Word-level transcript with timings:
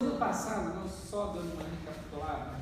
Ano 0.00 0.16
passado, 0.16 0.76
nós 0.76 0.92
só 0.92 1.32
dando 1.32 1.54
uma 1.54 1.64
recapitulada, 1.64 2.60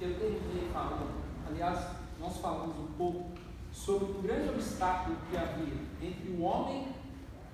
eu 0.00 0.18
terminei 0.18 0.70
falando, 0.72 1.22
aliás, 1.46 1.88
nós 2.18 2.38
falamos 2.38 2.74
um 2.78 2.86
pouco 2.96 3.32
sobre 3.70 4.12
o 4.12 4.22
grande 4.22 4.48
obstáculo 4.48 5.14
que 5.28 5.36
havia 5.36 5.74
entre 6.00 6.30
o 6.30 6.40
homem 6.40 6.88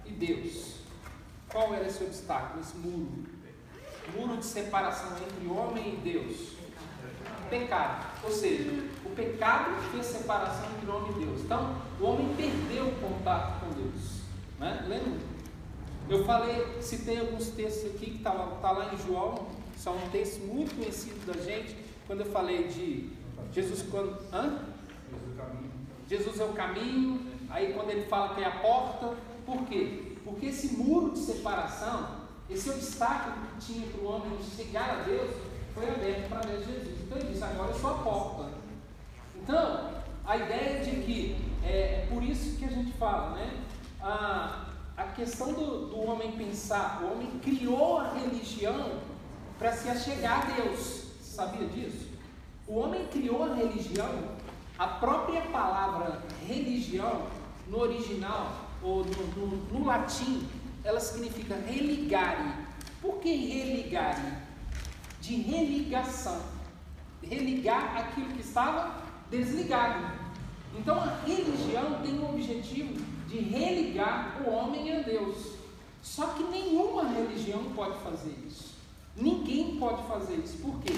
e 0.07 0.13
Deus. 0.13 0.77
Qual 1.49 1.75
era 1.75 1.89
esse 1.89 2.05
obstáculo, 2.05 2.61
esse 2.61 2.77
muro? 2.77 3.25
Muro 4.17 4.37
de 4.37 4.45
separação 4.45 5.11
entre 5.17 5.49
homem 5.49 5.95
e 5.95 5.97
Deus. 5.97 6.53
Pecado. 7.51 8.07
Ou 8.23 8.31
seja, 8.31 8.71
o 9.05 9.11
pecado 9.11 9.75
fez 9.91 10.07
separação 10.07 10.67
entre 10.71 10.89
homem 10.89 11.11
e 11.17 11.25
Deus. 11.25 11.41
Então, 11.41 11.83
o 11.99 12.05
homem 12.05 12.33
perdeu 12.37 12.87
o 12.87 13.01
contato 13.01 13.59
com 13.59 13.71
Deus. 13.71 14.21
Né? 14.61 14.85
Lembra? 14.87 15.34
Eu 16.09 16.25
falei, 16.25 16.81
citei 16.83 17.19
alguns 17.19 17.49
textos 17.49 17.95
aqui 17.95 18.11
que 18.11 18.17
está 18.19 18.31
tá 18.31 18.71
lá 18.73 18.93
em 18.93 18.99
João, 19.07 19.47
são 19.77 19.97
um 19.97 20.11
texto 20.11 20.41
muito 20.47 20.77
conhecido 20.77 21.27
da 21.27 21.41
gente, 21.41 21.77
quando 22.07 22.21
eu 22.21 22.27
falei 22.27 22.69
de 22.69 23.11
Jesus 23.53 23.83
quando. 23.91 24.19
Hã? 24.33 24.59
Jesus 26.09 26.39
é 26.39 26.45
o 26.45 26.53
caminho, 26.53 27.27
aí 27.49 27.73
quando 27.73 27.91
ele 27.91 28.05
fala 28.07 28.35
que 28.35 28.43
é 28.43 28.47
a 28.47 28.59
porta, 28.59 29.15
por 29.47 29.65
quê? 29.67 30.17
Porque 30.23 30.47
esse 30.47 30.77
muro 30.77 31.13
de 31.13 31.21
separação, 31.21 32.09
esse 32.51 32.69
obstáculo 32.69 33.47
que 33.47 33.67
tinha 33.67 33.87
para 33.87 34.01
o 34.03 34.07
homem 34.07 34.39
chegar 34.57 34.91
a 34.91 35.03
Deus, 35.03 35.31
foi 35.75 35.89
aberto 35.89 36.29
para 36.29 36.41
de 36.41 36.65
Jesus. 36.65 37.01
Então 37.03 37.19
ele 37.19 37.33
disse, 37.33 37.45
agora 37.45 37.71
eu 37.71 37.79
sou 37.79 37.91
a 37.91 37.99
porta. 37.99 38.51
Então, 39.37 39.91
a 40.27 40.37
ideia 40.37 40.85
de 40.85 40.91
que 41.03 41.37
é, 41.65 42.03
é 42.03 42.09
por 42.11 42.23
isso 42.23 42.59
que 42.59 42.65
a 42.65 42.69
gente 42.69 42.93
fala, 42.93 43.37
né? 43.37 43.65
A, 44.01 44.67
a 44.97 45.05
questão 45.05 45.53
do, 45.53 45.87
do 45.87 46.01
homem 46.09 46.33
pensar, 46.33 47.03
o 47.03 47.13
homem 47.13 47.31
criou 47.43 47.99
a 47.99 48.13
religião 48.15 49.01
para 49.59 49.73
se 49.73 49.89
achegar 49.89 50.43
a 50.43 50.63
Deus. 50.63 51.05
Sabia 51.21 51.67
disso? 51.67 52.09
O 52.67 52.79
homem 52.79 53.07
criou 53.09 53.43
a 53.45 53.55
religião, 53.55 54.37
a 54.79 54.87
própria 54.87 55.43
palavra 55.43 56.23
religião, 56.47 57.27
no 57.69 57.81
original, 57.81 58.53
ou 58.83 59.05
no, 59.05 59.27
no, 59.37 59.57
no 59.73 59.85
latim, 59.85 60.47
ela 60.85 61.01
significa 61.01 61.57
religare. 61.57 62.53
Por 63.01 63.19
que 63.21 63.35
religare? 63.35 64.23
De 65.21 65.37
religação. 65.37 66.41
Religar 67.23 67.97
aquilo 67.97 68.29
que 68.35 68.41
estava 68.43 69.03
desligado. 69.31 70.13
Então 70.77 71.01
a 71.01 71.21
religião 71.25 72.01
tem 72.03 72.19
o 72.19 72.29
objetivo 72.29 73.14
de 73.35 73.41
religar 73.41 74.43
o 74.47 74.51
homem 74.51 74.97
a 74.97 75.01
Deus. 75.01 75.55
Só 76.03 76.29
que 76.29 76.45
nenhuma 76.45 77.09
religião 77.09 77.65
pode 77.75 77.99
fazer 77.99 78.35
isso. 78.47 78.75
Ninguém 79.17 79.77
pode 79.77 80.07
fazer 80.07 80.35
isso. 80.37 80.59
Por 80.59 80.81
quê? 80.81 80.93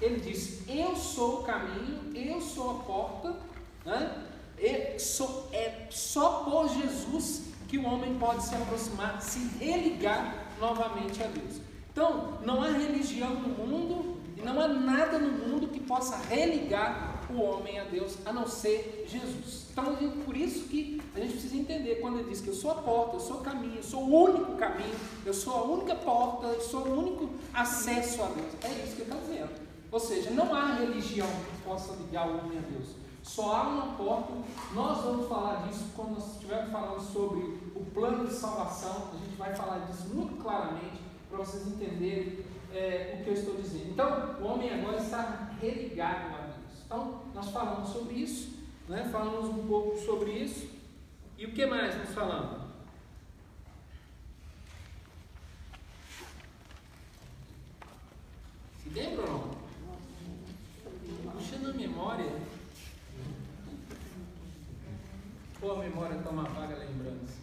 Ele 0.00 0.20
diz: 0.20 0.62
Eu 0.68 0.94
sou 0.94 1.40
o 1.40 1.42
caminho, 1.42 2.12
eu 2.14 2.40
sou 2.40 2.70
a 2.70 2.74
porta. 2.84 3.36
Né? 3.84 4.26
É 4.62 4.96
só 4.98 6.44
por 6.44 6.68
Jesus 6.68 7.46
que 7.66 7.78
o 7.78 7.86
homem 7.86 8.14
pode 8.18 8.44
se 8.44 8.54
aproximar, 8.54 9.20
se 9.22 9.38
religar 9.58 10.48
novamente 10.60 11.22
a 11.22 11.26
Deus. 11.26 11.60
Então, 11.90 12.38
não 12.44 12.62
há 12.62 12.68
religião 12.70 13.32
no 13.34 13.48
mundo 13.48 14.20
e 14.36 14.42
não 14.42 14.60
há 14.60 14.68
nada 14.68 15.18
no 15.18 15.48
mundo 15.48 15.68
que 15.68 15.80
possa 15.80 16.16
religar 16.28 17.22
o 17.30 17.40
homem 17.40 17.78
a 17.78 17.84
Deus, 17.84 18.18
a 18.26 18.32
não 18.32 18.46
ser 18.46 19.06
Jesus. 19.08 19.69
Então, 19.80 20.10
por 20.24 20.36
isso 20.36 20.68
que 20.68 21.00
a 21.14 21.20
gente 21.20 21.32
precisa 21.32 21.56
entender 21.56 21.96
quando 21.96 22.18
ele 22.18 22.30
diz 22.30 22.40
que 22.40 22.48
eu 22.48 22.54
sou 22.54 22.70
a 22.70 22.74
porta, 22.76 23.16
eu 23.16 23.20
sou 23.20 23.38
o 23.38 23.40
caminho, 23.40 23.76
eu 23.76 23.82
sou 23.82 24.02
o 24.02 24.30
único 24.30 24.56
caminho, 24.56 24.94
eu 25.24 25.34
sou 25.34 25.56
a 25.56 25.62
única 25.64 25.94
porta, 25.94 26.46
eu 26.46 26.60
sou 26.60 26.86
o 26.86 26.98
único 26.98 27.30
acesso 27.52 28.22
a 28.22 28.26
Deus. 28.26 28.52
É 28.62 28.84
isso 28.84 28.96
que 28.96 29.02
ele 29.02 29.10
está 29.10 29.16
dizendo. 29.16 29.50
Ou 29.90 30.00
seja, 30.00 30.30
não 30.30 30.54
há 30.54 30.74
religião 30.74 31.26
que 31.26 31.62
possa 31.62 31.94
ligar 31.94 32.28
o 32.28 32.38
homem 32.38 32.58
a 32.58 32.60
Deus. 32.60 32.88
Só 33.22 33.54
há 33.54 33.62
uma 33.62 33.94
porta. 33.96 34.32
Nós 34.72 35.02
vamos 35.02 35.28
falar 35.28 35.66
disso 35.66 35.84
quando 35.94 36.12
nós 36.12 36.32
estivermos 36.34 36.70
falando 36.70 37.00
sobre 37.00 37.40
o 37.74 37.84
plano 37.92 38.26
de 38.26 38.32
salvação. 38.32 39.08
A 39.12 39.16
gente 39.16 39.36
vai 39.36 39.54
falar 39.54 39.78
disso 39.86 40.08
muito 40.14 40.40
claramente 40.42 41.00
para 41.28 41.38
vocês 41.38 41.66
entenderem 41.66 42.38
é, 42.72 43.18
o 43.18 43.24
que 43.24 43.30
eu 43.30 43.34
estou 43.34 43.54
dizendo. 43.56 43.90
Então, 43.90 44.36
o 44.40 44.44
homem 44.44 44.72
agora 44.72 44.98
está 44.98 45.50
religado 45.60 46.34
a 46.34 46.38
Deus. 46.38 46.82
Então, 46.86 47.20
nós 47.34 47.50
falamos 47.50 47.90
sobre 47.90 48.14
isso, 48.14 48.59
né? 48.90 49.08
falamos 49.10 49.48
um 49.48 49.66
pouco 49.66 49.98
sobre 50.04 50.32
isso. 50.32 50.68
E 51.38 51.46
o 51.46 51.52
que 51.52 51.64
mais 51.64 51.96
nós 51.96 52.10
falamos? 52.10 52.68
Se 58.82 58.90
lembra 58.90 59.22
ou 59.22 59.30
não? 59.30 59.50
Puxando 61.32 61.70
a 61.70 61.72
memória. 61.72 62.30
Ou 65.62 65.72
a 65.72 65.78
memória 65.78 66.20
toma 66.22 66.42
vaga 66.42 66.76
lembrança? 66.76 67.38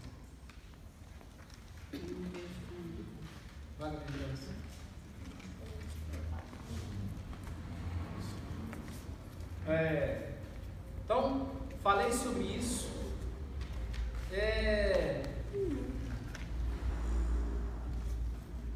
Vaga 3.79 3.99
lembrança. 3.99 4.51
É, 9.67 10.27
então, 11.07 11.47
falei 11.81 12.11
sobre 12.11 12.43
isso. 12.43 12.89
É, 14.29 15.23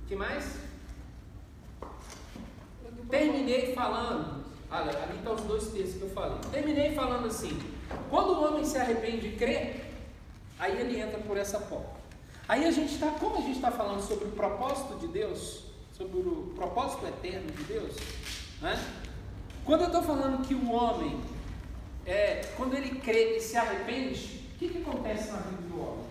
que 0.07 0.15
mais? 0.15 0.59
Terminei 3.09 3.75
falando. 3.75 4.45
Olha, 4.71 5.03
ali 5.03 5.17
estão 5.17 5.35
os 5.35 5.41
dois 5.41 5.67
textos 5.73 5.97
que 5.97 6.03
eu 6.03 6.09
falei. 6.11 6.37
Terminei 6.53 6.95
falando 6.95 7.27
assim: 7.27 7.59
quando 8.09 8.29
o 8.29 8.45
homem 8.45 8.63
se 8.63 8.77
arrepende 8.77 9.27
e 9.27 9.35
crê, 9.35 9.81
aí 10.57 10.79
ele 10.79 11.01
entra 11.01 11.19
por 11.19 11.37
essa 11.51 11.59
porta. 11.59 11.99
Aí 12.47 12.65
a 12.65 12.71
gente 12.71 12.93
está, 12.93 13.07
como 13.11 13.37
a 13.37 13.41
gente 13.41 13.55
está 13.55 13.71
falando 13.71 14.01
sobre 14.01 14.25
o 14.25 14.31
propósito 14.31 14.97
de 14.99 15.07
Deus, 15.07 15.65
sobre 15.93 16.17
o 16.17 16.53
propósito 16.55 17.05
eterno 17.05 17.51
de 17.51 17.63
Deus, 17.63 17.95
né? 18.61 18.81
Quando 19.65 19.81
eu 19.81 19.87
estou 19.87 20.01
falando 20.01 20.45
que 20.45 20.55
o 20.55 20.71
homem, 20.71 21.21
é, 22.05 22.41
quando 22.57 22.73
ele 22.73 22.99
crê 22.99 23.37
e 23.37 23.41
se 23.41 23.57
arrepende, 23.57 24.49
o 24.55 24.57
que, 24.57 24.69
que 24.69 24.81
acontece 24.81 25.31
na 25.31 25.37
vida 25.37 25.61
do 25.61 25.79
homem? 25.79 26.05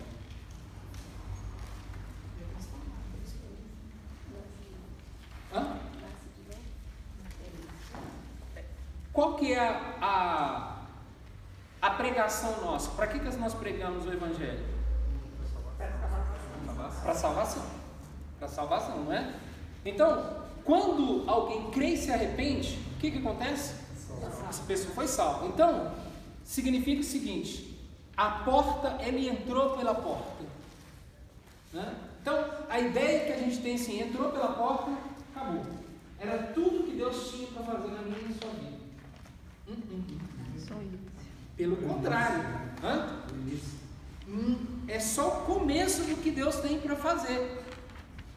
Hã? 5.53 5.77
Qual 9.13 9.35
que 9.35 9.53
é 9.53 9.59
a, 9.59 9.97
a, 10.01 11.89
a 11.89 11.91
pregação 11.91 12.61
nossa? 12.61 12.91
Para 12.93 13.09
que, 13.09 13.19
que 13.19 13.37
nós 13.37 13.55
pregamos 13.55 14.07
o 14.07 14.13
Evangelho? 14.13 14.81
Para 17.03 17.15
salvação. 17.15 17.63
Para 18.39 18.49
salvação, 18.49 19.05
não 19.05 19.13
é? 19.13 19.35
Então, 19.85 20.41
quando 20.65 21.25
alguém 21.29 21.71
crê 21.71 21.91
e 21.91 21.97
se 21.97 22.11
arrepende, 22.11 22.79
o 22.97 23.01
que, 23.01 23.11
que 23.11 23.19
acontece? 23.19 23.75
Essa 24.49 24.63
pessoa 24.65 24.95
foi 24.95 25.07
salva. 25.07 25.47
Então, 25.47 25.93
significa 26.45 27.01
o 27.01 27.05
seguinte: 27.05 27.79
a 28.17 28.31
porta, 28.31 28.99
ele 29.03 29.29
entrou 29.29 29.77
pela 29.77 29.95
porta. 29.95 30.45
Né? 31.73 31.95
Então, 32.21 32.45
a 32.69 32.79
ideia 32.79 33.27
que 33.27 33.33
a 33.33 33.39
gente 33.39 33.59
tem 33.59 33.75
assim, 33.77 34.01
entrou 34.01 34.31
pela 34.31 34.49
porta, 34.49 34.91
acabou. 35.35 35.65
Era 36.19 36.39
tudo 36.53 36.85
que 36.85 36.97
Deus 36.97 37.31
tinha 37.31 37.49
para 37.49 37.63
fazer 37.63 37.89
na 37.89 38.03
minha 38.03 38.19
e 38.19 38.29
na 38.29 38.35
sua 38.35 38.51
vida. 38.51 38.77
Hum, 39.69 39.77
hum, 39.91 40.05
hum. 40.11 40.99
Pelo 41.57 41.77
contrário, 41.77 42.45
hum, 44.29 44.57
é 44.89 44.99
só 44.99 45.29
o 45.29 45.47
começo 45.47 46.03
do 46.05 46.17
que 46.17 46.31
Deus 46.31 46.57
tem 46.57 46.79
para 46.79 46.97
fazer. 46.97 47.60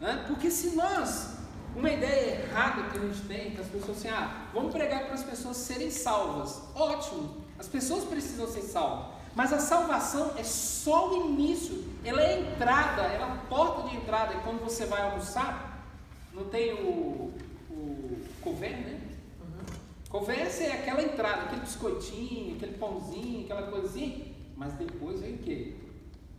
Né? 0.04 0.22
Porque 0.28 0.52
se 0.52 0.76
nós 0.76 1.30
uma 1.74 1.90
ideia 1.90 2.42
errada 2.44 2.84
que 2.90 2.98
a 2.98 3.02
gente 3.02 3.22
tem, 3.22 3.52
que 3.52 3.62
as 3.62 3.68
pessoas 3.68 3.98
assim, 3.98 4.10
ah, 4.10 4.50
vamos 4.54 4.74
pregar 4.74 5.06
para 5.06 5.14
as 5.14 5.24
pessoas 5.24 5.56
serem 5.56 5.90
salvas. 5.90 6.62
Ótimo, 6.76 7.38
as 7.58 7.68
pessoas 7.68 8.04
precisam 8.04 8.46
ser 8.46 8.64
salvas. 8.64 9.14
Mas 9.34 9.54
a 9.54 9.60
salvação 9.60 10.34
é 10.38 10.44
só 10.44 11.10
o 11.10 11.30
início, 11.30 11.86
ela 12.04 12.22
é 12.22 12.36
a 12.36 12.40
entrada, 12.42 13.02
ela 13.04 13.28
é 13.28 13.32
a 13.32 13.36
porta 13.50 13.90
de 13.90 13.96
entrada. 13.96 14.34
E 14.34 14.40
quando 14.42 14.62
você 14.62 14.86
vai 14.86 15.02
almoçar, 15.04 15.88
não 16.34 16.44
tem 16.44 16.74
o, 16.74 17.34
o 17.72 18.22
couvert, 18.42 18.76
né? 18.76 19.00
Uhum. 19.40 19.66
Couvert 20.10 20.52
é 20.62 20.74
aquela 20.74 21.02
entrada, 21.02 21.44
aquele 21.44 21.62
biscoitinho, 21.62 22.58
aquele 22.58 22.74
pãozinho, 22.78 23.46
aquela 23.46 23.72
coisinha. 23.72 24.34
Mas 24.58 24.74
depois 24.74 25.22
vem 25.22 25.36
o 25.36 25.38
quê? 25.40 25.76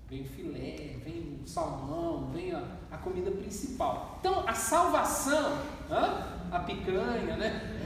Vem 0.08 0.24
filé, 0.24 0.96
vem 1.04 1.40
salmão, 1.46 2.30
vem 2.32 2.52
a, 2.52 2.62
a 2.90 2.98
comida 2.98 3.30
principal. 3.30 4.18
Então, 4.20 4.44
a 4.46 4.52
salvação, 4.52 5.58
hã? 5.90 6.34
a 6.52 6.60
picanha, 6.60 7.36
né? 7.36 7.76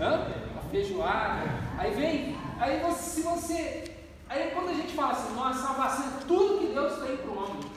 Hã? 0.00 0.26
A 0.58 0.62
feijoada. 0.70 1.42
Aí 1.78 1.92
vem, 1.92 2.36
aí 2.58 2.80
você, 2.80 3.02
se 3.10 3.22
você. 3.22 3.96
Aí 4.28 4.50
quando 4.52 4.70
a 4.70 4.74
gente 4.74 4.92
fala 4.94 5.12
assim, 5.12 5.34
nossa, 5.34 5.62
salvação 5.62 6.06
é 6.06 6.24
tudo 6.26 6.60
que 6.60 6.72
Deus 6.72 7.02
tem 7.02 7.16
para 7.16 7.30
o 7.30 7.36
homem. 7.36 7.70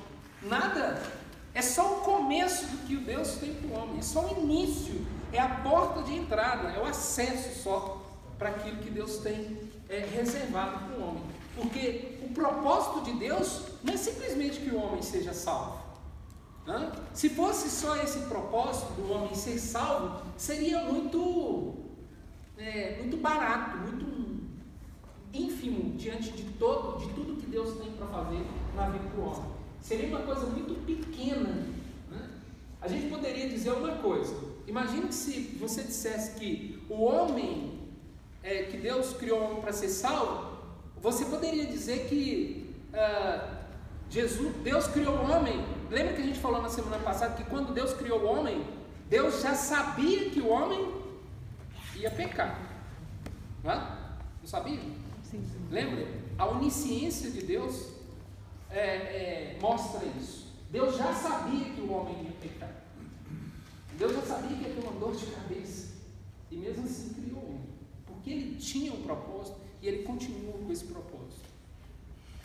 Nada. 0.44 1.01
É 1.54 1.62
só 1.62 2.00
o 2.00 2.01
começo 2.01 2.66
do 2.66 2.88
que 2.88 2.95
Deus 2.95 3.36
tem 3.36 3.54
para 3.54 3.68
o 3.68 3.81
homem, 3.81 4.00
é 4.00 4.01
só 4.01 4.25
o 4.25 4.44
início, 4.44 5.06
é 5.31 5.40
a 5.40 5.48
porta 5.48 6.01
de 6.01 6.16
entrada, 6.16 6.69
é 6.69 6.80
o 6.80 6.86
acesso 6.86 7.62
só 7.62 8.01
para 8.40 8.50
aquilo 8.50 8.78
que 8.78 8.90
Deus 8.90 9.18
tem 9.18 9.60
é, 9.88 10.00
reservado 10.00 10.80
para 10.80 10.98
o 10.98 11.10
homem. 11.10 11.24
Porque 11.56 12.12
propósito 12.33 13.03
de 13.06 13.13
Deus 13.13 13.63
não 13.83 13.94
é 13.94 13.97
simplesmente 13.97 14.59
que 14.59 14.69
o 14.69 14.77
homem 14.77 15.01
seja 15.01 15.33
salvo. 15.33 15.83
Se 17.13 17.30
fosse 17.30 17.69
só 17.69 17.95
esse 17.97 18.19
propósito 18.19 18.94
do 18.94 19.12
homem 19.12 19.35
ser 19.35 19.59
salvo, 19.59 20.21
seria 20.38 20.80
muito, 20.85 21.75
é, 22.57 22.97
muito 23.00 23.18
barato, 23.18 23.77
muito 23.77 24.44
ínfimo 25.33 25.97
diante 25.97 26.31
de 26.31 26.44
todo, 26.53 27.00
de 27.00 27.13
tudo 27.13 27.35
que 27.35 27.47
Deus 27.47 27.77
tem 27.77 27.91
para 27.91 28.07
fazer 28.07 28.45
na 28.75 28.89
vida 28.89 29.09
do 29.09 29.21
homem. 29.21 29.51
Seria 29.81 30.07
uma 30.07 30.21
coisa 30.21 30.45
muito 30.45 30.74
pequena. 30.85 31.50
Né? 32.09 32.30
A 32.81 32.88
gente 32.88 33.09
poderia 33.09 33.50
dizer 33.50 33.71
uma 33.71 33.97
coisa. 33.97 34.33
Imagine 34.65 35.07
que 35.07 35.15
se 35.15 35.57
você 35.59 35.83
dissesse 35.83 36.39
que 36.39 36.81
o 36.89 37.03
homem 37.03 37.80
é, 38.41 38.63
que 38.63 38.77
Deus 38.77 39.13
criou 39.13 39.57
para 39.57 39.74
ser 39.74 39.89
salvo, 39.89 40.52
você 41.03 41.25
poderia 41.25 41.65
dizer 41.65 42.07
que 42.07 42.73
uh, 42.94 43.57
Jesus, 44.09 44.55
Deus 44.63 44.88
criou 44.88 45.17
o 45.17 45.29
homem. 45.29 45.61
Lembra 45.91 46.13
que 46.13 46.21
a 46.21 46.25
gente 46.25 46.39
falou 46.39 46.61
na 46.61 46.69
semana 46.69 46.97
passada 47.00 47.35
que 47.35 47.44
quando 47.44 47.73
Deus 47.73 47.94
criou 47.94 48.21
o 48.21 48.25
homem, 48.25 48.65
Deus 49.09 49.41
já 49.41 49.53
sabia 49.53 50.29
que 50.29 50.39
o 50.39 50.47
homem 50.47 50.94
ia 51.97 52.09
pecar. 52.09 52.57
Não, 53.61 53.71
é? 53.71 53.75
não 54.41 54.47
sabia? 54.47 54.79
Sim, 55.23 55.45
sim. 55.45 55.67
Lembra? 55.69 56.07
A 56.38 56.45
onisciência 56.47 57.29
de 57.29 57.41
Deus 57.41 57.89
é, 58.69 58.79
é, 58.79 59.57
mostra 59.61 60.06
isso. 60.17 60.53
Deus 60.71 60.95
já 60.95 61.13
sabia 61.13 61.65
que 61.65 61.81
o 61.81 61.91
homem 61.91 62.15
ia 62.23 62.31
pecar. 62.49 62.71
Deus 63.97 64.13
já 64.13 64.21
sabia 64.21 64.57
que 64.57 64.63
ia 64.63 64.73
ter 64.73 64.81
uma 64.81 64.99
dor 64.99 65.13
de 65.13 65.25
cabeça. 65.25 65.95
E 66.49 66.56
mesmo 66.56 66.85
assim 66.85 67.13
criou 67.13 67.41
o 67.41 67.49
homem. 67.49 67.69
Porque 68.06 68.29
ele 68.29 68.56
tinha 68.56 68.94
um 68.94 69.03
propósito 69.03 69.62
e 69.83 69.88
ele 69.88 70.03
continua 70.03 70.53
com 70.53 70.71
esse 70.71 70.85
propósito. 70.85 71.44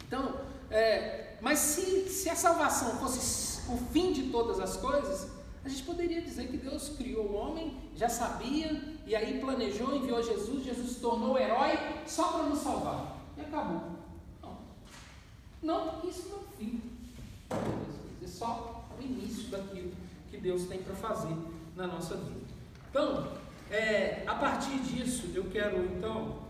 Então, 0.07 0.41
é, 0.69 1.37
mas 1.41 1.61
se, 1.61 2.09
se 2.09 2.29
a 2.29 2.35
salvação 2.35 2.99
fosse 2.99 3.61
o 3.71 3.77
fim 3.93 4.13
de 4.13 4.25
todas 4.25 4.59
as 4.59 4.77
coisas, 4.77 5.31
a 5.65 5.69
gente 5.69 5.85
poderia 5.85 6.21
dizer 6.21 6.49
que 6.49 6.57
Deus 6.57 6.89
criou 6.89 7.27
o 7.27 7.35
homem, 7.35 7.77
já 7.95 8.09
sabia, 8.09 8.99
e 9.07 9.15
aí 9.15 9.39
planejou, 9.39 9.95
enviou 9.95 10.21
Jesus, 10.21 10.65
Jesus 10.65 10.93
se 10.93 11.01
tornou 11.01 11.39
herói 11.39 11.79
só 12.07 12.33
para 12.33 12.43
nos 12.45 12.59
salvar. 12.59 13.17
E 13.37 13.41
acabou. 13.43 13.83
Não, 14.43 14.59
não 15.63 15.89
porque 15.91 16.09
isso 16.09 16.29
não 16.31 16.39
é 16.39 16.41
o 16.41 16.57
fim. 16.57 16.83
É 18.21 18.27
só 18.27 18.85
o 18.99 19.03
início 19.03 19.49
daquilo 19.49 19.93
que 20.29 20.39
Deus 20.39 20.65
tem 20.65 20.83
para 20.83 20.97
fazer 20.97 21.37
na 21.77 21.87
nossa 21.87 22.17
vida. 22.17 22.49
Então, 22.91 23.29
é, 23.71 24.25
a 24.27 24.35
partir 24.35 24.77
disso, 24.81 25.31
eu 25.35 25.45
quero 25.51 25.85
então 25.85 26.48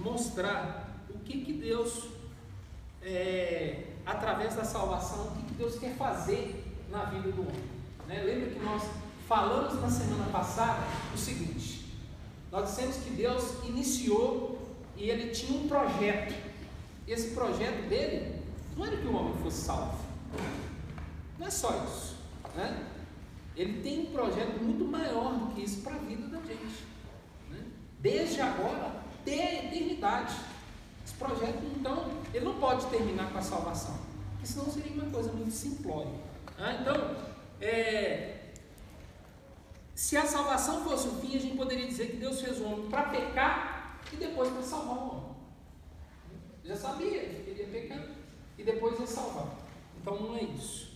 mostrar 0.00 0.88
o 1.10 1.18
que, 1.20 1.40
que 1.44 1.52
Deus, 1.52 2.08
é, 3.02 3.84
através 4.04 4.54
da 4.54 4.64
salvação, 4.64 5.28
o 5.28 5.30
que, 5.32 5.42
que 5.48 5.54
Deus 5.54 5.78
quer 5.78 5.94
fazer 5.96 6.64
na 6.90 7.04
vida 7.04 7.32
do 7.32 7.42
homem. 7.42 7.64
Né? 8.06 8.22
Lembra 8.22 8.50
que 8.50 8.58
nós 8.58 8.82
falamos 9.28 9.80
na 9.80 9.90
semana 9.90 10.30
passada 10.30 10.82
o 11.14 11.18
seguinte: 11.18 11.86
nós 12.50 12.68
dissemos 12.68 12.96
que 12.96 13.10
Deus 13.10 13.64
iniciou 13.64 14.58
e 14.96 15.08
ele 15.08 15.30
tinha 15.30 15.58
um 15.58 15.68
projeto. 15.68 16.34
Esse 17.06 17.34
projeto 17.34 17.88
dele 17.88 18.42
não 18.76 18.86
era 18.86 18.96
que 18.96 19.06
o 19.06 19.14
homem 19.14 19.34
fosse 19.42 19.62
salvo. 19.62 19.98
Não 21.38 21.46
é 21.46 21.50
só 21.50 21.84
isso. 21.84 22.16
Né? 22.54 22.86
Ele 23.56 23.82
tem 23.82 24.00
um 24.00 24.12
projeto 24.12 24.62
muito 24.62 24.84
maior 24.84 25.34
do 25.34 25.54
que 25.54 25.62
isso 25.62 25.82
para 25.82 25.94
a 25.94 25.98
vida 25.98 26.26
da 26.28 26.38
gente. 26.40 26.84
Né? 27.50 27.64
Desde 28.00 28.40
agora 28.40 29.01
até 29.22 29.48
a 29.48 29.64
eternidade. 29.64 30.34
Esse 31.04 31.14
projeto, 31.14 31.62
então, 31.76 32.10
ele 32.34 32.44
não 32.44 32.54
pode 32.58 32.86
terminar 32.86 33.30
com 33.32 33.38
a 33.38 33.42
salvação. 33.42 33.98
Porque 34.32 34.46
senão 34.46 34.70
seria 34.70 34.92
uma 34.92 35.10
coisa 35.10 35.32
muito 35.32 35.52
simplória. 35.52 36.12
Ah, 36.58 36.74
então, 36.80 37.16
é, 37.60 38.50
se 39.94 40.16
a 40.16 40.26
salvação 40.26 40.84
fosse 40.84 41.08
o 41.08 41.12
fim, 41.20 41.36
a 41.36 41.40
gente 41.40 41.56
poderia 41.56 41.86
dizer 41.86 42.10
que 42.10 42.16
Deus 42.16 42.40
fez 42.40 42.60
o 42.60 42.64
homem 42.64 42.88
para 42.88 43.04
pecar 43.04 44.00
e 44.12 44.16
depois 44.16 44.48
para 44.50 44.62
salvar 44.62 44.96
o 44.96 45.10
homem. 45.10 45.36
Já 46.64 46.76
sabia 46.76 47.20
que 47.20 47.50
ele 47.50 47.62
ia 47.62 47.68
pecar 47.68 48.04
e 48.58 48.62
depois 48.62 48.98
ia 48.98 49.06
salvar. 49.06 49.56
Então 50.00 50.20
não 50.20 50.36
é 50.36 50.42
isso. 50.42 50.92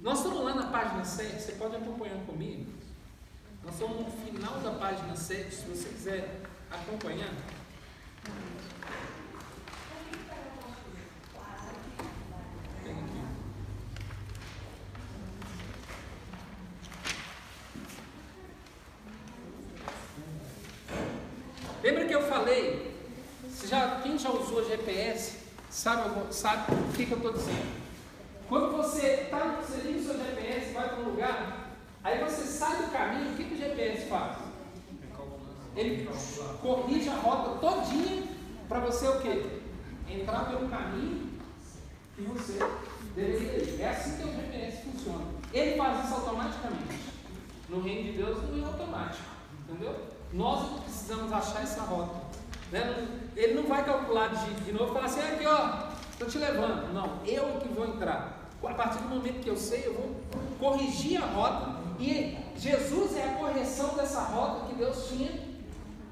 Nós 0.00 0.18
estamos 0.18 0.44
lá 0.44 0.54
na 0.54 0.66
página 0.66 1.04
7, 1.04 1.40
você 1.40 1.52
pode 1.52 1.76
acompanhar 1.76 2.18
comigo. 2.26 2.72
Nós 3.64 3.74
estamos 3.74 3.98
no 3.98 4.10
final 4.10 4.60
da 4.60 4.72
página 4.72 5.16
7, 5.16 5.54
se 5.54 5.64
você 5.66 5.88
quiser 5.88 6.40
acompanhar. 6.70 7.32
Lembra 21.82 22.04
que 22.04 22.14
eu 22.14 22.22
falei? 22.22 22.94
Já, 23.64 24.00
quem 24.16 24.18
já 24.18 24.30
usou 24.30 24.66
GPS 24.66 25.36
sabe, 25.68 26.32
sabe 26.32 26.72
o 26.72 26.92
que, 26.94 27.04
que 27.04 27.12
eu 27.12 27.18
estou 27.18 27.32
dizendo. 27.34 27.86
Quando 28.48 28.74
você, 28.74 29.28
tá, 29.30 29.60
você 29.60 29.82
liga 29.82 29.98
o 29.98 30.04
seu 30.04 30.14
GPS, 30.14 30.72
vai 30.72 30.88
para 30.88 31.00
um 31.00 31.10
lugar, 31.10 31.76
aí 32.02 32.24
você 32.24 32.44
sai 32.44 32.76
do 32.76 32.90
caminho, 32.90 33.32
o 33.32 33.36
que, 33.36 33.44
que 33.44 33.54
o 33.54 33.58
GPS 33.58 34.08
faz? 34.08 34.38
Ele 35.76 36.08
corrige 36.62 37.10
a 37.10 37.16
rota 37.16 37.58
todinha 37.58 38.22
para 38.66 38.80
você 38.80 39.06
o 39.06 39.20
quê? 39.20 39.60
Entrar 40.08 40.46
pelo 40.46 40.66
caminho 40.70 41.32
que 42.14 42.22
você 42.22 42.58
deveria 43.14 43.64
ir. 43.64 43.80
É 43.82 43.90
assim 43.90 44.16
que 44.16 44.24
o 44.24 44.32
GPS 44.32 44.82
funciona. 44.82 45.24
Ele 45.52 45.76
faz 45.76 46.06
isso 46.06 46.14
automaticamente. 46.14 47.00
No 47.68 47.82
reino 47.82 48.12
de 48.12 48.16
Deus 48.16 48.38
não 48.50 48.64
é 48.64 48.66
automático. 48.66 49.24
Entendeu? 49.68 49.94
Nós 50.32 50.80
precisamos 50.84 51.30
achar 51.30 51.62
essa 51.62 51.82
rota. 51.82 52.25
Né? 52.70 53.08
Ele 53.36 53.54
não 53.54 53.64
vai 53.64 53.84
calcular 53.84 54.28
de, 54.28 54.54
de 54.64 54.72
novo 54.72 54.90
e 54.90 54.94
falar 54.94 55.06
assim, 55.06 55.20
aqui 55.20 55.46
ó, 55.46 55.88
estou 56.10 56.28
te 56.28 56.38
levando. 56.38 56.92
Não, 56.92 57.20
eu 57.24 57.58
que 57.60 57.68
vou 57.68 57.86
entrar. 57.86 58.48
A 58.64 58.74
partir 58.74 58.98
do 59.02 59.08
momento 59.08 59.42
que 59.42 59.50
eu 59.50 59.56
sei, 59.56 59.86
eu 59.86 59.94
vou 59.94 60.16
corrigir 60.58 61.22
a 61.22 61.26
rota. 61.26 61.76
E 62.00 62.36
Jesus 62.56 63.16
é 63.16 63.24
a 63.24 63.34
correção 63.34 63.94
dessa 63.94 64.20
rota 64.20 64.66
que 64.66 64.74
Deus 64.74 65.08
tinha, 65.08 65.30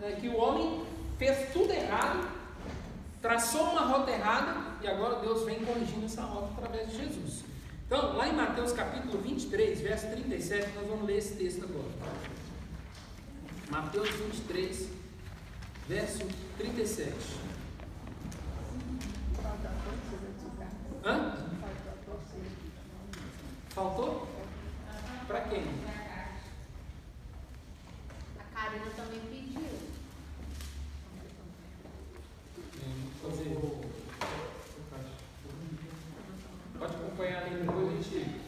né, 0.00 0.16
que 0.20 0.28
o 0.28 0.36
homem 0.36 0.84
fez 1.18 1.52
tudo 1.52 1.72
errado, 1.72 2.28
traçou 3.20 3.62
uma 3.64 3.82
rota 3.82 4.10
errada, 4.10 4.54
e 4.82 4.86
agora 4.86 5.16
Deus 5.16 5.44
vem 5.44 5.64
corrigindo 5.64 6.04
essa 6.04 6.22
rota 6.22 6.52
através 6.56 6.90
de 6.90 6.96
Jesus. 6.96 7.44
Então, 7.86 8.16
lá 8.16 8.28
em 8.28 8.32
Mateus 8.32 8.72
capítulo 8.72 9.20
23, 9.20 9.80
verso 9.80 10.06
37, 10.08 10.70
nós 10.74 10.86
vamos 10.88 11.06
ler 11.06 11.18
esse 11.18 11.34
texto 11.36 11.64
agora. 11.64 11.88
Mateus 13.70 14.08
23, 14.08 14.88
verso 15.88 16.26
37. 16.56 17.12
Hã? 21.04 21.36
Faltou? 23.70 24.28
Para 25.26 25.40
quem? 25.42 25.64
A 28.38 28.42
Karina 28.54 28.90
também 28.96 29.20
pediu. 29.30 29.64
Pode 36.78 36.94
acompanhar 36.94 37.42
ali 37.42 37.56
depois 37.56 37.88
a 37.88 38.02
gente. 38.02 38.40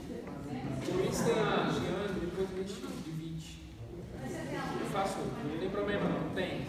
Luiz 0.92 1.20
tem 1.20 1.38
a 1.38 1.70
Giane, 1.70 2.20
depois 2.20 2.48
a 2.50 2.56
gente. 2.56 2.85
Eu 4.54 4.86
faço, 4.86 5.18
não 5.18 5.58
tem 5.58 5.70
problema 5.70 6.08
não, 6.08 6.34
tem. 6.34 6.66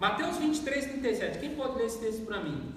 Mateus 0.00 0.36
23, 0.36 0.84
37. 0.84 1.38
Quem 1.38 1.56
pode 1.56 1.78
ler 1.78 1.86
esse 1.86 1.98
texto 1.98 2.26
para 2.26 2.42
mim? 2.42 2.74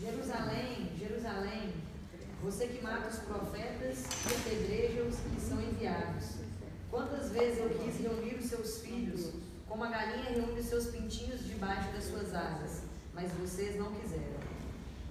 Jerusalém, 0.00 0.92
Jerusalém, 0.96 1.72
você 2.42 2.68
que 2.68 2.82
mata 2.82 3.08
os 3.08 3.18
profetas 3.18 4.04
e 4.04 4.34
apedreja 4.34 5.02
os 5.02 5.16
que 5.16 5.40
são 5.40 5.60
enviados. 5.60 6.36
Quantas 6.90 7.32
vezes 7.32 7.58
eu 7.58 7.70
quis 7.70 8.00
reunir 8.00 8.36
os 8.36 8.46
seus 8.46 8.80
filhos, 8.80 9.32
como 9.68 9.84
a 9.84 9.88
galinha 9.88 10.30
reúne 10.30 10.60
os 10.60 10.66
seus 10.66 10.86
pintinhos 10.86 11.44
debaixo 11.44 11.90
das 11.92 12.04
suas 12.04 12.32
asas, 12.34 12.82
mas 13.12 13.30
vocês 13.32 13.76
não 13.76 13.92
quiseram. 13.92 14.37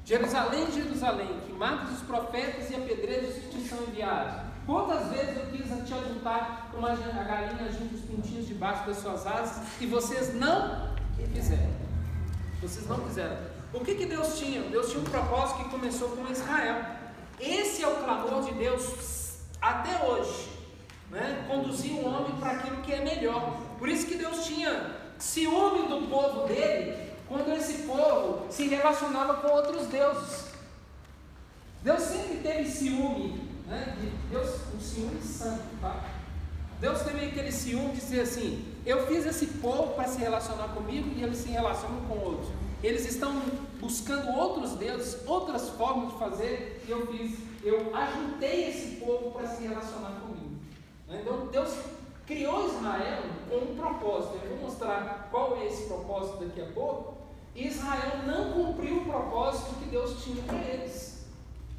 Jerusalém, 0.08 0.72
Jerusalém, 0.72 1.28
que 1.46 1.52
mata 1.52 1.92
os 1.92 2.00
profetas 2.00 2.72
e 2.72 2.76
apedreja 2.76 3.28
os 3.28 3.34
que 3.36 3.50
te 3.50 3.68
são 3.68 3.78
enviados. 3.84 4.42
Quantas 4.66 5.10
vezes 5.10 5.36
eu 5.36 5.48
quis 5.48 5.66
te 5.86 5.94
ajuntar 5.94 6.70
como 6.72 6.88
a 6.88 6.96
galinha 6.96 7.70
junto 7.70 7.94
os 7.94 8.02
pintinhos 8.04 8.48
debaixo 8.48 8.88
das 8.88 9.00
suas 9.00 9.28
asas 9.28 9.68
e 9.82 9.86
vocês 9.86 10.34
não 10.34 10.96
fizeram? 11.34 11.74
Vocês 12.62 12.88
não 12.88 13.02
quiseram. 13.02 13.36
O 13.74 13.82
que, 13.82 13.96
que 13.96 14.06
Deus 14.06 14.40
tinha? 14.40 14.62
Deus 14.70 14.90
tinha 14.90 15.02
um 15.02 15.04
propósito 15.04 15.66
que 15.66 15.70
começou 15.72 16.08
com 16.12 16.32
Israel. 16.32 16.86
Esse 17.38 17.84
é 17.84 17.88
o 17.90 17.98
clamor 17.98 18.44
de 18.44 18.54
Deus 18.54 19.40
até 19.62 20.06
hoje. 20.06 20.48
Né? 21.12 21.46
Conduzir 21.50 21.92
o 21.92 22.06
homem 22.06 22.32
para 22.40 22.52
aquilo 22.52 22.78
que 22.78 22.94
é 22.94 23.04
melhor. 23.04 23.60
Por 23.78 23.90
isso 23.90 24.08
que 24.08 24.16
Deus 24.16 24.46
tinha 24.46 24.90
ciúme 25.18 25.90
do 25.90 26.08
povo 26.08 26.48
dele 26.48 27.08
quando 27.28 27.52
esse 27.54 27.84
povo 27.84 28.46
se 28.50 28.68
relacionava 28.68 29.36
com 29.36 29.48
outros 29.50 29.88
deuses. 29.88 30.48
Deus 31.84 32.02
sempre 32.02 32.38
teve 32.38 32.70
ciúme, 32.70 33.50
né? 33.68 33.96
De 34.00 34.08
Deus, 34.30 34.50
um 34.76 34.80
ciúme 34.80 35.22
santo, 35.22 35.64
tá? 35.82 36.04
Deus 36.80 37.02
teve 37.02 37.26
aquele 37.26 37.52
ciúme 37.52 37.94
de 37.94 38.00
dizer 38.00 38.22
assim: 38.22 38.66
eu 38.86 39.06
fiz 39.08 39.26
esse 39.26 39.48
povo 39.48 39.94
para 39.94 40.08
se 40.08 40.20
relacionar 40.20 40.70
comigo 40.70 41.10
e 41.16 41.24
eles 41.24 41.38
se 41.38 41.50
relacionam 41.50 42.02
com 42.08 42.18
outros. 42.18 42.50
Eles 42.84 43.06
estão 43.08 43.42
buscando 43.80 44.30
outros 44.38 44.74
deuses, 44.74 45.18
outras 45.26 45.70
formas 45.70 46.14
de 46.14 46.20
fazer, 46.20 46.84
e 46.88 46.92
eu 46.92 47.08
fiz, 47.08 47.38
eu 47.64 47.96
ajuntei 47.96 48.70
esse 48.70 48.98
povo 48.98 49.32
para 49.32 49.48
se 49.48 49.64
relacionar 49.64 50.22
comigo. 50.22 50.56
Então 51.10 51.48
Deus 51.48 51.74
criou 52.28 52.68
Israel 52.68 53.24
com 53.50 53.56
um 53.56 53.76
propósito. 53.76 54.40
Eu 54.44 54.58
vou 54.58 54.70
mostrar 54.70 55.28
qual 55.32 55.58
é 55.58 55.66
esse 55.66 55.88
propósito 55.88 56.46
daqui 56.46 56.62
a 56.62 56.66
pouco. 56.66 57.17
Israel 57.66 58.24
não 58.26 58.54
cumpriu 58.54 58.98
o 58.98 59.06
propósito 59.06 59.76
que 59.80 59.86
Deus 59.90 60.24
tinha 60.24 60.42
para 60.44 60.60
eles. 60.60 61.26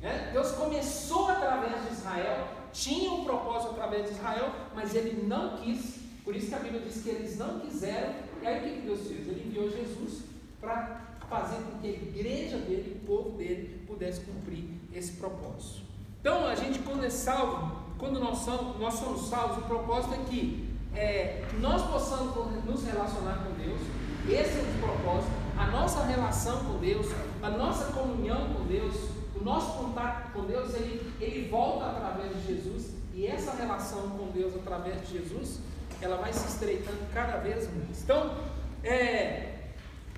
Né? 0.01 0.31
Deus 0.33 0.53
começou 0.53 1.29
através 1.29 1.87
de 1.87 1.93
Israel, 1.93 2.49
tinha 2.73 3.13
um 3.13 3.25
propósito 3.25 3.73
através 3.73 4.07
de 4.07 4.13
Israel, 4.13 4.51
mas 4.75 4.95
ele 4.95 5.27
não 5.27 5.57
quis. 5.59 5.99
Por 6.25 6.35
isso 6.35 6.49
que 6.49 6.55
a 6.55 6.59
Bíblia 6.59 6.83
diz 6.83 7.03
que 7.03 7.09
eles 7.09 7.39
não 7.39 7.61
quiseram. 7.61 8.15
E 8.43 8.47
aí 8.47 8.59
o 8.59 8.75
que 8.75 8.87
Deus 8.87 9.07
fez? 9.07 9.27
Ele 9.29 9.45
enviou 9.47 9.71
Jesus 9.71 10.25
para 10.61 11.01
fazer 11.29 11.57
com 11.63 11.79
que 11.79 11.87
a 11.87 11.91
igreja 11.91 12.59
dele, 12.59 13.01
o 13.03 13.07
povo 13.07 13.37
dele, 13.37 13.85
pudesse 13.87 14.21
cumprir 14.23 14.65
esse 14.93 15.13
propósito. 15.13 15.83
Então, 16.21 16.47
a 16.47 16.55
gente, 16.55 16.81
quando 16.81 17.05
é 17.05 17.11
salvo, 17.11 17.77
quando 17.97 18.19
nós 18.19 18.39
somos, 18.39 18.79
nós 18.79 18.95
somos 18.95 19.29
salvos, 19.29 19.59
o 19.59 19.63
propósito 19.63 20.15
é 20.15 20.25
que 20.29 20.69
é, 20.95 21.45
nós 21.61 21.83
possamos 21.91 22.35
nos 22.65 22.85
relacionar 22.85 23.45
com 23.45 23.53
Deus, 23.55 23.81
esse 24.29 24.59
é 24.59 24.63
o 24.63 24.81
propósito, 24.81 25.31
a 25.59 25.67
nossa 25.67 26.05
relação 26.05 26.65
com 26.65 26.79
Deus, 26.79 27.07
a 27.43 27.51
nossa 27.51 27.93
comunhão 27.93 28.55
com 28.55 28.65
Deus, 28.67 28.95
o 29.35 29.43
nosso 29.43 29.77
contato 29.79 30.33
com 30.33 30.45
Deus, 30.45 30.73
ele, 30.75 31.13
ele 31.21 31.49
volta 31.49 31.87
através 31.87 32.33
de 32.37 32.55
Jesus, 32.55 32.93
e 33.13 33.27
essa 33.27 33.53
relação 33.53 34.11
com 34.11 34.31
Deus 34.31 34.55
através 34.55 35.07
de 35.07 35.19
Jesus, 35.19 35.59
ela 36.01 36.17
vai 36.17 36.33
se 36.33 36.47
estreitando 36.47 36.99
cada 37.13 37.39
vez 37.39 37.69
mais. 37.75 38.03
Então, 38.03 38.37
é, 38.85 39.65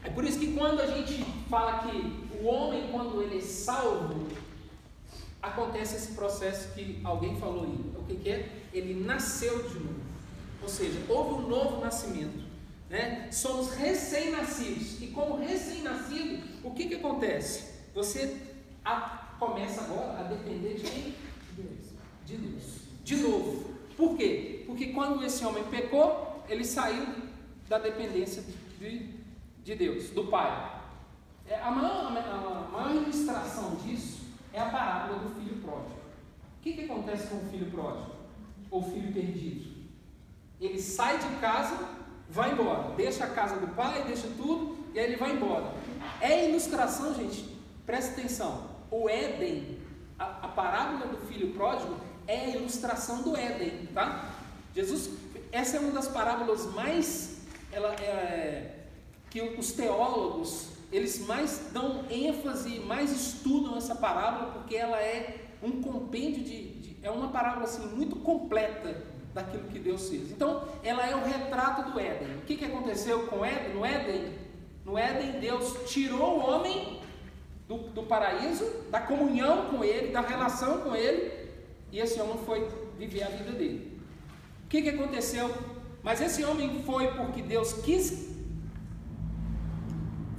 é 0.04 0.10
por 0.14 0.24
isso 0.24 0.38
que 0.38 0.54
quando 0.54 0.80
a 0.80 0.86
gente 0.86 1.24
fala 1.48 1.78
que 1.78 2.28
o 2.38 2.46
homem, 2.46 2.88
quando 2.90 3.22
ele 3.22 3.38
é 3.38 3.40
salvo, 3.40 4.28
acontece 5.42 5.96
esse 5.96 6.12
processo 6.12 6.74
que 6.74 7.00
alguém 7.02 7.36
falou 7.40 7.64
aí. 7.64 7.92
O 7.98 8.04
que, 8.04 8.16
que 8.16 8.28
é? 8.28 8.48
Ele 8.74 9.02
nasceu 9.04 9.62
de 9.68 9.78
novo. 9.78 10.00
Ou 10.62 10.68
seja, 10.68 11.00
houve 11.08 11.42
um 11.42 11.48
novo 11.48 11.80
nascimento. 11.80 12.39
Né? 12.90 13.28
Somos 13.30 13.72
recém-nascidos. 13.74 15.00
E 15.00 15.06
como 15.06 15.36
recém-nascido, 15.36 16.42
o 16.64 16.72
que, 16.72 16.88
que 16.88 16.96
acontece? 16.96 17.70
Você 17.94 18.36
a, 18.84 19.36
começa 19.38 19.82
agora 19.82 20.18
a 20.18 20.22
depender 20.24 20.74
de 20.74 20.90
quem? 20.90 21.14
De 22.26 22.36
Deus. 22.36 22.64
De 23.04 23.16
novo. 23.16 23.74
Por 23.96 24.16
quê? 24.16 24.64
Porque 24.66 24.88
quando 24.88 25.24
esse 25.24 25.44
homem 25.44 25.62
pecou, 25.64 26.44
ele 26.48 26.64
saiu 26.64 27.06
da 27.68 27.78
dependência 27.78 28.42
de, 28.78 29.14
de 29.62 29.74
Deus, 29.76 30.10
do 30.10 30.26
Pai. 30.26 30.80
É, 31.46 31.60
a, 31.60 31.70
maior, 31.70 32.06
a 32.06 32.68
maior 32.72 32.94
ilustração 32.94 33.76
disso 33.76 34.20
é 34.52 34.60
a 34.60 34.66
parábola 34.66 35.20
do 35.20 35.34
filho 35.36 35.62
pródigo. 35.62 36.00
O 36.58 36.62
que, 36.62 36.72
que 36.72 36.84
acontece 36.84 37.28
com 37.28 37.36
o 37.36 37.50
filho 37.50 37.70
pródigo? 37.70 38.16
Ou 38.70 38.82
filho 38.82 39.12
perdido? 39.12 39.70
Ele 40.60 40.80
sai 40.80 41.18
de 41.18 41.40
casa, 41.40 41.99
vai 42.30 42.52
embora, 42.52 42.94
deixa 42.96 43.24
a 43.24 43.28
casa 43.28 43.56
do 43.56 43.68
pai, 43.74 44.04
deixa 44.04 44.28
tudo, 44.36 44.76
e 44.94 44.98
aí 44.98 45.06
ele 45.06 45.16
vai 45.16 45.32
embora. 45.32 45.72
É 46.20 46.48
ilustração, 46.48 47.14
gente, 47.14 47.56
presta 47.84 48.12
atenção. 48.12 48.70
O 48.90 49.08
Éden, 49.08 49.78
a, 50.18 50.24
a 50.24 50.48
parábola 50.48 51.06
do 51.06 51.18
filho 51.26 51.52
pródigo, 51.52 51.96
é 52.26 52.46
a 52.46 52.48
ilustração 52.50 53.22
do 53.22 53.36
Éden, 53.36 53.88
tá? 53.92 54.30
Jesus, 54.74 55.10
essa 55.50 55.76
é 55.76 55.80
uma 55.80 55.90
das 55.90 56.08
parábolas 56.08 56.66
mais 56.72 57.40
ela, 57.72 57.92
é, 57.94 58.84
que 59.30 59.40
os 59.40 59.72
teólogos 59.72 60.68
eles 60.92 61.24
mais 61.26 61.70
dão 61.72 62.04
ênfase, 62.10 62.80
mais 62.80 63.12
estudam 63.12 63.76
essa 63.76 63.94
parábola, 63.94 64.52
porque 64.52 64.74
ela 64.74 65.00
é 65.00 65.44
um 65.62 65.80
compêndio 65.80 66.42
de, 66.42 66.68
de, 66.80 66.96
é 67.02 67.10
uma 67.10 67.28
parábola 67.28 67.64
assim 67.64 67.86
muito 67.94 68.16
completa 68.16 69.00
daquilo 69.42 69.64
que 69.64 69.78
Deus 69.78 70.08
fez. 70.08 70.30
Então, 70.30 70.64
ela 70.82 71.06
é 71.06 71.14
o 71.14 71.24
retrato 71.24 71.90
do 71.90 71.98
Éden. 71.98 72.36
O 72.36 72.40
que, 72.42 72.56
que 72.56 72.64
aconteceu 72.64 73.26
com 73.26 73.44
Éden? 73.44 73.74
No 73.74 73.84
Éden, 73.84 74.32
no 74.84 74.98
Éden, 74.98 75.40
Deus 75.40 75.90
tirou 75.90 76.38
o 76.38 76.50
homem 76.50 77.00
do, 77.68 77.78
do 77.78 78.02
paraíso, 78.02 78.64
da 78.90 79.00
comunhão 79.00 79.66
com 79.66 79.84
ele, 79.84 80.12
da 80.12 80.20
relação 80.20 80.80
com 80.80 80.94
ele, 80.94 81.32
e 81.92 81.98
esse 81.98 82.20
homem 82.20 82.38
foi 82.44 82.68
viver 82.98 83.22
a 83.22 83.28
vida 83.28 83.52
dele. 83.52 84.00
O 84.64 84.68
que, 84.68 84.82
que 84.82 84.88
aconteceu? 84.90 85.52
Mas 86.02 86.20
esse 86.20 86.44
homem 86.44 86.82
foi 86.84 87.08
porque 87.14 87.42
Deus 87.42 87.72
quis 87.72 88.30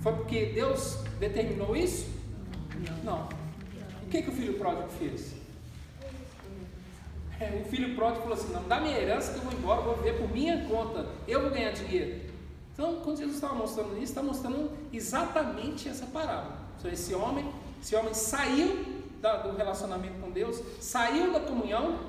foi 0.02 0.14
porque 0.14 0.48
Deus 0.48 0.98
determinou 1.20 1.76
isso? 1.76 2.10
Não. 3.04 3.30
O 4.04 4.10
que, 4.10 4.24
que 4.24 4.30
o 4.30 4.34
filho 4.34 4.56
pródigo 4.56 4.90
fez? 4.90 5.31
É, 7.42 7.60
o 7.60 7.66
filho 7.66 7.96
pródigo 7.96 8.22
falou 8.22 8.38
assim: 8.38 8.54
não, 8.54 8.68
dá 8.68 8.80
minha 8.80 9.00
herança 9.00 9.34
que 9.34 9.40
eu 9.40 9.44
vou 9.44 9.54
embora, 9.54 9.82
vou 9.82 9.96
viver 9.96 10.20
por 10.20 10.32
minha 10.32 10.64
conta, 10.66 11.08
eu 11.28 11.42
vou 11.42 11.50
ganhar 11.50 11.72
dinheiro. 11.72 12.22
Então, 12.72 13.02
quando 13.04 13.18
Jesus 13.18 13.36
estava 13.36 13.56
mostrando 13.56 13.94
isso, 13.96 14.04
está 14.04 14.22
mostrando 14.22 14.72
exatamente 14.94 15.90
essa 15.90 16.06
parábola. 16.06 16.60
Então, 16.78 16.92
esse 16.92 17.16
homem, 17.16 17.52
esse 17.82 17.96
homem 17.96 18.14
saiu 18.14 18.86
da, 19.20 19.38
do 19.38 19.58
relacionamento 19.58 20.20
com 20.20 20.30
Deus, 20.30 20.62
saiu 20.80 21.34
da 21.34 21.40
comunhão, 21.40 22.00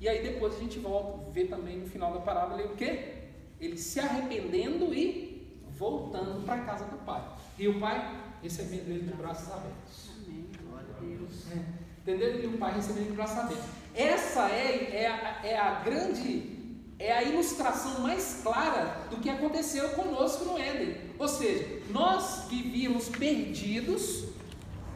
e 0.00 0.08
aí 0.08 0.22
depois 0.22 0.56
a 0.56 0.58
gente 0.58 0.80
volta, 0.80 1.30
ver 1.30 1.46
também 1.46 1.78
no 1.78 1.86
final 1.86 2.12
da 2.12 2.20
parábola 2.20 2.60
o 2.64 2.74
que? 2.74 3.16
Ele 3.60 3.78
se 3.78 4.00
arrependendo 4.00 4.92
e 4.92 5.56
voltando 5.70 6.44
para 6.44 6.62
a 6.62 6.64
casa 6.64 6.84
do 6.86 6.96
pai. 6.98 7.22
E 7.56 7.68
o 7.68 7.78
pai 7.78 8.20
recebendo 8.42 8.88
ele 8.88 9.04
de 9.04 9.14
braços 9.14 9.52
abertos. 9.52 10.10
Amém. 10.16 10.46
Glória 10.68 10.88
a 10.96 11.00
Deus. 11.00 11.46
É. 11.52 11.87
Entendeu? 12.08 12.42
E 12.42 12.46
o 12.46 12.56
pai 12.56 12.72
de 12.72 13.12
braços 13.12 13.36
abertos. 13.36 13.66
Essa 13.94 14.48
é, 14.48 15.02
é, 15.02 15.06
a, 15.08 15.46
é 15.46 15.58
a 15.58 15.74
grande, 15.80 16.56
é 16.98 17.12
a 17.12 17.22
ilustração 17.22 18.00
mais 18.00 18.40
clara 18.42 18.96
do 19.10 19.18
que 19.18 19.28
aconteceu 19.28 19.90
conosco 19.90 20.46
no 20.46 20.56
Éden. 20.56 20.96
Ou 21.18 21.28
seja, 21.28 21.82
nós 21.90 22.46
vivíamos 22.48 23.10
perdidos, 23.10 24.24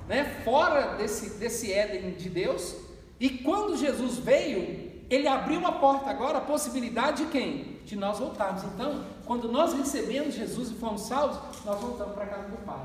né, 0.09 0.41
fora 0.43 0.97
desse, 0.97 1.39
desse 1.39 1.71
Éden 1.71 2.13
de 2.13 2.31
Deus, 2.31 2.77
e 3.21 3.29
quando 3.29 3.77
Jesus 3.77 4.17
veio, 4.17 5.03
ele 5.11 5.29
abriu 5.29 5.67
a 5.67 5.73
porta 5.73 6.09
agora, 6.09 6.39
a 6.39 6.41
possibilidade 6.41 7.27
de 7.27 7.31
quem? 7.31 7.77
De 7.85 7.95
nós 7.95 8.21
voltarmos. 8.21 8.65
Então, 8.65 9.05
quando 9.27 9.53
nós 9.53 9.75
recebemos 9.75 10.35
Jesus 10.35 10.71
e 10.71 10.75
fomos 10.77 11.03
salvos, 11.03 11.63
nós 11.67 11.79
voltamos 11.79 12.15
para 12.15 12.25
a 12.25 12.29
casa 12.29 12.49
do 12.49 12.65
Pai. 12.65 12.81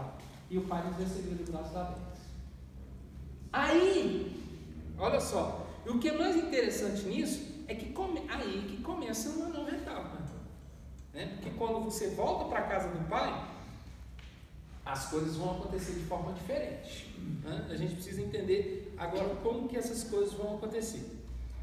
E 0.50 0.58
o 0.58 0.64
Pai 0.64 0.84
nos 0.84 0.98
recebeu 0.98 1.34
de 1.34 1.50
braços 1.50 1.74
abertos. 1.78 2.17
Aí, 3.52 4.42
olha 4.98 5.20
só, 5.20 5.68
o 5.86 6.00
que 6.00 6.10
é 6.10 6.18
mais 6.18 6.36
interessante 6.36 7.04
nisso 7.04 7.48
é 7.68 7.76
que 7.76 7.92
come, 7.92 8.24
aí 8.30 8.66
que 8.70 8.82
começa 8.82 9.30
uma 9.30 9.48
nova 9.50 9.72
etapa. 9.72 10.18
Né? 11.14 11.34
Porque 11.36 11.50
quando 11.58 11.84
você 11.84 12.10
volta 12.10 12.46
para 12.46 12.60
a 12.60 12.68
casa 12.68 12.90
do 12.90 13.08
Pai, 13.10 13.48
as 14.86 15.10
coisas 15.10 15.36
vão 15.36 15.52
acontecer 15.52 15.94
de 15.94 16.06
forma 16.06 16.32
diferente. 16.34 17.14
Né? 17.44 17.68
A 17.70 17.76
gente 17.76 17.96
precisa 17.96 18.22
entender 18.22 18.94
agora 18.98 19.36
como 19.44 19.68
que 19.68 19.76
essas 19.76 20.04
coisas 20.06 20.34
vão 20.34 20.56
acontecer. 20.56 21.06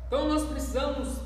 Então 0.07 0.29
nós 0.29 0.45
precisamos 0.45 1.19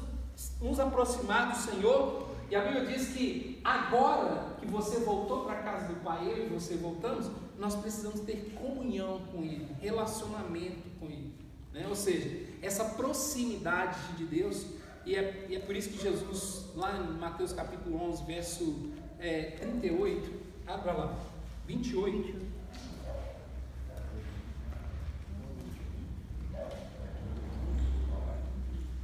nos 0.60 0.78
aproximar 0.78 1.50
do 1.50 1.56
Senhor 1.56 2.28
e 2.50 2.54
a 2.54 2.64
Bíblia 2.64 2.86
diz 2.86 3.08
que 3.08 3.60
agora 3.64 4.56
que 4.60 4.66
você 4.66 5.00
voltou 5.00 5.44
para 5.44 5.58
a 5.58 5.62
casa 5.62 5.88
do 5.88 5.96
Pai, 6.00 6.26
eu 6.26 6.46
e 6.46 6.48
você 6.48 6.76
voltamos, 6.76 7.30
nós 7.58 7.74
precisamos 7.74 8.20
ter 8.20 8.54
comunhão 8.54 9.20
com 9.32 9.42
Ele, 9.42 9.66
relacionamento 9.80 10.88
com 11.00 11.06
Ele. 11.06 11.34
Né? 11.72 11.86
Ou 11.88 11.96
seja, 11.96 12.46
essa 12.62 12.84
proximidade 12.84 13.98
de 14.16 14.24
Deus, 14.24 14.64
e 15.04 15.14
é, 15.14 15.46
e 15.48 15.56
é, 15.56 15.58
por 15.58 15.74
isso 15.74 15.90
que 15.90 16.00
Jesus, 16.00 16.66
lá 16.76 16.96
em 16.96 17.18
Mateus 17.18 17.52
capítulo 17.52 18.00
11, 18.10 18.24
verso 18.24 18.92
é, 19.18 19.56
38, 19.60 20.30
abra 20.66 20.92
lá, 20.92 21.18
28. 21.66 22.48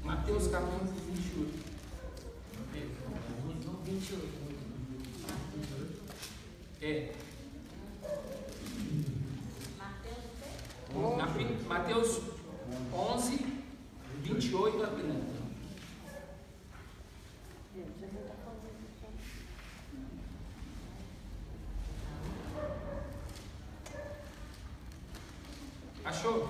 Mateus 0.04 0.46
capítulo 0.48 0.92
28. 1.12 1.64
28. 3.84 4.44
É. 6.80 7.23
Mateus 11.66 12.20
11, 12.92 13.46
28 14.22 14.82
a 14.82 14.86
30. 14.86 15.34
Achou? 26.04 26.48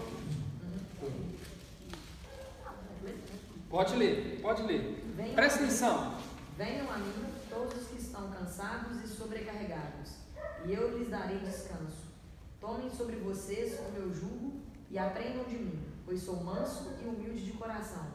Pode 3.70 3.96
ler, 3.96 4.40
pode 4.42 4.62
ler. 4.64 5.04
Venham 5.16 5.34
Presta 5.34 5.64
atenção. 5.64 6.18
Venham 6.58 6.90
a 6.92 6.98
mim 6.98 7.24
todos 7.48 7.80
os 7.80 7.88
que 7.88 7.96
estão 7.96 8.30
cansados 8.30 9.02
e 9.02 9.08
sobrecarregados, 9.08 10.12
e 10.66 10.72
eu 10.72 10.98
lhes 10.98 11.08
darei 11.08 11.38
descanso. 11.38 12.03
Tomem 12.64 12.88
sobre 12.88 13.16
vocês 13.16 13.78
o 13.78 13.92
meu 13.92 14.14
jugo 14.14 14.54
e 14.90 14.98
aprendam 14.98 15.44
de 15.44 15.58
mim, 15.58 15.84
pois 16.06 16.22
sou 16.22 16.42
manso 16.42 16.94
e 17.02 17.06
humilde 17.06 17.44
de 17.44 17.52
coração, 17.52 18.06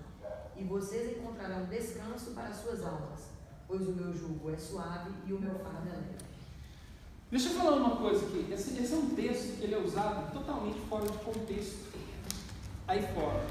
e 0.58 0.64
vocês 0.64 1.16
encontrarão 1.16 1.66
descanso 1.66 2.32
para 2.32 2.52
suas 2.52 2.84
almas, 2.84 3.30
pois 3.68 3.88
o 3.88 3.92
meu 3.92 4.12
jugo 4.12 4.50
é 4.50 4.58
suave 4.58 5.12
e 5.28 5.34
o 5.34 5.40
meu 5.40 5.54
fardo 5.60 5.88
é 5.88 5.92
leve. 5.92 6.26
Deixa 7.30 7.50
eu 7.50 7.58
falar 7.58 7.76
uma 7.76 7.98
coisa 7.98 8.26
aqui. 8.26 8.52
Esse, 8.52 8.76
esse 8.82 8.92
é 8.92 8.98
um 8.98 9.14
texto 9.14 9.60
que 9.60 9.66
ele 9.66 9.76
é 9.76 9.78
usado 9.78 10.34
totalmente 10.34 10.80
fora 10.90 11.08
de 11.08 11.18
contexto. 11.20 11.88
Aí 12.88 13.04
fora. 13.14 13.46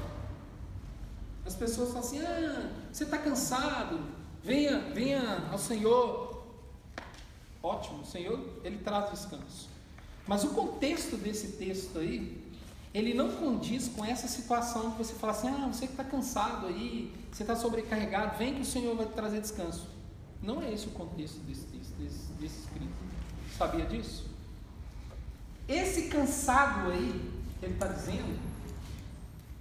As 1.45 1.55
pessoas 1.55 1.93
falam 1.93 2.03
assim: 2.03 2.21
ah, 2.25 2.73
você 2.91 3.05
está 3.05 3.17
cansado, 3.17 4.01
venha, 4.43 4.79
venha 4.93 5.47
ao 5.49 5.57
Senhor. 5.57 6.43
Ótimo, 7.63 8.01
o 8.01 8.05
Senhor, 8.05 8.37
ele 8.65 8.79
traz 8.79 9.11
descanso. 9.11 9.78
Mas 10.29 10.43
o 10.43 10.49
contexto 10.49 11.17
desse 11.17 11.53
texto 11.53 11.97
aí, 11.97 12.39
ele 12.93 13.15
não 13.15 13.31
condiz 13.31 13.87
com 13.87 14.05
essa 14.05 14.27
situação 14.27 14.91
que 14.91 14.99
você 14.99 15.15
fala 15.15 15.33
assim: 15.33 15.47
ah, 15.47 15.67
você 15.73 15.87
que 15.87 15.93
está 15.93 16.03
cansado 16.03 16.67
aí, 16.67 17.11
você 17.31 17.41
está 17.41 17.55
sobrecarregado, 17.55 18.37
vem 18.37 18.53
que 18.53 18.61
o 18.61 18.65
Senhor 18.65 18.95
vai 18.95 19.07
te 19.07 19.13
trazer 19.13 19.41
descanso. 19.41 19.87
Não 20.39 20.61
é 20.61 20.71
esse 20.71 20.85
o 20.85 20.91
contexto 20.91 21.39
desse 21.39 21.63
texto, 21.63 21.93
desse, 21.97 22.31
desse 22.33 22.59
escrito. 22.59 22.93
Sabia 23.57 23.87
disso? 23.87 24.27
Esse 25.67 26.09
cansado 26.09 26.91
aí, 26.91 27.27
que 27.59 27.65
ele 27.65 27.73
está 27.73 27.87
dizendo, 27.87 28.39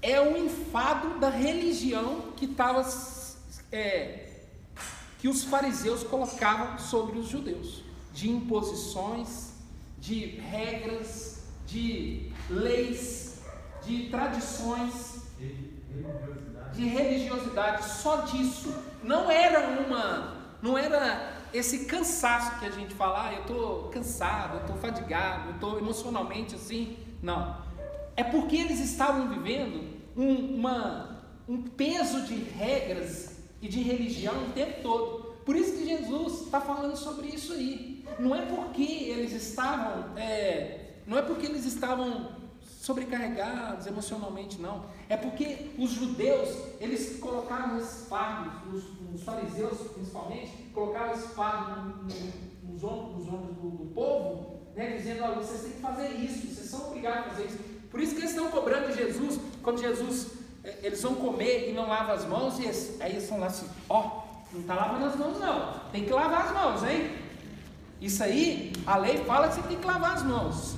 é 0.03 0.21
o 0.21 0.37
enfado 0.37 1.19
da 1.19 1.31
religião 1.31 2.33
que 2.37 2.45
estava. 2.45 2.87
É, 3.73 4.43
que 5.19 5.29
os 5.29 5.45
fariseus 5.45 6.03
colocavam 6.03 6.79
sobre 6.79 7.19
os 7.19 7.27
judeus, 7.27 7.83
de 8.13 8.29
imposições, 8.29 9.48
de 10.01 10.27
regras, 10.37 11.45
de 11.67 12.31
leis, 12.49 13.43
de 13.85 14.09
tradições, 14.11 15.23
de 16.73 16.87
religiosidade, 16.87 17.85
só 17.85 18.23
disso. 18.23 18.75
Não 19.03 19.31
era 19.31 19.69
uma, 19.81 20.37
não 20.63 20.77
era 20.77 21.37
esse 21.53 21.87
cansaço 21.87 22.59
que 22.59 22.67
a 22.67 22.71
gente 22.71 22.95
fala, 22.95 23.29
ah, 23.29 23.33
eu 23.35 23.41
estou 23.41 23.89
cansado, 23.89 24.57
eu 24.57 24.61
estou 24.61 24.77
fadigado, 24.77 25.49
eu 25.49 25.55
estou 25.55 25.79
emocionalmente 25.79 26.55
assim. 26.55 26.97
Não. 27.23 27.57
É 28.17 28.25
porque 28.25 28.57
eles 28.57 28.81
estavam 28.81 29.29
vivendo 29.29 29.99
um, 30.17 30.57
uma, 30.57 31.23
um 31.49 31.63
peso 31.63 32.23
de 32.23 32.35
regras 32.35 33.39
e 33.61 33.69
de 33.69 33.81
religião 33.83 34.35
o 34.45 34.53
tempo 34.53 34.83
todo. 34.83 35.29
Por 35.45 35.57
isso 35.57 35.79
que 35.79 35.87
Jesus 35.87 36.43
está 36.43 36.61
falando 36.61 36.97
sobre 36.97 37.29
isso 37.29 37.53
aí. 37.53 37.98
Não 38.19 38.35
é 38.35 38.43
porque 38.43 38.83
eles 38.83 39.33
estavam, 39.33 40.17
é, 40.17 40.95
não 41.07 41.17
é 41.19 41.23
porque 41.23 41.47
eles 41.47 41.65
estavam 41.65 42.33
sobrecarregados 42.81 43.87
emocionalmente, 43.87 44.61
não. 44.61 44.85
É 45.09 45.17
porque 45.17 45.71
os 45.79 45.91
judeus, 45.91 46.49
eles 46.81 47.19
colocaram 47.21 47.79
esse 47.79 48.07
fardo, 48.07 48.75
os, 48.75 48.85
os 49.15 49.23
fariseus 49.23 49.79
principalmente, 49.95 50.51
colocaram 50.75 51.13
esse 51.13 51.29
fardo 51.29 51.81
no- 51.81 52.05
no- 52.05 52.73
nos 52.73 52.83
ombros, 52.85 53.25
do, 53.27 53.71
do 53.71 53.87
povo, 53.95 54.61
né, 54.77 54.97
dizendo, 54.97 55.23
olha, 55.25 55.35
vocês 55.37 55.63
têm 55.63 55.73
que 55.73 55.81
fazer 55.81 56.09
isso, 56.11 56.55
vocês 56.55 56.69
são 56.69 56.87
obrigados 56.89 57.19
a 57.21 57.31
fazer 57.31 57.47
isso. 57.47 57.59
Por 57.91 58.01
isso 58.01 58.13
que 58.15 58.21
eles 58.21 58.31
estão 58.31 58.51
cobrando 58.51 58.95
Jesus, 58.95 59.41
quando 59.63 59.81
Jesus, 59.81 60.29
eh, 60.63 60.79
eles 60.83 61.03
vão 61.03 61.15
comer 61.15 61.71
e 61.71 61.73
não 61.73 61.89
lavam 61.89 62.15
as 62.15 62.25
mãos, 62.27 62.59
e 62.59 62.65
eles, 62.65 62.97
aí 63.01 63.13
eles 63.13 63.25
estão 63.25 63.39
lá 63.41 63.47
assim, 63.47 63.67
ó, 63.89 64.23
não 64.53 64.61
está 64.61 64.75
lavando 64.75 65.07
as 65.07 65.17
mãos 65.17 65.39
não, 65.41 65.81
tem 65.91 66.05
que 66.05 66.13
lavar 66.13 66.47
as 66.47 66.53
mãos, 66.53 66.83
hein? 66.89 67.11
Isso 68.01 68.23
aí, 68.23 68.73
a 68.87 68.97
lei 68.97 69.25
fala 69.25 69.49
que 69.49 69.57
você 69.57 69.63
tem 69.63 69.79
que 69.79 69.87
lavar 69.87 70.15
as 70.15 70.23
mãos. 70.23 70.77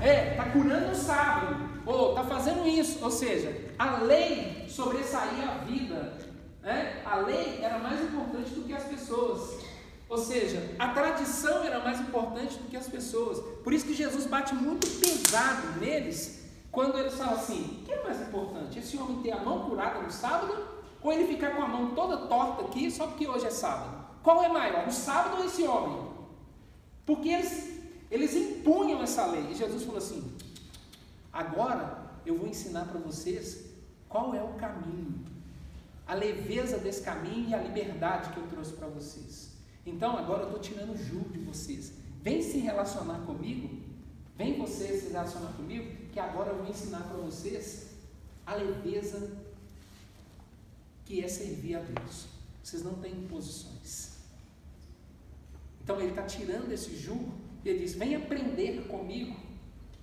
É, 0.00 0.32
está 0.32 0.44
curando 0.46 0.88
no 0.88 0.94
sábado, 0.94 1.68
ou 1.86 2.10
está 2.10 2.24
fazendo 2.24 2.66
isso, 2.66 2.98
ou 3.02 3.10
seja, 3.10 3.56
a 3.78 3.98
lei 3.98 4.66
sobressaía 4.68 5.48
a 5.48 5.64
vida, 5.64 6.18
né? 6.62 7.02
a 7.04 7.16
lei 7.16 7.60
era 7.62 7.78
mais 7.78 8.00
importante 8.02 8.50
do 8.50 8.62
que 8.62 8.74
as 8.74 8.84
pessoas, 8.84 9.58
ou 10.08 10.18
seja, 10.18 10.74
a 10.78 10.88
tradição 10.88 11.64
era 11.64 11.80
mais 11.80 12.00
importante 12.00 12.58
do 12.58 12.68
que 12.68 12.76
as 12.76 12.88
pessoas, 12.88 13.38
por 13.62 13.72
isso 13.72 13.86
que 13.86 13.94
Jesus 13.94 14.26
bate 14.26 14.54
muito 14.54 14.86
pesado 15.00 15.80
neles, 15.80 16.44
quando 16.70 16.98
eles 16.98 17.14
falam 17.14 17.34
assim: 17.34 17.80
o 17.80 17.84
que 17.84 17.92
é 17.92 18.02
mais 18.02 18.20
importante? 18.20 18.78
Esse 18.78 18.96
homem 18.96 19.22
ter 19.22 19.32
a 19.32 19.40
mão 19.40 19.68
curada 19.68 20.00
no 20.00 20.10
sábado, 20.10 20.54
ou 21.02 21.12
ele 21.12 21.26
ficar 21.26 21.50
com 21.56 21.62
a 21.62 21.68
mão 21.68 21.90
toda 21.94 22.26
torta 22.28 22.64
aqui 22.64 22.90
só 22.90 23.06
porque 23.06 23.26
hoje 23.26 23.46
é 23.46 23.50
sábado? 23.50 24.06
Qual 24.22 24.44
é 24.44 24.48
maior, 24.48 24.86
o 24.86 24.92
sábado 24.92 25.38
ou 25.38 25.44
esse 25.44 25.62
homem? 25.62 26.07
Porque 27.08 27.30
eles, 27.30 27.80
eles 28.10 28.34
impunham 28.34 29.02
essa 29.02 29.24
lei. 29.24 29.50
E 29.50 29.54
Jesus 29.54 29.82
falou 29.84 29.96
assim: 29.96 30.30
agora 31.32 32.06
eu 32.26 32.36
vou 32.36 32.46
ensinar 32.46 32.84
para 32.84 33.00
vocês 33.00 33.64
qual 34.10 34.34
é 34.34 34.42
o 34.42 34.52
caminho, 34.64 35.24
a 36.06 36.12
leveza 36.12 36.76
desse 36.76 37.00
caminho 37.02 37.48
e 37.48 37.54
a 37.54 37.62
liberdade 37.62 38.30
que 38.34 38.38
eu 38.38 38.46
trouxe 38.48 38.74
para 38.74 38.88
vocês. 38.88 39.52
Então 39.86 40.18
agora 40.18 40.42
eu 40.42 40.48
estou 40.48 40.60
tirando 40.60 40.92
o 40.92 40.98
jugo 40.98 41.30
de 41.30 41.38
vocês. 41.38 41.94
Vem 42.22 42.42
se 42.42 42.58
relacionar 42.58 43.20
comigo, 43.20 43.70
vem 44.36 44.58
vocês 44.58 45.04
se 45.04 45.08
relacionar 45.08 45.52
comigo, 45.52 45.90
que 46.12 46.20
agora 46.20 46.50
eu 46.50 46.58
vou 46.58 46.68
ensinar 46.68 47.04
para 47.04 47.16
vocês 47.16 47.86
a 48.44 48.54
leveza 48.54 49.34
que 51.06 51.24
é 51.24 51.28
servir 51.28 51.76
a 51.76 51.80
Deus. 51.80 52.26
Vocês 52.62 52.82
não 52.82 52.96
têm 52.96 53.12
imposições. 53.12 54.07
Então 55.88 55.98
ele 56.02 56.10
está 56.10 56.20
tirando 56.24 56.70
esse 56.70 56.94
jugo 56.98 57.32
e 57.64 57.68
ele 57.70 57.78
diz: 57.78 57.94
Vem 57.94 58.14
aprender 58.14 58.82
comigo, 58.88 59.34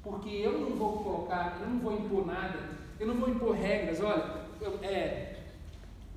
porque 0.01 0.29
eu 0.29 0.59
não 0.59 0.75
vou 0.75 0.93
colocar, 1.03 1.59
eu 1.61 1.69
não 1.69 1.77
vou 1.79 1.93
impor 1.93 2.25
nada, 2.25 2.57
eu 2.99 3.05
não 3.05 3.13
vou 3.13 3.29
impor 3.29 3.51
regras. 3.55 4.01
Olha, 4.01 4.41
eu- 4.59 4.79
é 4.81 5.35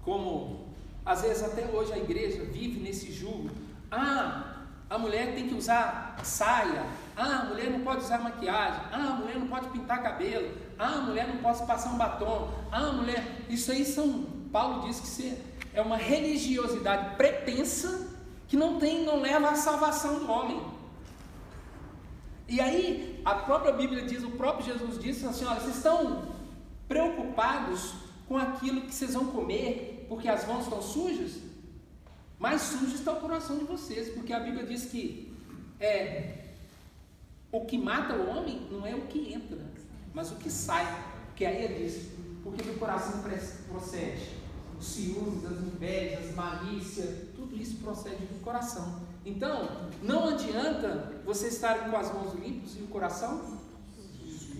como 0.02 0.68
às 1.04 1.20
vezes 1.20 1.42
até 1.42 1.66
hoje 1.66 1.92
a 1.92 1.98
igreja 1.98 2.44
vive 2.44 2.80
nesse 2.80 3.12
jugo. 3.12 3.50
Ah, 3.90 4.62
a 4.88 4.96
mulher 4.96 5.34
tem 5.34 5.46
que 5.48 5.54
usar 5.54 6.16
saia. 6.24 6.86
Ah, 7.14 7.40
a 7.40 7.44
mulher 7.44 7.70
não 7.70 7.80
pode 7.80 8.04
usar 8.04 8.20
maquiagem. 8.22 8.80
Ah, 8.90 9.08
a 9.10 9.14
mulher 9.16 9.38
não 9.38 9.48
pode 9.48 9.68
pintar 9.68 10.02
cabelo. 10.02 10.48
Ah, 10.78 10.94
a 10.94 11.00
mulher 11.02 11.28
não 11.28 11.42
pode 11.42 11.58
passar 11.66 11.92
um 11.92 11.98
batom. 11.98 12.54
Ah, 12.72 12.86
a 12.86 12.92
mulher. 12.92 13.22
Isso 13.50 13.70
aí 13.70 13.84
são. 13.84 14.24
Paulo 14.50 14.86
diz 14.88 14.98
que 15.00 15.36
é 15.74 15.82
uma 15.82 15.98
religiosidade 15.98 17.16
pretensa 17.16 18.16
que 18.48 18.56
não 18.56 18.78
tem, 18.78 19.04
não 19.04 19.20
leva 19.20 19.50
à 19.50 19.54
salvação 19.54 20.18
do 20.18 20.30
homem. 20.30 20.60
E 22.48 22.60
aí, 22.60 23.20
a 23.24 23.34
própria 23.34 23.72
Bíblia 23.72 24.02
diz, 24.02 24.24
o 24.24 24.30
próprio 24.30 24.64
Jesus 24.64 24.98
disse 24.98 25.26
assim: 25.26 25.44
olha, 25.44 25.60
vocês 25.60 25.76
estão 25.76 26.28
preocupados 26.88 27.92
com 28.26 28.38
aquilo 28.38 28.80
que 28.80 28.94
vocês 28.94 29.12
vão 29.12 29.26
comer, 29.26 30.06
porque 30.08 30.28
as 30.28 30.46
mãos 30.46 30.64
estão 30.64 30.80
sujas? 30.80 31.42
Mais 32.38 32.62
sujo 32.62 32.94
está 32.94 33.12
o 33.12 33.20
coração 33.20 33.58
de 33.58 33.64
vocês, 33.64 34.08
porque 34.14 34.32
a 34.32 34.40
Bíblia 34.40 34.64
diz 34.64 34.86
que 34.86 35.36
é, 35.78 36.46
o 37.52 37.66
que 37.66 37.76
mata 37.76 38.14
o 38.14 38.28
homem 38.30 38.66
não 38.70 38.86
é 38.86 38.94
o 38.94 39.02
que 39.02 39.32
entra, 39.32 39.58
mas 40.14 40.32
o 40.32 40.36
que 40.36 40.50
sai. 40.50 40.86
Porque 41.26 41.44
aí 41.44 41.64
ele 41.64 41.84
diz, 41.84 42.08
porque 42.42 42.62
do 42.62 42.78
coração 42.78 43.22
procede 43.68 44.30
os 44.78 44.86
ciúmes, 44.86 45.44
as 45.44 45.58
invejas, 45.58 46.34
malícia, 46.34 47.27
tudo 47.38 47.56
isso 47.56 47.76
procede 47.76 48.26
do 48.26 48.42
coração. 48.42 49.00
Então, 49.24 49.88
não 50.02 50.28
adianta 50.28 51.12
você 51.24 51.46
estar 51.46 51.88
com 51.88 51.96
as 51.96 52.12
mãos 52.12 52.34
limpas 52.34 52.74
e 52.76 52.82
o 52.82 52.88
coração 52.88 53.58
sujo. 53.94 54.56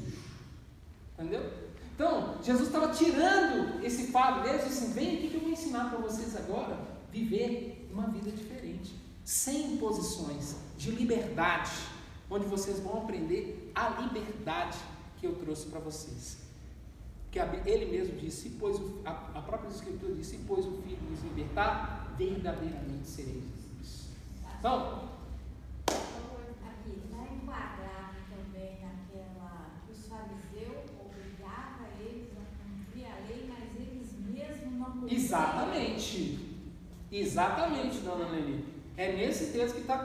Entendeu? 1.19 1.43
Então, 1.95 2.37
Jesus 2.41 2.69
estava 2.69 2.95
tirando 2.95 3.85
esse 3.85 4.13
fardo 4.13 4.43
deles 4.43 4.63
e 4.63 4.69
disse 4.69 4.85
assim: 4.85 4.93
vem 4.93 5.17
aqui 5.17 5.31
que 5.31 5.35
eu 5.35 5.41
vou 5.41 5.51
ensinar 5.51 5.91
para 5.91 5.99
vocês 5.99 6.37
agora 6.37 6.79
viver 7.11 7.89
uma 7.93 8.07
vida 8.07 8.31
diferente, 8.31 8.95
sem 9.25 9.75
imposições, 9.75 10.55
de 10.77 10.93
liberdade, 10.93 11.73
onde 12.31 12.47
vocês 12.47 12.79
vão 12.79 12.99
aprender 12.99 13.73
a 13.75 14.01
liberdade 14.01 14.79
que 15.17 15.27
eu 15.27 15.35
trouxe 15.35 15.67
para 15.67 15.81
vocês. 15.81 16.39
Que 17.33 17.41
ele 17.67 17.87
mesmo 17.87 18.17
disse, 18.17 18.43
se 18.43 18.51
pois 18.51 18.81
a, 19.05 19.43
própria 19.43 19.69
escritura 19.69 20.15
diz, 20.15 20.29
se 20.29 20.39
pois 20.47 20.65
o 20.65 20.81
Filho 20.83 20.99
nos 21.11 21.23
libertar, 21.23 22.08
verdadeiramente 22.19 23.07
sereis 23.07 23.45
livres. 23.45 24.09
Então, 24.59 25.09
aqui, 25.87 27.01
está 27.05 27.23
enquadrado 27.33 28.17
também 28.29 28.81
naquela 28.83 29.71
que 29.87 29.93
os 29.93 30.07
fariseus 30.09 30.91
obrigavam 30.99 31.87
eles 32.01 32.31
a 32.37 32.45
cumprir 32.61 33.07
a 33.07 33.29
lei, 33.29 33.49
mas 33.49 33.81
eles 33.81 34.09
mesmos 34.29 34.79
não 34.79 34.91
cumpriram. 34.91 35.17
Exatamente. 35.17 36.49
Exatamente, 37.11 37.99
dona 38.01 38.27
Leni. 38.27 38.65
É 38.97 39.13
nesse 39.13 39.53
texto 39.53 39.77
que 39.77 39.81
está 39.83 39.99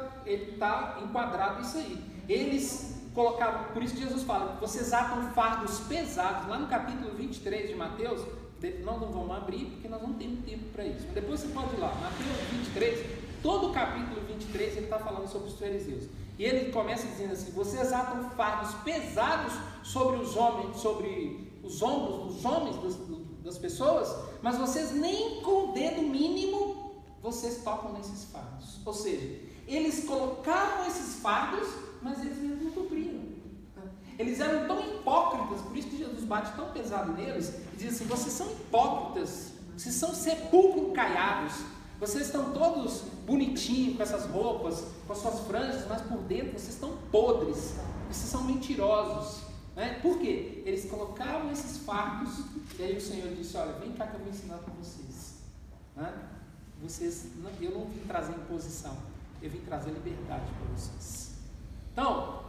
tá 0.60 1.02
enquadrado 1.04 1.62
isso 1.63 1.78
aí. 1.78 1.99
Eles 2.30 3.10
colocaram, 3.15 3.73
por 3.73 3.82
isso 3.82 3.95
que 3.95 4.02
Jesus 4.02 4.23
fala, 4.23 4.56
vocês 4.62 4.93
atam 4.93 5.32
fardos 5.34 5.80
pesados, 5.82 6.47
lá 6.47 6.60
no 6.60 6.67
capítulo 6.67 7.13
23 7.15 7.69
de 7.69 7.76
Mateus, 7.76 8.21
nós 8.84 8.99
não 8.99 9.12
vamos 9.12 9.36
abrir 9.36 9.65
porque 9.65 9.88
nós 9.88 10.02
não 10.02 10.13
temos 10.13 10.43
tempo 10.45 10.65
para 10.73 10.86
isso. 10.86 11.06
Mas 11.06 11.15
depois 11.15 11.39
você 11.39 11.47
pode 11.49 11.76
ir 11.76 11.80
lá, 11.80 11.93
Mateus 11.95 12.49
23, 12.52 13.06
todo 13.41 13.69
o 13.69 13.73
capítulo 13.73 14.21
23 14.28 14.78
ele 14.78 14.86
está 14.86 14.99
falando 14.99 15.28
sobre 15.28 15.49
os 15.49 15.60
fariseus. 15.60 16.06
E 16.38 16.43
ele 16.43 16.71
começa 16.71 17.06
dizendo 17.08 17.34
assim: 17.34 17.52
vocês 17.52 17.91
atam 17.91 18.30
fardos 18.32 18.73
pesados 18.84 19.54
sobre 19.84 20.17
os 20.17 20.36
homens, 20.36 20.78
sobre 20.78 21.52
os 21.63 21.82
ombros 21.82 22.36
dos 22.36 22.45
homens, 22.45 22.76
das, 22.78 22.97
das 23.43 23.58
pessoas, 23.58 24.15
mas 24.41 24.58
vocês 24.58 24.91
nem 24.93 25.41
com 25.41 25.69
o 25.69 25.73
dedo 25.73 26.02
mínimo 26.02 26.93
vocês 27.21 27.63
tocam 27.63 27.93
nesses 27.93 28.26
fardos. 28.26 28.80
Ou 28.86 28.93
seja, 28.93 29.39
eles 29.67 30.04
colocaram 30.06 30.86
esses 30.88 31.21
fardos, 31.21 31.67
mas 32.02 32.19
eles 32.19 32.38
não 32.62 32.71
cumpriram. 32.71 33.03
Eles 34.17 34.39
eram 34.39 34.67
tão 34.67 34.80
hipócritas, 34.80 35.62
por 35.62 35.76
isso 35.76 35.88
que 35.88 35.97
Jesus 35.97 36.23
bate 36.23 36.56
tão 36.56 36.69
pesado 36.71 37.13
neles 37.13 37.54
e 37.73 37.78
diz 37.78 37.95
assim: 37.95 38.06
vocês 38.06 38.34
são 38.34 38.52
hipócritas, 38.52 39.54
vocês 39.76 39.95
são 39.95 40.13
sepulcro 40.13 40.91
caiados, 40.91 41.54
vocês 41.99 42.26
estão 42.26 42.52
todos 42.52 43.02
bonitinhos 43.26 43.97
com 43.97 44.04
essas 44.04 44.26
roupas, 44.26 44.84
com 45.08 45.13
as 45.13 45.19
suas 45.19 45.39
franjas, 45.41 45.88
mas 45.88 46.02
por 46.02 46.19
dentro 46.19 46.52
vocês 46.52 46.76
estão 46.76 46.97
podres, 47.12 47.76
vocês 48.10 48.30
são 48.30 48.43
mentirosos. 48.43 49.43
Né? 49.76 49.99
Por 50.02 50.19
quê? 50.19 50.62
Eles 50.65 50.86
colocaram 50.86 51.52
esses 51.52 51.78
fardos 51.78 52.45
e 52.78 52.84
aí 52.84 52.97
o 52.97 53.02
Senhor 53.02 53.34
disse: 53.36 53.58
Olha, 53.58 53.73
vem 53.73 53.91
cá 53.93 54.08
que 54.08 54.15
eu 54.15 54.19
vou 54.19 54.30
ensinar 54.30 54.58
para 54.58 54.73
vocês. 54.73 55.34
Né? 55.95 56.12
vocês 56.84 57.28
eu 57.62 57.71
não 57.71 57.86
vim 57.86 58.06
trazer 58.08 58.34
imposição, 58.34 58.95
eu 59.41 59.49
vim 59.49 59.60
trazer 59.60 59.91
liberdade 59.91 60.45
para 60.45 60.76
vocês. 60.76 61.32
Então, 61.91 62.43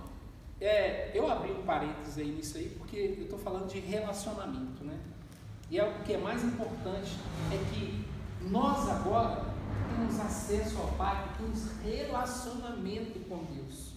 é, 0.61 1.11
eu 1.14 1.31
abri 1.31 1.53
um 1.53 1.62
parênteses 1.62 2.19
aí 2.19 2.31
nisso 2.31 2.57
aí, 2.57 2.69
porque 2.79 2.97
eu 2.97 3.25
estou 3.25 3.38
falando 3.38 3.69
de 3.69 3.81
relacionamento, 3.81 4.85
né? 4.85 4.99
E 5.71 5.79
é, 5.79 5.85
o 5.85 6.05
que 6.05 6.14
é 6.14 6.19
mais 6.19 6.45
importante 6.45 7.12
é 7.53 7.57
que 7.73 8.05
nós 8.49 8.88
agora 8.88 9.45
temos 9.95 10.21
acesso 10.21 10.79
ao 10.79 10.88
Pai, 10.93 11.31
temos 11.38 11.71
relacionamento 11.83 13.19
com 13.29 13.45
Deus. 13.45 13.95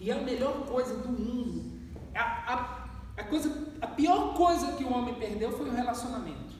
E 0.00 0.10
a 0.10 0.20
melhor 0.20 0.66
coisa 0.66 0.96
do 0.98 1.08
mundo, 1.08 1.80
a, 2.14 2.20
a, 2.20 2.88
a, 3.16 3.24
coisa, 3.24 3.72
a 3.80 3.86
pior 3.86 4.34
coisa 4.34 4.72
que 4.72 4.84
o 4.84 4.92
homem 4.92 5.14
perdeu 5.14 5.52
foi 5.52 5.68
o 5.68 5.72
relacionamento. 5.72 6.54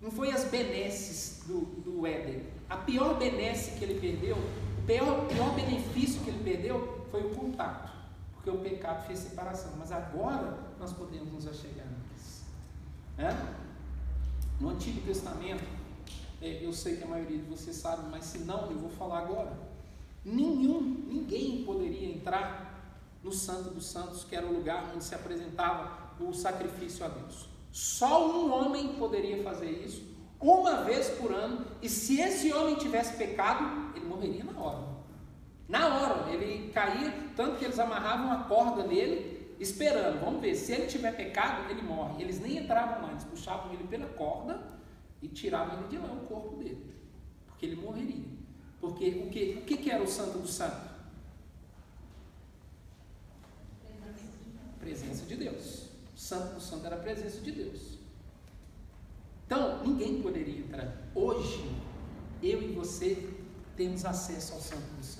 Não 0.00 0.10
foi 0.10 0.30
as 0.30 0.44
benesses 0.44 1.44
do, 1.46 1.60
do 1.82 2.06
Éden. 2.06 2.44
A 2.68 2.76
pior 2.76 3.18
benesse 3.18 3.78
que 3.78 3.84
ele 3.84 4.00
perdeu, 4.00 4.36
o 4.36 4.86
pior, 4.86 5.26
pior 5.26 5.54
benefício 5.54 6.22
que 6.22 6.30
ele 6.30 6.42
perdeu 6.42 7.06
foi 7.10 7.22
o 7.22 7.30
contato. 7.30 7.99
Porque 8.42 8.50
o 8.50 8.58
pecado 8.58 9.06
fez 9.06 9.18
separação. 9.18 9.72
Mas 9.78 9.92
agora 9.92 10.58
nós 10.78 10.92
podemos 10.92 11.32
nos 11.32 11.46
achegar 11.46 11.86
neles. 11.86 12.44
É? 13.18 13.30
No 14.58 14.70
Antigo 14.70 15.00
Testamento, 15.02 15.64
é, 16.40 16.64
eu 16.64 16.72
sei 16.72 16.96
que 16.96 17.04
a 17.04 17.06
maioria 17.06 17.38
de 17.38 17.44
vocês 17.44 17.76
sabe, 17.76 18.08
mas 18.10 18.24
se 18.24 18.38
não, 18.38 18.70
eu 18.70 18.78
vou 18.78 18.90
falar 18.90 19.18
agora. 19.20 19.52
Nenhum, 20.24 20.80
ninguém 20.80 21.64
poderia 21.64 22.08
entrar 22.08 22.70
no 23.22 23.32
Santo 23.32 23.70
dos 23.70 23.86
Santos, 23.86 24.24
que 24.24 24.34
era 24.34 24.46
o 24.46 24.52
lugar 24.52 24.92
onde 24.94 25.04
se 25.04 25.14
apresentava 25.14 26.14
o 26.18 26.32
sacrifício 26.32 27.04
a 27.04 27.08
Deus. 27.08 27.48
Só 27.70 28.30
um 28.30 28.52
homem 28.52 28.94
poderia 28.94 29.42
fazer 29.42 29.70
isso, 29.70 30.02
uma 30.40 30.82
vez 30.82 31.08
por 31.10 31.32
ano, 31.32 31.66
e 31.82 31.88
se 31.88 32.20
esse 32.20 32.52
homem 32.52 32.76
tivesse 32.76 33.16
pecado, 33.16 33.94
ele 33.94 34.06
morreria 34.06 34.44
na 34.44 34.58
hora. 34.58 34.89
Na 35.70 35.86
hora, 35.86 36.28
ele 36.32 36.72
caía, 36.72 37.12
tanto 37.36 37.56
que 37.56 37.64
eles 37.64 37.78
amarravam 37.78 38.32
a 38.32 38.42
corda 38.42 38.82
nele, 38.88 39.54
esperando. 39.60 40.18
Vamos 40.18 40.40
ver, 40.40 40.56
se 40.56 40.72
ele 40.72 40.86
tiver 40.88 41.12
pecado, 41.12 41.70
ele 41.70 41.80
morre. 41.80 42.20
Eles 42.20 42.40
nem 42.40 42.58
entravam 42.58 43.06
mais, 43.06 43.22
puxavam 43.22 43.72
ele 43.72 43.84
pela 43.84 44.06
corda 44.06 44.60
e 45.22 45.28
tiravam 45.28 45.78
ele 45.78 45.86
de 45.86 45.98
lá, 45.98 46.12
o 46.12 46.26
corpo 46.26 46.56
dele, 46.56 46.92
porque 47.46 47.66
ele 47.66 47.76
morreria. 47.76 48.24
Porque 48.80 49.10
o 49.10 49.30
que, 49.30 49.58
o 49.60 49.62
que, 49.62 49.76
que 49.76 49.90
era 49.92 50.02
o 50.02 50.08
santo 50.08 50.38
do 50.38 50.48
santo? 50.48 50.90
Presença 54.80 55.24
de 55.24 55.36
Deus. 55.36 55.90
O 56.16 56.18
santo 56.18 56.54
do 56.54 56.60
santo 56.60 56.84
era 56.84 56.96
a 56.96 56.98
presença 56.98 57.40
de 57.40 57.52
Deus. 57.52 57.96
Então, 59.46 59.84
ninguém 59.84 60.20
poderia 60.20 60.58
entrar. 60.58 60.96
Hoje, 61.14 61.64
eu 62.42 62.60
e 62.60 62.72
você 62.72 63.30
temos 63.76 64.04
acesso 64.04 64.54
ao 64.54 64.60
santo 64.60 64.96
dos 64.96 65.06
santos. 65.06 65.19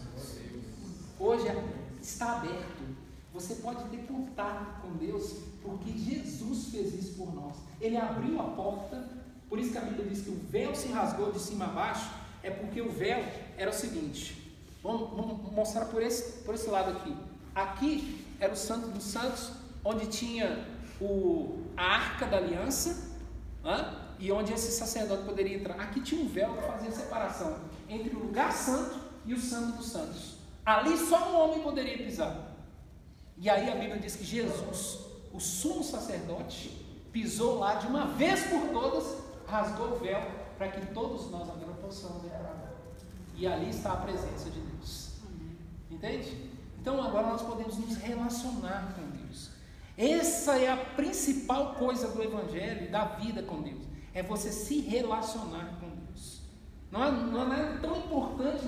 Hoje 1.21 1.47
é, 1.47 1.65
está 2.01 2.39
aberto. 2.39 2.83
Você 3.35 3.57
pode 3.57 3.85
ter 3.91 4.07
contato 4.07 4.81
com 4.81 4.97
Deus, 4.97 5.35
porque 5.63 5.93
Jesus 5.93 6.71
fez 6.71 6.95
isso 6.95 7.15
por 7.19 7.33
nós. 7.33 7.57
Ele 7.81 7.97
abriu 7.97 8.41
a 8.41 8.45
porta 8.45 9.21
por 9.51 9.59
isso 9.59 9.73
que 9.73 9.79
a 9.79 9.81
Bíblia 9.81 10.07
diz 10.07 10.23
que 10.23 10.31
o 10.31 10.41
véu 10.49 10.75
se 10.77 10.89
rasgou 10.89 11.33
de 11.33 11.41
cima 11.41 11.65
a 11.65 11.69
baixo, 11.69 12.09
é 12.41 12.51
porque 12.51 12.81
o 12.81 12.89
véu 12.89 13.23
era 13.59 13.69
o 13.69 13.73
seguinte. 13.73 14.55
Vamos, 14.81 15.11
vamos 15.11 15.53
mostrar 15.53 15.87
por 15.87 16.01
esse, 16.01 16.45
por 16.45 16.55
esse 16.55 16.71
lado 16.71 16.93
aqui. 16.93 17.15
Aqui 17.53 18.25
era 18.39 18.53
o 18.53 18.57
Santo 18.57 18.89
dos 18.89 19.03
Santos, 19.03 19.51
onde 19.85 20.07
tinha 20.07 20.67
o, 21.01 21.59
a 21.77 21.83
arca 21.83 22.27
da 22.27 22.37
aliança, 22.37 23.11
e 24.21 24.31
onde 24.31 24.53
esse 24.53 24.71
sacerdote 24.71 25.25
poderia 25.25 25.57
entrar. 25.57 25.75
Aqui 25.81 26.01
tinha 26.01 26.23
um 26.23 26.29
véu 26.29 26.55
que 26.55 26.63
fazia 26.63 26.91
separação 26.93 27.59
entre 27.89 28.15
o 28.15 28.21
lugar 28.21 28.53
santo 28.53 29.01
e 29.27 29.35
o 29.35 29.41
Santo 29.41 29.79
dos 29.79 29.89
Santos. 29.89 30.40
Ali 30.65 30.97
só 30.97 31.31
um 31.31 31.37
homem 31.37 31.63
poderia 31.63 31.99
pisar. 31.99 32.57
E 33.37 33.49
aí 33.49 33.71
a 33.71 33.75
Bíblia 33.75 33.99
diz 33.99 34.17
que 34.17 34.25
Jesus, 34.25 34.99
o 35.33 35.41
sumo 35.41 35.83
sacerdote, 35.83 36.69
pisou 37.13 37.59
lá 37.59 37.75
de 37.77 37.87
uma 37.87 38.07
vez 38.07 38.45
por 38.45 38.69
todas 38.69 39.21
rasgou 39.51 39.93
o 39.93 39.99
véu 39.99 40.21
para 40.57 40.69
que 40.69 40.87
todos 40.95 41.31
nós 41.31 41.49
agora 41.49 41.73
possamos 41.83 42.25
entrar. 42.25 42.73
E 43.37 43.47
ali 43.47 43.71
está 43.71 43.93
a 43.93 43.97
presença 43.97 44.49
de 44.51 44.61
Deus. 44.61 45.11
Entende? 45.91 46.51
Então 46.81 47.03
agora 47.03 47.27
nós 47.29 47.43
podemos 47.43 47.77
nos 47.77 47.97
relacionar 47.97 48.95
com 48.95 49.11
Deus. 49.11 49.51
Essa 49.97 50.59
é 50.59 50.71
a 50.71 50.77
principal 50.77 51.75
coisa 51.75 52.09
do 52.09 52.23
Evangelho 52.23 52.91
da 52.91 53.05
vida 53.05 53.43
com 53.43 53.61
Deus. 53.61 53.83
É 54.15 54.23
você 54.23 54.53
se 54.53 54.81
relacionar 54.81 55.79
com 55.81 55.89
Deus. 55.89 56.41
Não 56.91 57.05
é, 57.05 57.11
não 57.11 57.53
é 57.53 57.79
tão 57.79 57.97
importante 57.97 58.65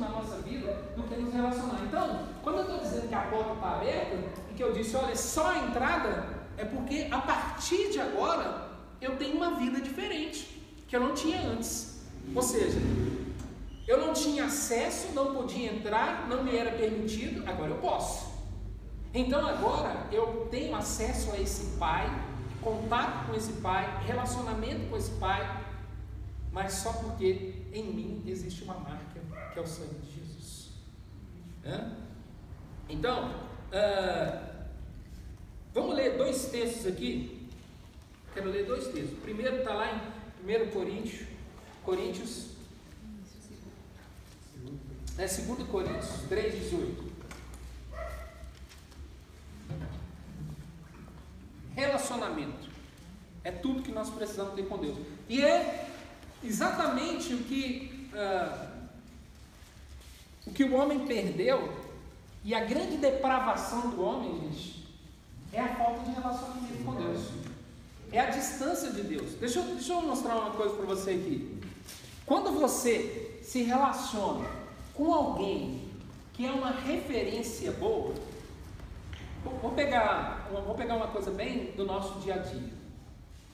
vida 0.62 0.76
que 1.08 1.20
nos 1.20 1.34
relacionar. 1.34 1.80
Então, 1.84 2.28
quando 2.42 2.58
eu 2.58 2.62
estou 2.62 2.78
dizendo 2.78 3.08
que 3.08 3.14
a 3.14 3.22
porta 3.22 3.52
está 3.54 3.76
aberta 3.76 4.16
e 4.50 4.54
que 4.54 4.62
eu 4.62 4.72
disse, 4.72 4.96
olha, 4.96 5.16
só 5.16 5.50
a 5.50 5.58
entrada, 5.58 6.28
é 6.56 6.64
porque 6.64 7.08
a 7.10 7.18
partir 7.18 7.90
de 7.90 8.00
agora 8.00 8.68
eu 9.00 9.16
tenho 9.16 9.36
uma 9.36 9.56
vida 9.56 9.80
diferente 9.80 10.62
que 10.86 10.96
eu 10.96 11.00
não 11.00 11.14
tinha 11.14 11.40
antes. 11.40 12.02
Ou 12.34 12.42
seja, 12.42 12.78
eu 13.86 13.98
não 13.98 14.12
tinha 14.12 14.44
acesso, 14.44 15.12
não 15.12 15.34
podia 15.34 15.72
entrar, 15.72 16.28
não 16.28 16.44
me 16.44 16.56
era 16.56 16.70
permitido, 16.72 17.48
agora 17.48 17.70
eu 17.70 17.78
posso. 17.78 18.30
Então 19.12 19.46
agora 19.46 20.06
eu 20.10 20.48
tenho 20.50 20.74
acesso 20.74 21.32
a 21.32 21.40
esse 21.40 21.76
pai, 21.78 22.06
contato 22.62 23.26
com 23.26 23.34
esse 23.34 23.52
pai, 23.54 24.02
relacionamento 24.06 24.88
com 24.88 24.96
esse 24.96 25.10
pai, 25.12 25.64
mas 26.52 26.74
só 26.74 26.92
porque 26.92 27.66
em 27.72 27.84
mim 27.84 28.22
existe 28.26 28.62
uma 28.62 28.74
marca 28.74 29.20
que 29.52 29.58
é 29.58 29.62
o 29.62 29.66
sangue. 29.66 30.11
Então, 32.88 33.30
uh, 33.30 34.52
vamos 35.72 35.94
ler 35.94 36.16
dois 36.16 36.46
textos 36.46 36.86
aqui. 36.86 37.48
Quero 38.34 38.50
ler 38.50 38.66
dois 38.66 38.88
textos. 38.88 39.12
O 39.12 39.20
primeiro 39.20 39.58
está 39.58 39.74
lá 39.74 39.92
em 39.92 40.66
1 40.66 40.70
Coríntios, 40.70 41.26
Coríntios, 41.84 42.52
é 45.18 45.26
2 45.26 45.68
Coríntios 45.68 46.22
3, 46.28 46.54
18. 46.54 47.12
Relacionamento 51.74 52.68
é 53.44 53.50
tudo 53.50 53.82
que 53.82 53.92
nós 53.92 54.10
precisamos 54.10 54.54
ter 54.54 54.66
com 54.66 54.78
Deus. 54.78 54.98
E 55.28 55.42
é 55.42 55.88
exatamente 56.42 57.34
o 57.34 57.38
que, 57.38 58.08
uh, 58.12 58.71
o 60.52 60.54
que 60.54 60.64
o 60.64 60.74
homem 60.74 61.06
perdeu, 61.06 61.72
e 62.44 62.54
a 62.54 62.62
grande 62.62 62.98
depravação 62.98 63.88
do 63.88 64.02
homem, 64.02 64.38
gente, 64.42 64.86
é 65.50 65.60
a 65.60 65.74
falta 65.76 66.00
de 66.00 66.10
relacionamento 66.10 66.84
com 66.84 66.94
Deus. 66.94 67.20
É 68.12 68.20
a 68.20 68.26
distância 68.26 68.92
de 68.92 69.02
Deus. 69.02 69.32
Deixa 69.40 69.60
eu, 69.60 69.64
deixa 69.64 69.94
eu 69.94 70.02
mostrar 70.02 70.36
uma 70.36 70.50
coisa 70.50 70.74
para 70.74 70.84
você 70.84 71.12
aqui. 71.12 71.58
Quando 72.26 72.52
você 72.52 73.40
se 73.42 73.62
relaciona 73.62 74.46
com 74.92 75.14
alguém 75.14 75.88
que 76.34 76.44
é 76.44 76.52
uma 76.52 76.70
referência 76.70 77.72
boa, 77.72 78.12
vou 79.62 79.72
pegar, 79.72 80.50
vou 80.66 80.74
pegar 80.74 80.96
uma 80.96 81.08
coisa 81.08 81.30
bem 81.30 81.72
do 81.74 81.86
nosso 81.86 82.20
dia 82.20 82.34
a 82.34 82.38
dia. 82.38 82.70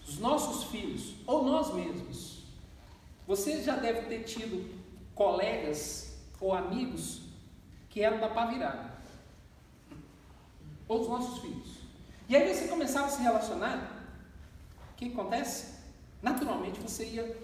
Os 0.04 0.18
nossos 0.18 0.64
filhos, 0.64 1.14
ou 1.24 1.44
nós 1.44 1.72
mesmos, 1.72 2.38
Você 3.24 3.62
já 3.62 3.76
deve 3.76 4.08
ter 4.08 4.24
tido 4.24 4.68
colegas 5.14 6.07
ou 6.40 6.54
amigos 6.54 7.22
que 7.88 8.02
eram 8.02 8.20
da 8.20 8.28
pá 8.28 8.46
virada. 8.46 8.92
Ou 10.86 11.02
os 11.02 11.08
nossos 11.08 11.38
filhos. 11.40 11.78
E 12.28 12.36
aí 12.36 12.54
você 12.54 12.68
começava 12.68 13.06
a 13.06 13.10
se 13.10 13.22
relacionar, 13.22 14.06
o 14.92 14.96
que 14.96 15.12
acontece? 15.12 15.78
Naturalmente 16.22 16.80
você 16.80 17.06
ia, 17.06 17.36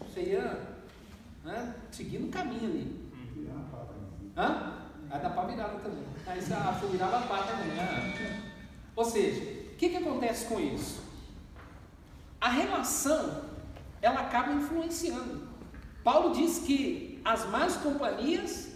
você 0.00 0.20
ia 0.20 0.76
né, 1.44 1.74
seguindo 1.90 2.28
o 2.28 2.30
caminho 2.30 2.70
ali. 2.70 3.04
Hã? 4.36 4.84
Aí 5.10 5.20
dá 5.20 5.30
pá 5.30 5.44
virada 5.44 5.78
também. 5.78 6.04
Aí 6.26 6.40
ah, 6.52 6.72
virava 6.90 7.18
a 7.18 7.22
pá 7.22 7.42
também. 7.42 7.68
Né? 7.68 8.52
Ou 8.96 9.04
seja, 9.04 9.40
o 9.72 9.76
que, 9.76 9.90
que 9.90 9.96
acontece 9.96 10.46
com 10.46 10.58
isso? 10.60 11.02
A 12.40 12.48
relação, 12.48 13.44
ela 14.02 14.20
acaba 14.20 14.52
influenciando. 14.52 15.48
Paulo 16.02 16.34
diz 16.34 16.58
que 16.58 17.13
as 17.24 17.48
más 17.48 17.76
companhias 17.76 18.68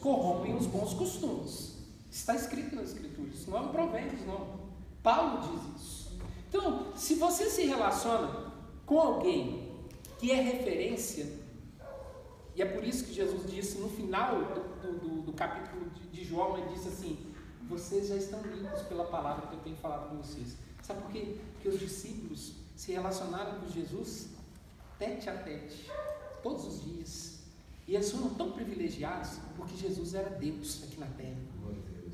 corrompem 0.00 0.54
os 0.54 0.66
bons 0.66 0.94
costumes. 0.94 1.74
Está 2.10 2.34
escrito 2.36 2.76
nas 2.76 2.90
Escrituras, 2.90 3.46
não 3.46 3.58
é 3.58 3.60
um 3.62 3.68
provérbio, 3.68 4.24
não. 4.26 4.60
Paulo 5.02 5.40
diz 5.40 5.82
isso. 5.82 6.18
Então, 6.48 6.92
se 6.94 7.16
você 7.16 7.50
se 7.50 7.64
relaciona 7.64 8.52
com 8.86 9.00
alguém 9.00 9.72
que 10.18 10.30
é 10.30 10.40
referência, 10.40 11.26
e 12.54 12.62
é 12.62 12.64
por 12.64 12.84
isso 12.84 13.04
que 13.04 13.12
Jesus 13.12 13.50
disse 13.50 13.78
no 13.78 13.88
final 13.88 14.36
do, 14.80 14.92
do, 14.92 15.22
do 15.22 15.32
capítulo 15.32 15.90
de, 15.90 16.06
de 16.06 16.24
João, 16.24 16.56
ele 16.56 16.68
disse 16.72 16.88
assim: 16.88 17.18
Vocês 17.68 18.08
já 18.08 18.16
estão 18.16 18.40
limpos 18.42 18.82
pela 18.82 19.04
palavra 19.04 19.48
que 19.48 19.54
eu 19.54 19.60
tenho 19.60 19.76
falado 19.76 20.10
com 20.10 20.16
vocês. 20.18 20.56
Sabe 20.80 21.02
por 21.02 21.10
quê? 21.10 21.38
Porque 21.54 21.68
os 21.68 21.80
discípulos 21.80 22.52
se 22.76 22.92
relacionaram 22.92 23.58
com 23.58 23.68
Jesus 23.68 24.28
tete 24.98 25.28
a 25.28 25.36
tete, 25.36 25.90
todos 26.42 26.66
os 26.66 26.84
dias. 26.84 27.33
E 27.86 27.94
eles 27.94 28.10
foram 28.10 28.30
tão 28.30 28.52
privilegiados 28.52 29.38
porque 29.56 29.76
Jesus 29.76 30.14
era 30.14 30.30
Deus 30.30 30.82
aqui 30.84 30.98
na 30.98 31.06
terra. 31.06 31.36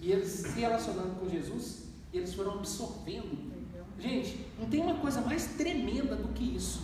E 0.01 0.13
eles 0.13 0.29
se 0.29 0.61
relacionando 0.61 1.15
com 1.21 1.29
Jesus, 1.29 1.85
eles 2.13 2.35
foram 2.35 2.55
absorvendo. 2.55 3.51
Gente, 3.99 4.47
não 4.59 4.67
tem 4.69 4.81
uma 4.81 4.97
coisa 4.97 5.21
mais 5.21 5.45
tremenda 5.57 6.17
do 6.17 6.29
que 6.29 6.57
isso, 6.57 6.83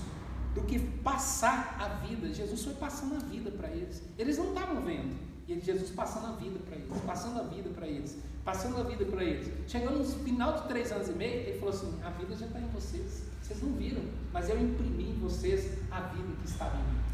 do 0.54 0.62
que 0.62 0.78
passar 0.78 1.76
a 1.80 2.06
vida. 2.06 2.32
Jesus 2.32 2.62
foi 2.62 2.74
passando 2.74 3.16
a 3.16 3.18
vida 3.18 3.50
para 3.50 3.68
eles. 3.68 4.02
Eles 4.18 4.36
não 4.36 4.48
estavam 4.48 4.82
vendo. 4.82 5.16
E 5.48 5.58
Jesus 5.60 5.90
passando 5.90 6.26
a 6.26 6.32
vida 6.32 6.58
para 6.58 6.76
eles, 6.76 7.00
passando 7.06 7.40
a 7.40 7.42
vida 7.44 7.70
para 7.70 7.86
eles, 7.86 8.18
passando 8.44 8.80
a 8.80 8.82
vida 8.82 9.04
para 9.04 9.24
eles. 9.24 9.50
Chegando 9.68 9.98
no 9.98 10.04
final 10.04 10.60
de 10.60 10.68
três 10.68 10.90
anos 10.92 11.08
e 11.08 11.12
meio, 11.12 11.40
ele 11.40 11.58
falou 11.58 11.72
assim: 11.72 11.98
a 12.02 12.10
vida 12.10 12.34
já 12.36 12.46
está 12.46 12.60
em 12.60 12.68
vocês. 12.68 13.22
Vocês 13.40 13.62
não 13.62 13.72
viram, 13.74 14.02
mas 14.32 14.48
eu 14.50 14.60
imprimi 14.60 15.10
em 15.10 15.18
vocês 15.20 15.78
a 15.90 16.00
vida 16.00 16.28
que 16.42 16.48
estava 16.48 16.76
em 16.76 16.82
mim. 16.82 17.05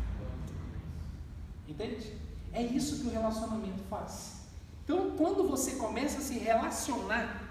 Entende? 1.68 2.12
É 2.52 2.62
isso 2.62 3.00
que 3.00 3.08
o 3.08 3.10
relacionamento 3.10 3.82
faz. 3.88 4.42
Então, 4.84 5.12
quando 5.16 5.48
você 5.48 5.72
começa 5.72 6.18
a 6.18 6.20
se 6.20 6.38
relacionar 6.38 7.42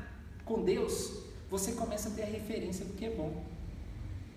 com 0.45 0.63
Deus, 0.63 1.23
você 1.49 1.73
começa 1.73 2.09
a 2.09 2.11
ter 2.11 2.23
a 2.23 2.27
referência 2.27 2.85
do 2.85 2.93
que 2.93 3.05
é 3.05 3.09
bom. 3.09 3.43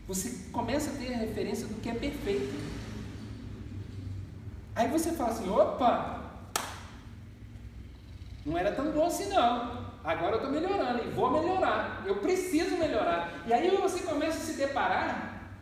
Você 0.07 0.51
começa 0.53 0.91
a 0.91 0.95
ter 0.95 1.15
a 1.15 1.19
referência 1.19 1.67
do 1.67 1.81
que 1.81 1.89
é 1.89 1.95
perfeito. 1.95 2.55
Aí 4.75 4.89
você 4.89 5.13
fala 5.13 5.31
assim: 5.31 5.49
opa, 5.49 6.33
não 8.45 8.59
era 8.59 8.73
tão 8.73 8.91
bom 8.93 9.07
assim 9.07 9.29
não. 9.29 9.85
Agora 10.05 10.33
eu 10.33 10.37
estou 10.37 10.51
melhorando 10.51 11.03
e 11.03 11.11
vou 11.11 11.31
melhorar. 11.31 12.03
Eu 12.07 12.17
preciso 12.17 12.77
melhorar. 12.77 13.43
E 13.47 13.53
aí 13.53 13.75
você 13.77 14.01
começa 14.01 14.37
a 14.37 14.41
se 14.41 14.55
deparar 14.55 15.57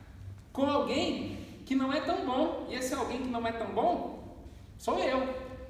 com 0.52 0.66
alguém 0.66 1.41
que 1.64 1.74
não 1.74 1.92
é 1.92 2.00
tão 2.00 2.24
bom. 2.24 2.66
E 2.68 2.74
esse 2.74 2.94
alguém 2.94 3.22
que 3.22 3.28
não 3.28 3.46
é 3.46 3.52
tão 3.52 3.72
bom 3.72 4.22
sou 4.78 4.98
eu. 4.98 5.20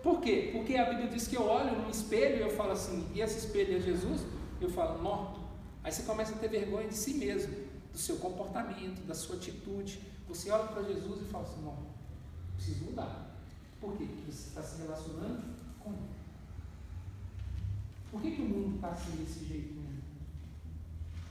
Por 0.02 0.20
quê? 0.20 0.50
Porque 0.52 0.74
a 0.76 0.86
Bíblia 0.86 1.08
diz 1.08 1.28
que 1.28 1.36
eu 1.36 1.46
olho 1.46 1.80
num 1.80 1.90
espelho 1.90 2.38
e 2.38 2.40
eu 2.40 2.50
falo 2.50 2.72
assim, 2.72 3.08
e 3.14 3.20
esse 3.20 3.38
espelho 3.38 3.76
é 3.76 3.80
Jesus? 3.80 4.22
Eu 4.60 4.68
falo, 4.70 5.00
morto. 5.00 5.40
Aí 5.84 5.92
você 5.92 6.02
começa 6.02 6.34
a 6.34 6.38
ter 6.38 6.48
vergonha 6.48 6.88
de 6.88 6.94
si 6.94 7.14
mesmo, 7.14 7.54
do 7.92 7.98
seu 7.98 8.16
comportamento, 8.16 9.06
da 9.06 9.14
sua 9.14 9.36
atitude. 9.36 10.00
Você 10.28 10.50
olha 10.50 10.64
para 10.64 10.82
Jesus 10.82 11.22
e 11.22 11.24
fala 11.24 11.44
assim, 11.44 11.62
não, 11.62 11.76
preciso 12.56 12.84
mudar. 12.84 13.36
Por 13.80 13.96
quê? 13.96 14.06
Porque 14.06 14.32
você 14.32 14.48
está 14.48 14.62
se 14.62 14.82
relacionando 14.82 15.42
com 15.78 15.90
ele. 15.90 16.22
Por 18.10 18.20
que, 18.20 18.30
que 18.30 18.42
o 18.42 18.44
mundo 18.44 18.76
está 18.76 18.88
assim 18.88 19.16
desse 19.16 19.44
jeito 19.44 19.74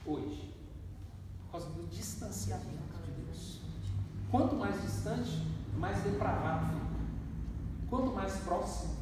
hoje? 0.06 0.52
Por 1.44 1.52
causa 1.52 1.66
do 1.70 1.86
distanciamento. 1.88 2.91
Quanto 4.32 4.56
mais 4.56 4.80
distante, 4.80 5.46
mais 5.76 6.02
depravado 6.02 6.72
fica. 6.72 6.86
Quanto 7.90 8.12
mais 8.12 8.34
próximo, 8.38 8.96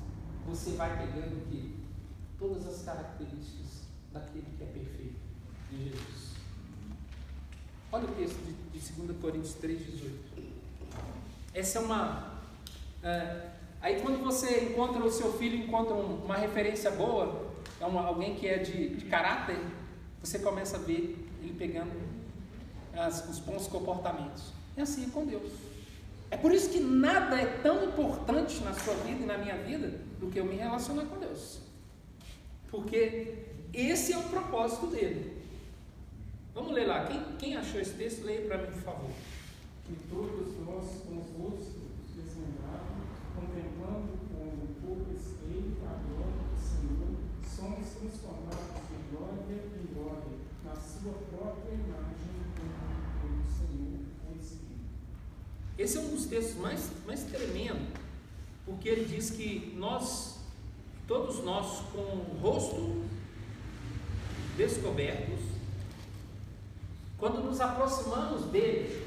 você 0.45 0.73
vai 0.73 0.91
pegando 0.99 1.49
que 1.49 1.79
todas 2.37 2.67
as 2.67 2.83
características 2.83 3.85
daquele 4.13 4.47
que 4.59 4.65
é 4.65 4.67
perfeito, 4.67 5.21
de 5.71 5.85
Jesus. 5.85 6.31
Olha 7.93 8.07
o 8.07 8.15
texto 8.17 8.39
de, 8.45 8.81
de 8.81 8.93
2 8.93 9.21
Coríntios 9.21 9.55
3,18. 9.63 10.11
Essa 11.55 11.79
é 11.79 11.83
uma. 11.83 12.41
É, 13.01 13.51
aí 13.81 14.03
quando 14.03 14.21
você 14.25 14.65
encontra 14.65 15.01
o 15.05 15.13
seu 15.13 15.33
filho, 15.35 15.57
encontra 15.57 15.95
uma 15.95 16.37
referência 16.37 16.91
boa, 16.91 17.53
é 17.81 17.87
uma, 17.87 18.03
alguém 18.03 18.35
que 18.35 18.49
é 18.49 18.59
de, 18.59 18.97
de 18.97 19.05
caráter, 19.05 19.61
você 20.21 20.41
começa 20.41 20.77
a 20.77 20.81
ver 20.81 21.25
ele 21.41 21.55
pegando 21.57 21.93
as, 22.97 23.29
os 23.29 23.39
bons 23.39 23.69
comportamentos. 23.69 24.59
É 24.77 24.83
assim 24.83 25.07
é 25.07 25.11
com 25.11 25.27
Deus. 25.27 25.53
É 26.31 26.37
por 26.37 26.53
isso 26.53 26.71
que 26.71 26.81
nada 26.81 27.41
é 27.41 27.47
tão 27.61 27.85
importante 27.85 28.63
na 28.63 28.73
sua 28.73 28.95
vida 28.95 29.23
e 29.23 29.27
na 29.27 29.37
minha 29.39 29.57
vida 29.57 29.89
do 30.21 30.31
que 30.31 30.39
eu 30.39 30.45
me 30.45 30.57
relacionar 30.57 31.05
com 31.07 31.19
Deus. 31.19 31.61
Porque 32.71 33.35
esse 33.73 34.13
é 34.13 34.19
o 34.19 34.23
propósito 34.25 34.87
dele. 34.87 35.41
Vamos 36.55 36.73
ler 36.73 36.87
lá. 36.87 37.07
Quem, 37.07 37.23
quem 37.39 37.57
achou 37.57 37.81
esse 37.81 37.95
texto, 37.95 38.25
leia 38.25 38.47
para 38.47 38.59
mim, 38.59 38.73
por 38.73 38.83
favor. 38.83 39.11
E 39.89 39.95
todos 40.09 40.59
nós, 40.67 41.03
com 41.03 41.19
os 41.19 41.31
rostos 41.39 41.91
desvendados, 42.15 43.11
contemplando 43.35 44.19
com 44.31 44.45
um 44.45 44.75
pouco 44.87 45.11
espelho 45.15 45.77
a 45.83 45.99
glória 45.99 46.47
do 46.47 46.59
Senhor, 46.59 47.17
somos 47.43 47.89
transformados 47.95 48.87
de 48.87 49.17
glória 49.17 49.63
em 49.79 49.95
glória, 49.95 50.39
na 50.65 50.75
sua 50.75 51.15
própria 51.31 51.75
imagem, 51.75 52.39
como 53.21 53.43
o 53.43 53.51
Senhor 53.51 53.99
o 54.29 54.39
Espírito. 54.39 54.91
Esse 55.81 55.97
é 55.97 56.01
um 56.03 56.09
dos 56.11 56.27
textos 56.27 56.57
mais, 56.57 56.91
mais 57.07 57.23
tremendos, 57.23 57.89
porque 58.67 58.87
ele 58.87 59.07
diz 59.07 59.31
que 59.31 59.75
nós, 59.79 60.39
todos 61.09 61.43
nós, 61.43 61.81
com 61.91 61.99
o 61.99 62.39
rosto 62.43 63.03
descobertos, 64.59 65.41
quando 67.17 67.43
nos 67.43 67.63
aproximamos 67.63 68.45
dele 68.51 69.07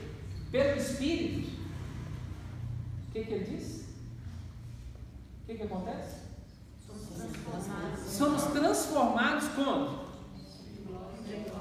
pelo 0.52 0.76
Espírito, 0.76 1.52
o 3.08 3.12
que, 3.12 3.24
que 3.24 3.34
ele 3.34 3.56
diz? 3.56 3.86
O 5.44 5.46
que, 5.46 5.54
que 5.54 5.64
acontece? 5.64 6.24
Somos 8.08 8.44
transformados 8.46 9.48
quando? 9.50 10.04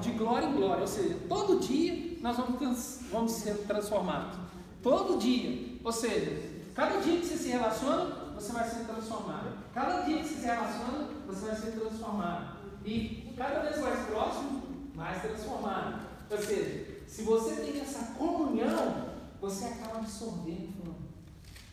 De 0.01 0.11
glória 0.12 0.46
em 0.46 0.55
glória. 0.55 0.81
Ou 0.81 0.88
seja, 0.88 1.18
todo 1.29 1.61
dia 1.61 2.16
nós 2.22 2.38
vamos, 2.38 3.01
vamos 3.11 3.33
ser 3.33 3.59
transformados. 3.66 4.52
Todo 4.83 5.18
dia. 5.18 5.79
Ou 5.85 5.92
seja, 5.92 6.51
cada 6.75 7.01
dia 7.01 7.21
que 7.21 7.27
você 7.27 7.37
se 7.37 7.49
relaciona, 7.49 8.33
você 8.35 8.53
vai 8.53 8.68
ser 8.68 8.85
transformado. 8.85 9.57
Cada 9.73 10.03
dia 10.03 10.23
que 10.23 10.29
você 10.29 10.35
se 10.35 10.47
relaciona, 10.47 11.09
você 11.27 11.47
vai 11.47 11.57
ser 11.57 11.71
transformado. 11.73 12.57
E 12.85 13.33
cada 13.37 13.61
vez 13.61 13.79
mais 13.79 14.07
próximo, 14.07 14.62
mais 14.95 15.23
transformado. 15.23 16.07
Ou 16.31 16.38
seja, 16.38 17.03
se 17.07 17.23
você 17.23 17.57
tem 17.57 17.81
essa 17.81 18.14
comunhão, 18.14 19.12
você 19.40 19.66
acaba 19.66 19.99
absorvendo 19.99 20.95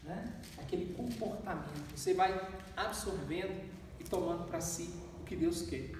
né? 0.03 0.33
aquele 0.57 0.93
comportamento. 0.93 1.95
Você 1.95 2.13
vai 2.13 2.47
absorvendo 2.75 3.69
e 3.99 4.03
tomando 4.03 4.47
para 4.47 4.61
si 4.61 4.89
o 5.21 5.23
que 5.23 5.35
Deus 5.35 5.63
quer. 5.63 5.91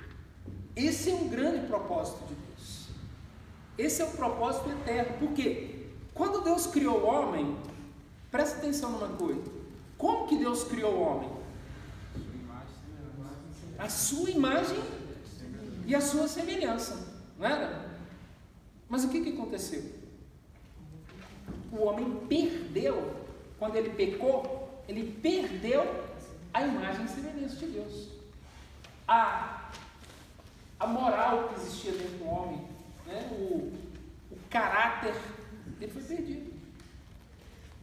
Esse 0.76 1.12
é 1.12 1.14
um 1.14 1.28
grande 1.28 1.68
propósito 1.68 2.26
de 2.28 2.36
Deus. 2.36 2.90
Esse 3.78 4.02
é 4.02 4.06
o 4.06 4.12
propósito 4.12 4.70
eterno. 4.70 5.18
Por 5.20 5.34
quê? 5.34 5.79
Quando 6.20 6.44
Deus 6.44 6.68
criou 6.68 7.00
o 7.00 7.06
homem, 7.06 7.56
presta 8.30 8.58
atenção 8.58 8.92
numa 8.92 9.08
coisa. 9.08 9.42
Como 9.98 10.28
que 10.28 10.38
Deus 10.38 10.66
criou 10.66 10.94
o 10.94 11.02
homem? 11.02 11.32
A 13.78 13.88
sua 13.88 14.30
imagem 14.30 14.84
e 15.88 15.96
a 15.96 16.02
sua 16.02 16.28
semelhança. 16.28 17.08
Não 17.38 17.48
era? 17.48 17.90
Mas 18.90 19.06
o 19.06 19.08
que, 19.08 19.22
que 19.22 19.30
aconteceu? 19.30 19.82
O 21.72 21.86
homem 21.86 22.20
perdeu, 22.28 23.16
quando 23.58 23.78
ele 23.78 23.92
pecou, 23.92 24.84
ele 24.90 25.18
perdeu 25.22 25.84
a 26.54 26.64
imagem 26.64 27.06
e 27.06 27.08
semelhança 27.08 27.56
de 27.56 27.68
Deus. 27.68 28.10
A, 29.08 29.72
a 30.78 30.86
moral 30.86 31.48
que 31.48 31.62
existia 31.62 31.94
dentro 31.94 32.18
do 32.18 32.28
homem, 32.28 32.68
né? 33.06 33.30
o, 33.32 33.72
o 34.32 34.40
caráter, 34.50 35.16
ele 35.80 35.92
foi 35.92 36.04
perdido. 36.04 36.54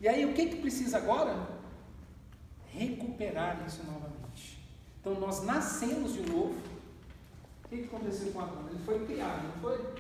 E 0.00 0.08
aí 0.08 0.24
o 0.24 0.34
que, 0.34 0.46
que 0.46 0.56
precisa 0.60 0.98
agora? 0.98 1.48
Recuperar 2.70 3.64
isso 3.66 3.82
novamente. 3.84 4.58
Então 5.00 5.18
nós 5.18 5.42
nascemos 5.44 6.12
de 6.12 6.20
novo. 6.20 6.54
O 7.64 7.68
que, 7.68 7.78
que 7.78 7.84
aconteceu 7.84 8.32
com 8.32 8.40
Adão? 8.40 8.68
Ele 8.68 8.78
foi 8.84 9.04
criado, 9.06 9.48
não 9.48 9.62
foi? 9.62 9.94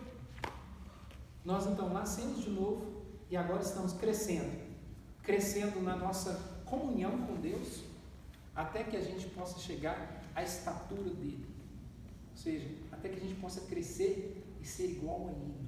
Nós 1.44 1.66
então 1.66 1.88
nascemos 1.88 2.44
de 2.44 2.50
novo 2.50 3.02
e 3.30 3.36
agora 3.36 3.62
estamos 3.62 3.92
crescendo. 3.94 4.66
Crescendo 5.22 5.80
na 5.82 5.96
nossa 5.96 6.56
comunhão 6.64 7.18
com 7.26 7.40
Deus, 7.40 7.82
até 8.54 8.84
que 8.84 8.96
a 8.96 9.00
gente 9.00 9.26
possa 9.28 9.58
chegar 9.58 10.22
à 10.34 10.42
estatura 10.42 11.10
dele. 11.10 11.46
Ou 12.30 12.36
seja, 12.36 12.68
até 12.92 13.08
que 13.08 13.16
a 13.16 13.20
gente 13.20 13.40
possa 13.40 13.62
crescer 13.62 14.44
e 14.60 14.66
ser 14.66 14.90
igual 14.90 15.28
a 15.28 15.30
ele. 15.32 15.65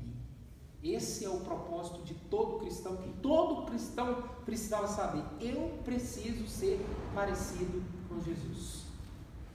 Esse 0.83 1.25
é 1.25 1.29
o 1.29 1.41
propósito 1.41 2.03
de 2.03 2.15
todo 2.15 2.61
cristão, 2.61 2.97
que 2.97 3.09
todo 3.21 3.67
cristão 3.67 4.23
precisava 4.45 4.87
saber. 4.87 5.25
Eu 5.41 5.79
preciso 5.85 6.47
ser 6.47 6.85
parecido 7.15 7.83
com 8.09 8.21
Jesus. 8.21 8.85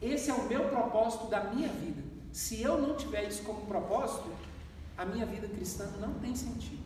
Esse 0.02 0.30
é 0.30 0.34
o 0.34 0.48
meu 0.48 0.68
propósito 0.68 1.28
da 1.28 1.46
minha 1.46 1.70
vida. 1.70 2.04
Se 2.32 2.62
eu 2.62 2.78
não 2.82 2.96
tiver 2.96 3.28
isso 3.28 3.44
como 3.44 3.66
propósito, 3.66 4.30
a 4.98 5.06
minha 5.06 5.26
vida 5.26 5.48
cristã 5.48 5.90
não 6.00 6.14
tem 6.16 6.36
sentido. 6.36 6.84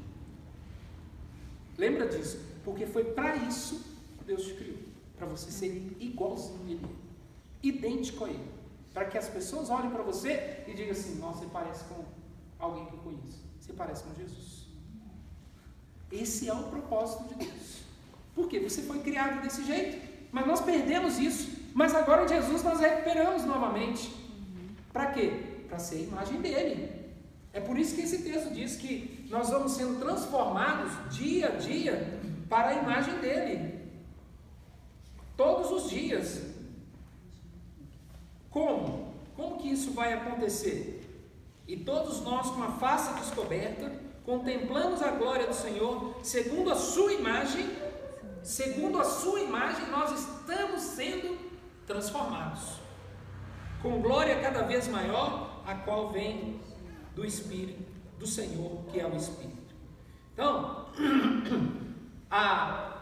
Lembra 1.78 2.08
disso? 2.08 2.40
Porque 2.64 2.86
foi 2.86 3.06
para 3.06 3.36
isso 3.38 3.84
que 4.20 4.26
Deus 4.26 4.44
te 4.44 4.54
criou 4.54 4.88
para 5.18 5.26
você 5.26 5.52
ser 5.52 5.96
igualzinho 6.00 6.60
a 6.64 6.72
Ele, 6.72 6.96
idêntico 7.64 8.26
a 8.26 8.30
Ele, 8.30 8.52
para 8.94 9.06
que 9.06 9.18
as 9.18 9.28
pessoas 9.28 9.70
olhem 9.70 9.90
para 9.90 10.04
você 10.04 10.64
e 10.68 10.74
digam 10.74 10.92
assim: 10.92 11.16
Nossa, 11.16 11.40
você 11.40 11.48
parece 11.48 11.84
com 11.86 12.06
alguém 12.60 12.86
que 12.86 12.94
eu 12.94 13.00
conheço. 13.00 13.47
Você 13.68 13.74
parece 13.74 14.04
com 14.04 14.16
Jesus. 14.16 14.68
Esse 16.10 16.48
é 16.48 16.54
o 16.54 16.64
propósito 16.64 17.26
de 17.26 17.46
Deus. 17.46 17.82
Porque 18.34 18.62
você 18.62 18.82
foi 18.84 19.00
criado 19.00 19.42
desse 19.42 19.66
jeito, 19.66 20.08
mas 20.32 20.48
nós 20.48 20.62
perdemos 20.62 21.20
isso. 21.20 21.58
Mas 21.74 21.94
agora 21.94 22.24
em 22.24 22.30
Jesus 22.30 22.64
nós 22.64 22.80
recuperamos 22.80 23.44
novamente. 23.44 24.10
Para 24.94 25.08
quê? 25.08 25.32
Para 25.68 25.80
ser 25.80 25.98
a 25.98 26.02
imagem 26.04 26.42
dele. 26.42 27.08
É 27.52 27.60
por 27.60 27.78
isso 27.78 27.94
que 27.94 28.02
esse 28.02 28.24
texto 28.24 28.54
diz 28.54 28.78
que 28.78 29.28
nós 29.30 29.50
vamos 29.50 29.74
sendo 29.74 30.00
transformados 30.00 31.14
dia 31.14 31.50
a 31.50 31.56
dia 31.58 32.20
para 32.48 32.70
a 32.70 32.74
imagem 32.76 33.20
dele. 33.20 33.82
Todos 35.36 35.72
os 35.72 35.90
dias. 35.90 36.42
Como? 38.50 39.14
Como 39.36 39.58
que 39.58 39.70
isso 39.70 39.92
vai 39.92 40.14
acontecer? 40.14 40.97
E 41.68 41.76
todos 41.76 42.22
nós, 42.22 42.50
com 42.50 42.64
a 42.64 42.72
face 42.72 43.14
descoberta, 43.20 43.92
contemplamos 44.26 45.02
a 45.02 45.12
glória 45.12 45.46
do 45.46 45.54
Senhor, 45.54 46.16
segundo 46.24 46.72
a 46.72 46.76
sua 46.76 47.12
imagem, 47.14 47.70
segundo 48.42 49.00
a 49.00 49.04
sua 49.04 49.42
imagem, 49.42 49.88
nós 49.88 50.18
estamos 50.18 50.82
sendo 50.82 51.38
transformados. 51.86 52.80
Com 53.82 54.02
glória 54.02 54.40
cada 54.40 54.64
vez 54.64 54.88
maior, 54.88 55.62
a 55.66 55.76
qual 55.76 56.10
vem 56.10 56.60
do 57.14 57.26
Espírito 57.26 57.84
do 58.18 58.26
Senhor, 58.26 58.84
que 58.92 59.00
é 59.00 59.06
o 59.06 59.16
Espírito. 59.16 59.76
Então, 60.34 60.86
a, 62.32 62.94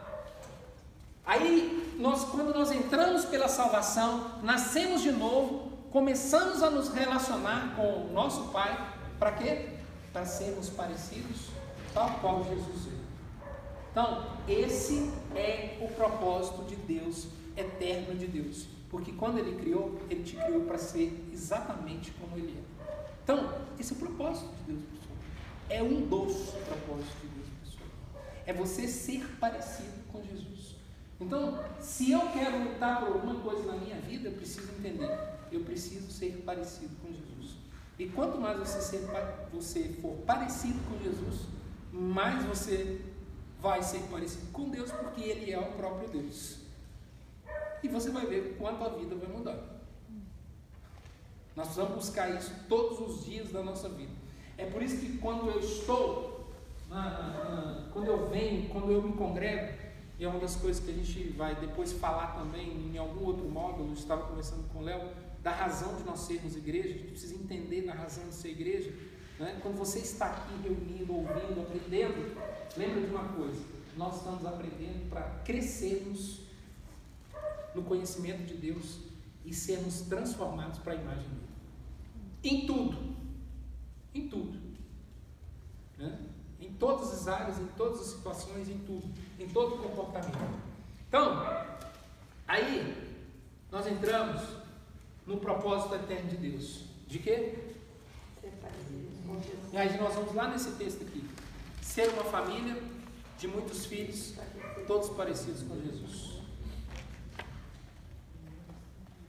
aí 1.23 1.95
nós, 1.99 2.25
quando 2.25 2.53
nós 2.53 2.71
entramos 2.71 3.25
pela 3.25 3.47
salvação, 3.47 4.39
nascemos 4.41 5.01
de 5.01 5.11
novo, 5.11 5.74
começamos 5.95 6.61
a 6.61 6.69
nos 6.69 6.89
relacionar 6.89 7.73
com 7.73 8.07
o 8.07 8.11
nosso 8.11 8.49
Pai, 8.49 8.93
para 9.17 9.31
quê? 9.31 9.69
Para 10.11 10.25
sermos 10.25 10.69
parecidos 10.69 11.47
tal 11.93 12.19
qual 12.19 12.43
Jesus 12.43 12.87
é. 12.87 13.47
Então, 13.91 14.27
esse 14.45 15.09
é 15.33 15.77
o 15.79 15.87
propósito 15.87 16.65
de 16.65 16.75
Deus, 16.75 17.27
eterno 17.55 18.13
de 18.13 18.27
Deus. 18.27 18.67
Porque 18.89 19.13
quando 19.13 19.37
Ele 19.37 19.55
criou, 19.55 19.97
Ele 20.09 20.21
te 20.21 20.35
criou 20.35 20.65
para 20.65 20.77
ser 20.77 21.29
exatamente 21.31 22.11
como 22.19 22.35
Ele 22.35 22.57
é. 22.57 22.91
Então, 23.23 23.53
esse 23.79 23.93
é 23.93 23.95
o 23.95 23.99
propósito 23.99 24.49
de 24.53 24.73
Deus, 24.73 24.83
pessoal. 24.91 25.17
É 25.69 25.81
um 25.81 26.01
dos 26.07 26.33
propósitos 26.65 27.21
de 27.21 27.27
Deus, 27.27 27.47
pessoal. 27.63 27.89
É 28.45 28.51
você 28.51 28.85
ser 28.89 29.25
parecido 29.39 29.93
com 30.11 30.21
Jesus. 30.21 30.75
Então, 31.21 31.63
se 31.79 32.11
eu 32.11 32.19
quero 32.33 32.65
lutar 32.65 32.99
por 32.99 33.13
alguma 33.13 33.39
coisa 33.39 33.63
na 33.63 33.77
minha 33.77 33.95
vida, 34.01 34.27
eu 34.27 34.33
preciso 34.33 34.69
entender 34.73 35.35
eu 35.55 35.63
preciso 35.63 36.11
ser 36.11 36.43
parecido 36.45 36.95
com 37.01 37.07
Jesus. 37.07 37.57
E 37.97 38.07
quanto 38.07 38.39
mais 38.39 38.59
você, 38.59 38.81
ser, 38.81 39.07
você 39.53 39.89
for 40.01 40.15
parecido 40.25 40.79
com 40.89 41.01
Jesus, 41.01 41.41
mais 41.91 42.43
você 42.43 43.01
vai 43.61 43.81
ser 43.81 43.99
parecido 44.11 44.51
com 44.51 44.69
Deus, 44.69 44.91
porque 44.91 45.21
Ele 45.21 45.51
é 45.51 45.59
o 45.59 45.71
próprio 45.73 46.09
Deus. 46.09 46.57
E 47.81 47.87
você 47.87 48.09
vai 48.11 48.25
ver 48.25 48.57
quanto 48.57 48.83
a 48.83 48.89
vida 48.89 49.15
vai 49.15 49.27
mudar. 49.27 49.57
Nós 51.55 51.67
precisamos 51.67 51.95
buscar 51.95 52.29
isso 52.35 52.51
todos 52.67 52.99
os 52.99 53.25
dias 53.25 53.49
da 53.51 53.63
nossa 53.63 53.87
vida. 53.87 54.11
É 54.57 54.65
por 54.65 54.81
isso 54.81 54.97
que 54.97 55.17
quando 55.17 55.49
eu 55.49 55.59
estou, 55.59 56.49
quando 57.93 58.07
eu 58.07 58.29
venho, 58.29 58.69
quando 58.69 58.91
eu 58.91 59.01
me 59.01 59.13
congrego, 59.13 59.85
e 60.17 60.23
é 60.23 60.27
uma 60.27 60.39
das 60.39 60.55
coisas 60.55 60.83
que 60.83 60.91
a 60.91 60.93
gente 60.93 61.29
vai 61.31 61.55
depois 61.55 61.91
falar 61.93 62.35
também 62.35 62.91
em 62.93 62.97
algum 62.97 63.25
outro 63.25 63.45
módulo, 63.49 63.89
eu 63.89 63.93
estava 63.93 64.23
conversando 64.23 64.63
com 64.71 64.79
o 64.79 64.81
Léo, 64.81 65.09
da 65.45 65.51
razão 65.51 65.95
de 65.95 66.03
nós 66.03 66.21
sermos 66.21 66.55
igreja, 66.55 66.89
a 66.89 66.91
gente 66.93 67.09
precisa 67.09 67.35
entender 67.35 67.83
da 67.83 67.93
razão 67.93 68.27
de 68.27 68.33
ser 68.33 68.49
igreja. 68.49 68.91
Né? 69.37 69.59
Quando 69.61 69.77
você 69.77 69.99
está 69.99 70.25
aqui 70.25 70.55
reunindo, 70.63 71.13
ouvindo, 71.13 71.61
aprendendo, 71.61 72.35
lembra 72.75 73.01
de 73.01 73.11
uma 73.11 73.25
coisa: 73.25 73.63
nós 73.95 74.17
estamos 74.17 74.43
aprendendo 74.43 75.07
para 75.07 75.21
crescermos 75.45 76.41
no 77.75 77.83
conhecimento 77.83 78.43
de 78.43 78.55
Deus 78.55 79.01
e 79.45 79.53
sermos 79.53 80.01
transformados 80.01 80.79
para 80.79 80.93
a 80.93 80.95
imagem 80.95 81.29
dele. 81.29 81.45
Em 82.43 82.65
tudo. 82.65 83.15
Em 84.15 84.27
tudo. 84.27 84.59
Né? 85.99 86.21
Em 86.59 86.73
todas 86.73 87.13
as 87.13 87.27
áreas, 87.27 87.59
em 87.59 87.67
todas 87.77 88.01
as 88.01 88.07
situações, 88.07 88.67
em 88.67 88.79
tudo. 88.79 89.07
Em 89.39 89.47
todo 89.47 89.77
comportamento. 89.77 90.59
Então, 91.07 91.39
aí 92.47 93.13
nós 93.71 93.85
entramos 93.85 94.64
no 95.25 95.37
propósito 95.37 95.95
eterno 95.95 96.29
de 96.29 96.37
Deus. 96.37 96.83
De 97.07 97.19
quê? 97.19 97.55
E 99.71 99.77
aí 99.77 99.97
nós 99.97 100.13
vamos 100.13 100.33
lá 100.33 100.47
nesse 100.47 100.71
texto 100.71 101.01
aqui. 101.03 101.27
Ser 101.81 102.09
uma 102.09 102.23
família 102.23 102.81
de 103.37 103.47
muitos 103.47 103.85
filhos, 103.85 104.33
todos 104.87 105.09
parecidos 105.09 105.63
com 105.63 105.75
Jesus. 105.81 106.35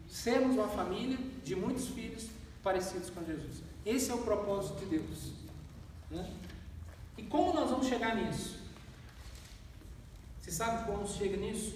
Sermos 0.09 0.56
uma 0.56 0.68
família 0.68 1.18
de 1.44 1.54
muitos 1.54 1.88
filhos 1.88 2.28
parecidos 2.62 3.11
com 3.11 3.24
Jesus. 3.24 3.62
Esse 3.85 4.11
é 4.11 4.14
o 4.14 4.18
propósito 4.18 4.80
de 4.80 4.87
Deus. 4.87 5.32
Né? 6.11 6.32
E 7.16 7.22
como 7.22 7.52
nós 7.54 7.70
vamos 7.70 7.87
chegar 7.87 8.16
nisso? 8.16 8.59
Você 10.40 10.50
sabe 10.50 10.87
como 10.87 11.06
se 11.06 11.18
chega 11.18 11.37
nisso? 11.37 11.74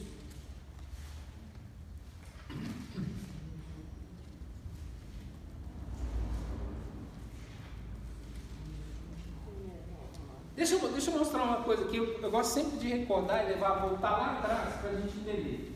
Deixa 10.60 10.74
eu, 10.74 10.92
deixa 10.92 11.10
eu 11.10 11.18
mostrar 11.18 11.42
uma 11.42 11.62
coisa 11.62 11.86
aqui, 11.86 11.96
eu, 11.96 12.20
eu 12.20 12.30
gosto 12.30 12.52
sempre 12.52 12.76
de 12.76 12.88
recordar 12.88 13.42
e 13.42 13.48
levar, 13.48 13.76
voltar 13.76 14.10
lá 14.10 14.38
atrás 14.38 14.74
para 14.74 14.90
a 14.90 15.00
gente 15.00 15.16
entender. 15.16 15.74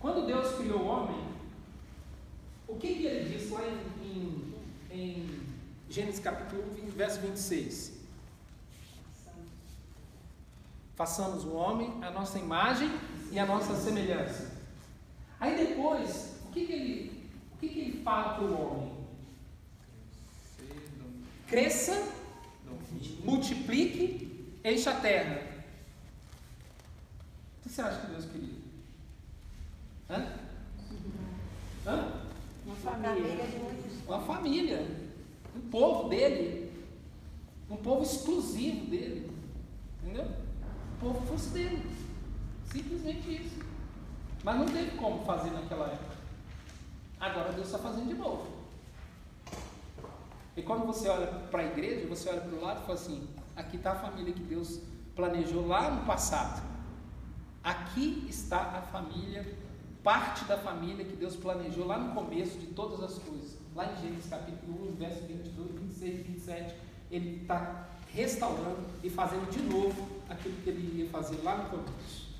Quando 0.00 0.26
Deus 0.26 0.56
criou 0.56 0.80
o 0.80 0.86
homem, 0.86 1.22
o 2.66 2.76
que, 2.76 2.94
que 2.94 3.04
ele 3.04 3.28
disse 3.28 3.52
lá 3.52 3.60
em, 3.62 4.06
em, 4.06 4.54
em 4.90 5.40
Gênesis 5.90 6.18
capítulo 6.18 6.64
1, 6.82 6.92
verso 6.92 7.20
26? 7.20 7.92
Façamos 10.96 11.44
o 11.44 11.52
homem 11.52 11.92
a 12.02 12.10
nossa 12.10 12.38
imagem 12.38 12.90
e 13.30 13.38
a 13.38 13.44
nossa 13.44 13.76
semelhança. 13.76 14.50
Aí 15.38 15.58
depois, 15.58 16.36
o 16.46 16.52
que, 16.52 16.64
que, 16.64 16.72
ele, 16.72 17.28
o 17.52 17.58
que, 17.58 17.68
que 17.68 17.80
ele 17.80 18.02
fala 18.02 18.36
para 18.36 18.44
o 18.44 18.62
homem? 18.62 18.92
Cresça 21.46 22.22
multiplique, 23.24 24.21
encha 24.64 24.90
a 24.90 25.00
terra. 25.00 25.42
O 27.58 27.62
que 27.62 27.68
você 27.68 27.82
acha 27.82 28.00
que 28.00 28.06
Deus 28.08 28.24
queria? 28.26 28.54
Hã? 30.10 30.26
Hã? 31.86 32.22
Uma 32.66 32.76
família. 32.76 33.44
Uma 34.06 34.20
família. 34.20 34.86
Um 35.56 35.60
povo 35.70 36.08
dele. 36.08 36.72
Um 37.70 37.76
povo 37.76 38.02
exclusivo 38.02 38.86
dele. 38.86 39.30
Entendeu? 40.02 40.24
O 40.24 41.00
povo 41.00 41.26
fosse 41.26 41.50
dele. 41.50 41.82
Simplesmente 42.70 43.42
isso. 43.42 43.60
Mas 44.44 44.58
não 44.58 44.66
teve 44.66 44.96
como 44.96 45.24
fazer 45.24 45.50
naquela 45.50 45.86
época. 45.86 46.16
Agora 47.20 47.52
Deus 47.52 47.66
está 47.66 47.78
fazendo 47.78 48.08
de 48.08 48.14
novo. 48.14 48.46
E 50.56 50.62
quando 50.62 50.84
você 50.84 51.08
olha 51.08 51.26
para 51.26 51.62
a 51.62 51.66
igreja, 51.66 52.06
você 52.08 52.28
olha 52.28 52.40
para 52.40 52.54
o 52.54 52.60
lado 52.60 52.82
e 52.82 52.86
fala 52.86 52.98
assim: 52.98 53.28
aqui 53.56 53.76
está 53.76 53.92
a 53.92 53.96
família 53.96 54.32
que 54.32 54.42
Deus 54.42 54.80
planejou 55.14 55.66
lá 55.66 55.90
no 55.90 56.04
passado. 56.04 56.62
Aqui 57.62 58.26
está 58.28 58.60
a 58.60 58.82
família, 58.82 59.46
parte 60.02 60.44
da 60.44 60.58
família 60.58 61.04
que 61.04 61.16
Deus 61.16 61.36
planejou 61.36 61.86
lá 61.86 61.98
no 61.98 62.14
começo 62.14 62.58
de 62.58 62.66
todas 62.66 63.02
as 63.02 63.18
coisas. 63.22 63.56
Lá 63.74 63.92
em 63.92 64.02
Gênesis 64.02 64.28
capítulo 64.28 64.92
1, 64.92 64.96
verso 64.96 65.26
22, 65.26 65.70
26 65.80 66.18
e 66.18 66.22
27, 66.22 66.74
ele 67.10 67.42
está 67.42 67.88
restaurando 68.12 68.84
e 69.02 69.08
fazendo 69.08 69.50
de 69.50 69.62
novo 69.62 70.08
aquilo 70.28 70.56
que 70.62 70.70
ele 70.70 71.02
ia 71.02 71.08
fazer 71.08 71.40
lá 71.42 71.56
no 71.56 71.70
começo. 71.70 72.32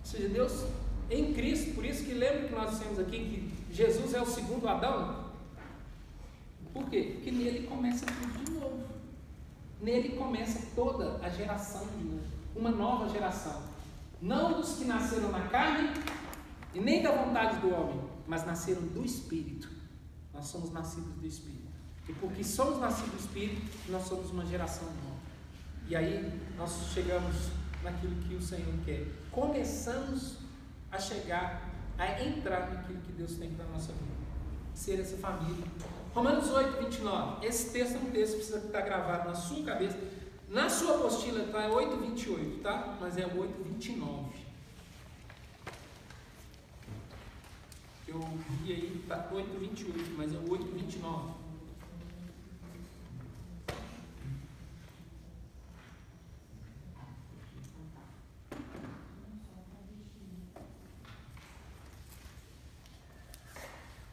Ou 0.00 0.04
seja, 0.04 0.28
Deus 0.28 0.64
em 1.10 1.34
Cristo, 1.34 1.74
por 1.74 1.84
isso 1.84 2.04
que 2.04 2.14
lembra 2.14 2.48
que 2.48 2.54
nós 2.54 2.70
dissemos 2.70 2.98
aqui 2.98 3.18
que 3.18 3.74
Jesus 3.74 4.14
é 4.14 4.20
o 4.20 4.26
segundo 4.26 4.66
Adão? 4.66 5.30
Por 6.72 6.88
quê? 6.88 7.12
Porque 7.14 7.30
nele 7.30 7.66
começa 7.66 8.06
tudo 8.06 8.44
de 8.44 8.52
novo. 8.52 8.91
Nele 9.82 10.10
começa 10.10 10.68
toda 10.76 11.18
a 11.20 11.28
geração 11.28 11.84
de 11.98 12.04
novo, 12.04 12.22
uma 12.54 12.70
nova 12.70 13.08
geração. 13.08 13.60
Não 14.20 14.52
dos 14.60 14.76
que 14.76 14.84
nasceram 14.84 15.32
na 15.32 15.48
carne 15.48 15.90
e 16.72 16.80
nem 16.80 17.02
da 17.02 17.10
vontade 17.10 17.58
do 17.58 17.74
homem, 17.74 18.00
mas 18.28 18.46
nasceram 18.46 18.82
do 18.82 19.04
Espírito. 19.04 19.68
Nós 20.32 20.46
somos 20.46 20.70
nascidos 20.70 21.12
do 21.14 21.26
Espírito. 21.26 21.72
E 22.08 22.12
porque 22.12 22.44
somos 22.44 22.78
nascidos 22.78 23.10
do 23.10 23.18
Espírito, 23.18 23.62
nós 23.90 24.04
somos 24.04 24.30
uma 24.30 24.46
geração 24.46 24.86
nova. 24.86 25.16
E 25.88 25.96
aí 25.96 26.40
nós 26.56 26.92
chegamos 26.94 27.50
naquilo 27.82 28.14
que 28.22 28.36
o 28.36 28.40
Senhor 28.40 28.72
quer. 28.84 29.08
Começamos 29.32 30.38
a 30.92 30.98
chegar, 30.98 31.68
a 31.98 32.22
entrar 32.22 32.72
naquilo 32.72 33.00
que 33.00 33.10
Deus 33.10 33.34
tem 33.34 33.50
para 33.50 33.64
a 33.64 33.68
nossa 33.68 33.92
vida. 33.92 34.12
Ser 34.74 35.00
essa 35.00 35.16
família. 35.16 35.66
Romanos 36.14 36.50
8, 36.50 36.78
29. 36.78 37.46
Esse 37.46 37.72
texto 37.72 37.94
é 37.94 37.98
um 37.98 38.10
texto 38.10 38.32
que 38.32 38.36
precisa 38.38 38.58
estar 38.58 38.82
gravado 38.82 39.28
na 39.28 39.34
sua 39.34 39.64
cabeça. 39.64 39.98
Na 40.48 40.68
sua 40.68 40.96
apostila 40.96 41.44
está 41.44 41.68
8, 41.68 41.96
28, 41.96 42.62
tá? 42.62 42.98
Mas 43.00 43.16
é 43.16 43.24
8, 43.24 43.62
29. 43.64 44.30
Eu 48.06 48.20
vi 48.62 48.72
aí, 48.72 49.00
está 49.02 49.26
8, 49.32 49.58
28, 49.58 50.12
mas 50.18 50.34
é 50.34 50.38
8, 50.38 50.64
29. 50.66 51.32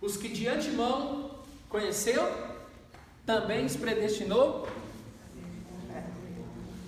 Os 0.01 0.15
que 0.15 0.29
de 0.29 0.47
antemão 0.47 1.38
conheceu, 1.69 2.23
também 3.25 3.65
os 3.65 3.75
predestinou 3.75 4.67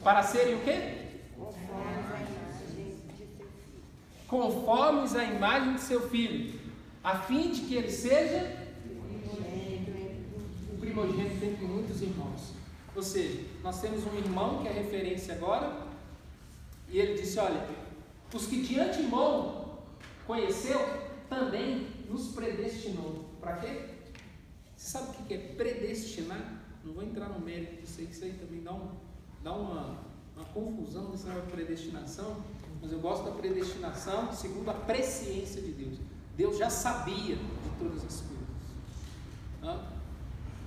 para 0.03 0.23
serem 0.23 0.55
o 0.55 0.61
quê? 0.61 0.97
Conformes 4.27 5.15
à 5.15 5.23
imagem 5.23 5.75
de 5.75 5.81
seu 5.81 6.09
filho, 6.09 6.59
a 7.03 7.19
fim 7.19 7.51
de 7.51 7.61
que 7.61 7.75
ele 7.75 7.91
seja 7.91 8.57
o 10.73 10.77
primogênito 10.79 11.45
entre 11.45 11.65
muitos 11.65 12.01
irmãos. 12.01 12.53
Ou 12.95 13.03
seja, 13.03 13.39
nós 13.61 13.79
temos 13.79 14.05
um 14.05 14.17
irmão 14.17 14.61
que 14.61 14.67
é 14.67 14.71
referência 14.71 15.35
agora, 15.35 15.71
e 16.89 16.97
ele 16.97 17.21
disse: 17.21 17.37
Olha, 17.39 17.65
os 18.33 18.47
que 18.47 18.61
de 18.61 18.79
antemão 18.79 19.79
conheceu, 20.25 20.79
também 21.29 21.87
nos 22.09 22.29
predestinou. 22.29 23.25
Para 23.39 23.57
quê? 23.57 23.90
Você 24.81 24.97
sabe 24.97 25.09
o 25.09 25.25
que 25.25 25.33
é 25.35 25.37
predestinar? 25.37 26.59
Não 26.83 26.91
vou 26.93 27.03
entrar 27.03 27.29
no 27.29 27.39
mérito 27.39 27.79
disso 27.83 27.99
aí, 27.99 28.07
que 28.07 28.13
isso 28.13 28.25
aí 28.25 28.33
também 28.33 28.63
dá, 28.63 28.73
um, 28.73 28.89
dá 29.43 29.53
uma, 29.53 29.99
uma 30.35 30.45
confusão 30.45 31.11
desse 31.11 31.27
negócio 31.27 31.45
de 31.45 31.51
predestinação, 31.51 32.43
mas 32.81 32.91
eu 32.91 32.99
gosto 32.99 33.25
da 33.25 33.31
predestinação 33.31 34.33
segundo 34.33 34.71
a 34.71 34.73
presciência 34.73 35.61
de 35.61 35.71
Deus. 35.71 35.99
Deus 36.35 36.57
já 36.57 36.71
sabia 36.71 37.35
de 37.35 37.69
todas 37.77 38.03
as 38.03 38.21
coisas. 38.21 39.81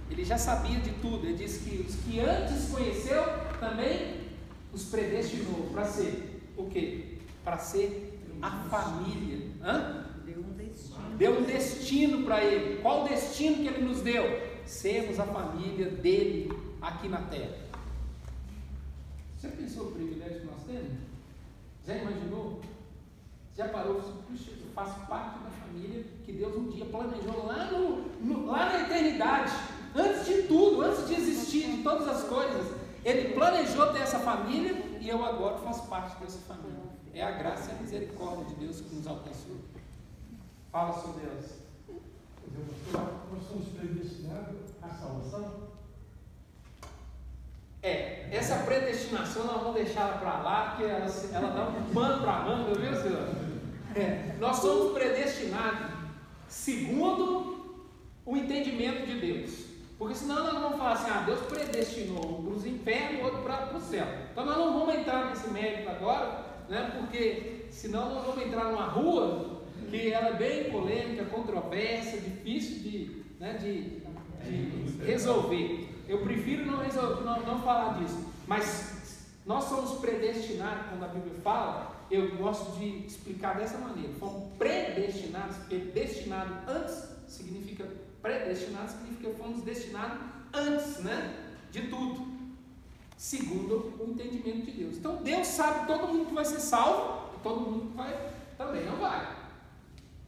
Ele 0.08 0.24
já 0.24 0.38
sabia 0.38 0.78
de 0.78 0.92
tudo. 1.00 1.26
Ele 1.26 1.36
disse 1.36 1.68
que 1.68 1.82
os 1.82 1.96
que 1.96 2.20
antes 2.20 2.70
conheceu 2.70 3.20
também 3.58 4.28
os 4.72 4.84
predestinou 4.84 5.70
para 5.72 5.86
ser 5.86 6.40
o 6.56 6.66
quê? 6.66 7.18
Para 7.42 7.58
ser 7.58 8.16
a 8.40 8.50
família. 8.68 9.50
Hã? 9.60 10.03
Deu 11.16 11.38
um 11.38 11.42
destino 11.42 12.24
para 12.24 12.42
ele. 12.42 12.80
Qual 12.80 13.04
o 13.04 13.08
destino 13.08 13.56
que 13.56 13.68
ele 13.68 13.84
nos 13.84 14.00
deu? 14.00 14.24
Sermos 14.64 15.18
a 15.20 15.24
família 15.24 15.90
dele 15.90 16.52
aqui 16.80 17.08
na 17.08 17.22
terra. 17.22 17.64
Você 19.36 19.48
pensou 19.48 19.88
o 19.88 19.92
privilégio 19.92 20.40
que 20.40 20.46
nós 20.46 20.62
temos? 20.66 20.92
Já 21.86 21.96
imaginou? 21.96 22.60
Já 23.56 23.68
parou? 23.68 24.00
Puxa, 24.28 24.50
eu 24.50 24.72
faço 24.74 25.06
parte 25.06 25.38
da 25.40 25.50
família 25.50 26.04
que 26.24 26.32
Deus 26.32 26.56
um 26.56 26.68
dia 26.70 26.86
planejou 26.86 27.46
lá, 27.46 27.70
no, 27.70 28.02
no, 28.20 28.46
lá 28.46 28.72
na 28.72 28.82
eternidade. 28.82 29.52
Antes 29.94 30.26
de 30.26 30.42
tudo, 30.44 30.82
antes 30.82 31.06
de 31.06 31.14
existir 31.14 31.70
de 31.70 31.82
todas 31.82 32.08
as 32.08 32.24
coisas. 32.24 32.74
Ele 33.04 33.34
planejou 33.34 33.92
ter 33.92 34.00
essa 34.00 34.18
família 34.18 34.74
e 34.98 35.08
eu 35.08 35.22
agora 35.22 35.58
faço 35.58 35.86
parte 35.88 36.18
dessa 36.20 36.38
família. 36.38 36.82
É 37.12 37.22
a 37.22 37.32
graça 37.32 37.70
e 37.70 37.74
a 37.74 37.82
misericórdia 37.82 38.46
de 38.46 38.54
Deus 38.54 38.80
que 38.80 38.94
nos 38.94 39.06
alcançou. 39.06 39.56
Fala, 40.74 40.92
seu 40.92 41.12
Deus. 41.12 41.50
Nós 42.92 43.46
somos 43.48 43.68
predestinados 43.78 44.56
à 44.82 44.88
salvação? 44.88 45.68
É, 47.80 48.28
essa 48.32 48.56
predestinação 48.64 49.44
nós 49.44 49.62
vamos 49.62 49.74
deixar 49.76 50.18
para 50.18 50.42
lá, 50.42 50.70
porque 50.70 50.90
ela, 50.90 51.06
ela 51.32 51.50
dá 51.52 51.68
um 51.68 51.94
pano 51.94 52.22
para 52.22 52.32
a 52.32 52.42
manga, 52.42 52.74
viu, 52.74 52.92
senhor? 52.92 53.28
É, 53.94 54.34
nós 54.40 54.56
somos 54.56 54.94
predestinados 54.94 55.92
segundo 56.48 57.86
o 58.26 58.36
entendimento 58.36 59.06
de 59.06 59.20
Deus. 59.20 59.66
Porque 59.96 60.16
senão 60.16 60.42
nós 60.42 60.60
vamos 60.60 60.78
falar 60.78 60.94
assim, 60.94 61.08
ah, 61.08 61.22
Deus 61.24 61.40
predestinou 61.42 62.40
um 62.40 62.44
para 62.46 62.52
os 62.52 62.66
infernos 62.66 63.22
outro 63.22 63.42
para 63.42 63.76
o 63.76 63.80
céu. 63.80 64.08
Então 64.32 64.44
nós 64.44 64.56
não 64.56 64.80
vamos 64.80 64.96
entrar 64.96 65.26
nesse 65.26 65.48
mérito 65.50 65.88
agora, 65.88 66.44
né, 66.68 66.96
porque 66.98 67.68
senão 67.70 68.12
nós 68.12 68.26
vamos 68.26 68.42
entrar 68.42 68.64
numa 68.64 68.86
rua 68.86 69.53
que 70.00 70.12
ela 70.12 70.28
é 70.28 70.34
bem 70.34 70.70
polêmica, 70.70 71.24
controversa, 71.26 72.18
difícil 72.18 72.78
de, 72.80 73.22
né, 73.38 73.54
de, 73.54 74.00
de 74.44 75.04
resolver. 75.04 75.88
Eu 76.08 76.22
prefiro 76.22 76.66
não, 76.66 76.78
resolver, 76.78 77.22
não, 77.24 77.40
não 77.42 77.62
falar 77.62 77.98
disso. 77.98 78.32
Mas 78.46 79.26
nós 79.46 79.64
somos 79.64 80.00
predestinados, 80.00 80.86
quando 80.88 81.04
a 81.04 81.08
Bíblia 81.08 81.34
fala, 81.42 82.06
eu 82.10 82.36
gosto 82.36 82.78
de 82.78 83.06
explicar 83.06 83.56
dessa 83.56 83.78
maneira. 83.78 84.12
Fomos 84.14 84.52
predestinados, 84.58 85.56
porque 85.58 85.76
antes 86.68 87.08
significa 87.28 87.86
predestinado, 88.20 88.90
significa 88.90 89.30
que 89.30 89.36
fomos 89.36 89.62
destinados 89.62 90.18
antes, 90.52 90.98
né? 90.98 91.34
De 91.70 91.88
tudo. 91.88 92.34
Segundo 93.16 93.94
o 93.98 94.10
entendimento 94.10 94.66
de 94.66 94.72
Deus. 94.72 94.96
Então 94.96 95.16
Deus 95.16 95.46
sabe 95.46 95.86
todo 95.86 96.08
mundo 96.08 96.26
que 96.26 96.34
vai 96.34 96.44
ser 96.44 96.60
salvo 96.60 97.30
e 97.36 97.42
todo 97.42 97.60
mundo 97.60 97.90
que 97.90 97.96
vai 97.96 98.32
também 98.58 98.84
não 98.84 98.96
vai. 98.96 99.43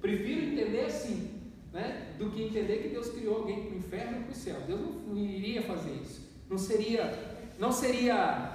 Prefiro 0.06 0.52
entender 0.52 0.84
assim, 0.84 1.42
né, 1.72 2.14
do 2.16 2.30
que 2.30 2.40
entender 2.40 2.78
que 2.78 2.90
Deus 2.90 3.08
criou 3.08 3.38
alguém 3.38 3.64
para 3.64 3.74
o 3.74 3.78
inferno 3.78 4.18
e 4.18 4.22
para 4.22 4.30
o 4.30 4.34
céu. 4.36 4.60
Deus 4.64 4.80
não, 4.80 5.16
iria 5.16 5.62
fazer 5.62 5.94
isso. 5.94 6.20
Não 6.48 6.56
seria, 6.56 7.12
não 7.58 7.72
seria 7.72 8.52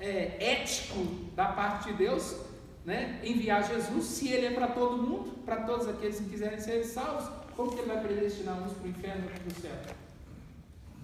é, 0.00 0.34
ético 0.40 1.04
da 1.36 1.48
parte 1.48 1.90
de 1.90 1.98
Deus 1.98 2.40
né, 2.86 3.20
enviar 3.22 3.68
Jesus 3.68 4.02
se 4.02 4.28
ele 4.28 4.46
é 4.46 4.50
para 4.52 4.68
todo 4.68 4.96
mundo, 4.96 5.44
para 5.44 5.56
todos 5.64 5.86
aqueles 5.86 6.20
que 6.20 6.30
quiserem 6.30 6.58
ser 6.58 6.82
salvos. 6.84 7.28
Como 7.54 7.70
que 7.70 7.80
ele 7.80 7.88
vai 7.88 8.02
predestinar 8.02 8.62
uns 8.62 8.72
para 8.72 8.86
o 8.86 8.88
inferno 8.88 9.26
e 9.26 9.40
para 9.40 9.48
o 9.48 9.60
céu? 9.60 9.94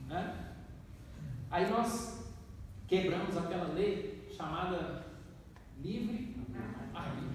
Né? 0.08 0.34
Aí 1.50 1.68
nós 1.68 2.20
quebramos 2.88 3.36
aquela 3.36 3.74
lei 3.74 4.26
chamada 4.34 5.04
livre 5.82 6.34
arbítrio. 6.94 7.29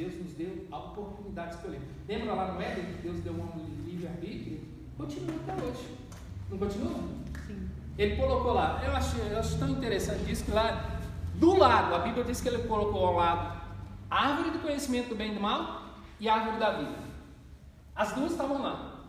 Deus 0.00 0.14
nos 0.14 0.32
deu 0.32 0.66
a 0.72 0.78
oportunidade 0.78 1.50
de 1.50 1.56
escolher. 1.56 1.80
Lembra 2.08 2.32
lá 2.32 2.52
no 2.52 2.62
Éden 2.62 2.86
que 2.86 3.02
Deus 3.02 3.20
deu 3.20 3.34
um 3.34 3.84
livre-arbítrio? 3.84 4.60
Continua 4.96 5.36
até 5.46 5.62
hoje. 5.62 5.94
Não 6.48 6.56
continua? 6.56 6.94
Sim. 7.46 7.68
Ele 7.98 8.16
colocou 8.16 8.54
lá, 8.54 8.82
eu 8.82 8.96
acho, 8.96 9.18
eu 9.18 9.38
acho 9.38 9.58
tão 9.58 9.68
interessante 9.68 10.32
isso 10.32 10.46
que 10.46 10.52
lá, 10.52 11.00
do 11.34 11.54
lado, 11.54 11.94
a 11.94 11.98
Bíblia 11.98 12.24
diz 12.24 12.40
que 12.40 12.48
ele 12.48 12.66
colocou 12.66 13.04
ao 13.04 13.16
lado 13.16 13.60
a 14.10 14.28
árvore 14.28 14.52
do 14.52 14.60
conhecimento 14.60 15.10
do 15.10 15.16
bem 15.16 15.32
e 15.32 15.34
do 15.34 15.40
mal 15.40 15.98
e 16.18 16.30
a 16.30 16.34
árvore 16.34 16.58
da 16.58 16.70
vida. 16.78 16.98
As 17.94 18.12
duas 18.14 18.32
estavam 18.32 18.62
lá. 18.62 19.02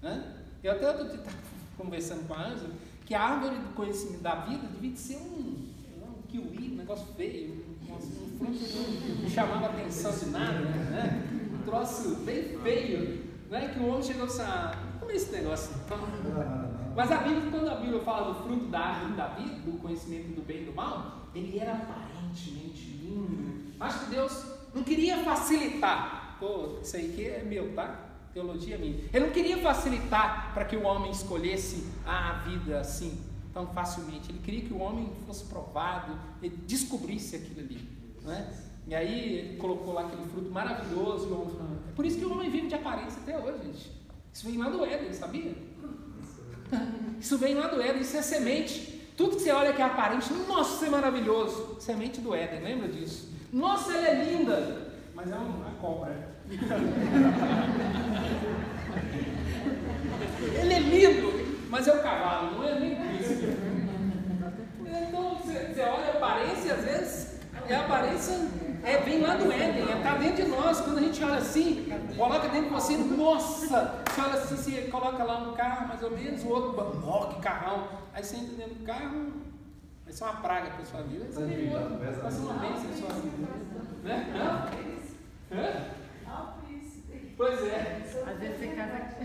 Né? 0.00 0.36
Eu 0.62 0.72
até 0.72 0.90
estou 0.90 1.18
conversando 1.76 2.26
com 2.26 2.32
a 2.32 2.46
Ângela 2.46 2.72
que 3.04 3.14
a 3.14 3.22
árvore 3.22 3.56
do 3.56 3.74
conhecimento 3.74 4.22
da 4.22 4.36
vida 4.36 4.66
devia 4.68 4.96
ser 4.96 5.16
um, 5.16 5.68
um 6.02 6.22
kiwi, 6.28 6.72
um 6.72 6.76
negócio 6.76 7.06
feio, 7.14 7.69
não 8.40 9.28
chamava 9.28 9.66
atenção 9.66 10.12
de 10.12 10.26
nada, 10.30 10.60
né? 10.60 11.22
Um 11.52 11.64
troço 11.64 12.16
bem 12.16 12.58
feio, 12.62 13.24
né? 13.50 13.72
Que 13.72 13.80
o 13.80 13.88
homem 13.88 14.02
chegou 14.02 14.24
assim, 14.24 14.42
ah, 14.42 14.72
como 14.98 15.10
é 15.10 15.14
esse 15.14 15.32
negócio? 15.32 15.74
Mas 16.96 17.12
a 17.12 17.18
Bíblia, 17.18 17.50
quando 17.50 17.68
a 17.68 17.76
Bíblia 17.76 18.00
fala 18.00 18.32
do 18.32 18.42
fruto 18.42 18.66
da 18.66 18.80
árvore 18.80 19.12
da 19.14 19.26
vida, 19.28 19.54
do 19.64 19.78
conhecimento 19.78 20.34
do 20.34 20.42
bem 20.42 20.62
e 20.62 20.64
do 20.66 20.72
mal, 20.72 21.28
ele 21.34 21.58
era 21.58 21.74
aparentemente 21.74 22.98
lindo, 23.02 23.70
Acho 23.78 24.00
que 24.00 24.10
Deus 24.10 24.44
não 24.74 24.82
queria 24.82 25.18
facilitar. 25.18 26.36
Pô, 26.38 26.78
isso 26.82 26.96
aí 26.96 27.12
que 27.14 27.26
é 27.26 27.42
meu, 27.42 27.74
tá? 27.74 28.08
Teologia 28.32 28.76
minha. 28.76 29.04
Ele 29.12 29.26
não 29.26 29.32
queria 29.32 29.58
facilitar 29.58 30.52
para 30.52 30.64
que 30.64 30.76
o 30.76 30.82
homem 30.82 31.10
escolhesse 31.10 31.86
a 32.06 32.32
vida 32.46 32.80
assim, 32.80 33.18
tão 33.52 33.66
facilmente. 33.68 34.30
Ele 34.30 34.40
queria 34.40 34.62
que 34.62 34.72
o 34.72 34.78
homem 34.78 35.10
fosse 35.26 35.44
provado, 35.44 36.18
ele 36.42 36.56
descobrisse 36.66 37.36
aquilo 37.36 37.60
ali. 37.60 37.88
Né? 38.22 38.52
E 38.86 38.94
aí 38.94 39.38
ele 39.38 39.56
colocou 39.58 39.94
lá 39.94 40.02
aquele 40.02 40.24
fruto 40.28 40.50
maravilhoso. 40.50 41.28
E 41.28 41.30
o 41.30 41.40
homem 41.40 41.56
falou, 41.56 41.78
é 41.88 41.92
por 41.94 42.04
isso 42.04 42.18
que 42.18 42.24
o 42.24 42.32
homem 42.32 42.50
vive 42.50 42.68
de 42.68 42.74
aparência 42.74 43.20
até 43.22 43.38
hoje, 43.38 43.58
gente. 43.64 43.90
Isso 44.32 44.46
vem 44.46 44.58
lá 44.58 44.70
do 44.70 44.84
Éden, 44.84 45.12
sabia? 45.12 45.54
Isso 47.20 47.36
vem 47.36 47.54
lá 47.54 47.66
do 47.66 47.82
Éden, 47.82 48.00
isso 48.00 48.16
é 48.16 48.22
semente. 48.22 49.10
Tudo 49.16 49.36
que 49.36 49.42
você 49.42 49.50
olha 49.50 49.74
que 49.74 49.82
é 49.82 49.84
aparente, 49.84 50.32
nossa, 50.48 50.76
isso 50.76 50.84
é 50.86 50.88
maravilhoso. 50.88 51.76
Semente 51.78 52.20
do 52.22 52.34
Éden, 52.34 52.62
lembra 52.62 52.88
disso? 52.88 53.30
Nossa, 53.52 53.92
ela 53.92 54.08
é 54.08 54.24
linda, 54.24 54.94
mas 55.14 55.30
é 55.30 55.34
uma 55.34 55.70
cobra. 55.72 56.30
Ele 60.58 60.72
é 60.72 60.78
lindo, 60.78 61.68
mas 61.68 61.86
é 61.86 61.92
o 61.92 62.02
cavalo, 62.02 62.58
não 62.58 62.64
é 62.66 62.80
nem 62.80 62.94
Você, 65.68 65.80
olha 65.82 66.12
a 66.12 66.16
aparência, 66.16 66.74
às 66.74 66.84
vezes, 66.84 67.40
é 67.68 67.74
a 67.74 67.80
aparência 67.80 68.34
é, 68.82 68.96
vem 68.98 69.20
lá 69.20 69.36
do 69.36 69.52
Éden, 69.52 69.96
está 69.96 70.16
dentro 70.16 70.44
de 70.44 70.50
nós. 70.50 70.80
Quando 70.80 70.98
a 70.98 71.02
gente 71.02 71.22
olha 71.22 71.36
assim, 71.36 71.86
coloca 72.16 72.48
dentro 72.48 72.68
de 72.68 72.74
você, 72.74 72.96
nossa! 72.96 74.02
Você 74.08 74.20
olha 74.20 74.34
assim, 74.34 74.56
você 74.56 74.82
coloca 74.82 75.22
lá 75.22 75.38
um 75.38 75.52
carro 75.54 75.88
mais 75.88 76.02
ou 76.02 76.10
menos, 76.10 76.42
o 76.44 76.48
outro, 76.48 77.02
ó, 77.06 77.26
que 77.26 77.40
carrão. 77.42 77.88
Aí 78.14 78.24
você 78.24 78.36
entra 78.36 78.56
dentro 78.56 78.74
do 78.74 78.84
carro, 78.84 79.32
vai 80.04 80.12
ser 80.12 80.24
uma 80.24 80.36
praga 80.36 80.70
para 80.70 80.82
a 80.82 80.86
sua 80.86 81.02
vida. 81.02 81.24
Aí 81.24 81.32
você 81.32 81.44
vem 81.44 81.76
outro, 81.76 81.98
vai 81.98 82.30
ser 82.30 82.40
uma 82.40 82.54
bênção 82.54 82.84
para 82.84 82.92
a 82.92 82.96
sua 82.96 83.20
vida. 83.20 83.48
Né? 84.02 84.32
Hã? 84.34 85.56
Hã? 85.56 86.00
Pois 87.36 87.62
é. 87.64 88.02
Às 88.26 88.38
vezes 88.38 88.58
você 88.58 88.66
casa. 88.76 89.16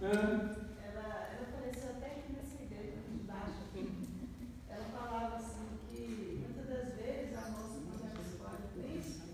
Hã? 0.00 0.54
Ela, 0.80 1.06
ela 1.32 1.46
apareceu 1.48 1.90
até 1.90 2.06
aqui 2.06 2.32
nessa 2.34 2.62
igreja 2.62 2.98
de 3.10 3.18
baixo. 3.24 3.66
Ela 4.70 4.84
falava 4.96 5.36
assim 5.36 5.66
que 5.90 6.46
muitas 6.46 6.68
das 6.68 6.94
vezes 6.94 7.36
a 7.36 7.50
moça, 7.50 7.80
quando 7.82 8.04
ela 8.04 8.22
escolhe 8.22 8.62
o 8.62 8.80
príncipe, 8.80 9.26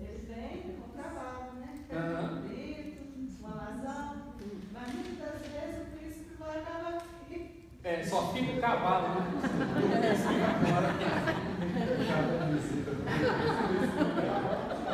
eles 0.00 0.26
vêm 0.26 0.74
com 0.74 1.02
cavalo, 1.02 1.52
né? 1.60 1.84
Aham. 1.92 2.38
Um 2.38 2.48
grito, 2.48 3.00
uma 3.40 3.50
razão. 3.50 4.16
Mas 4.72 4.94
muitas 4.94 5.18
das 5.18 5.40
vezes 5.52 5.82
o 5.82 5.98
príncipe 5.98 6.34
vai 6.38 6.60
acabar 6.60 6.96
aqui. 6.96 7.68
É, 7.86 8.02
só 8.02 8.32
fica 8.32 8.50
o 8.50 8.60
cavalo, 8.60 9.08
né? 9.14 9.26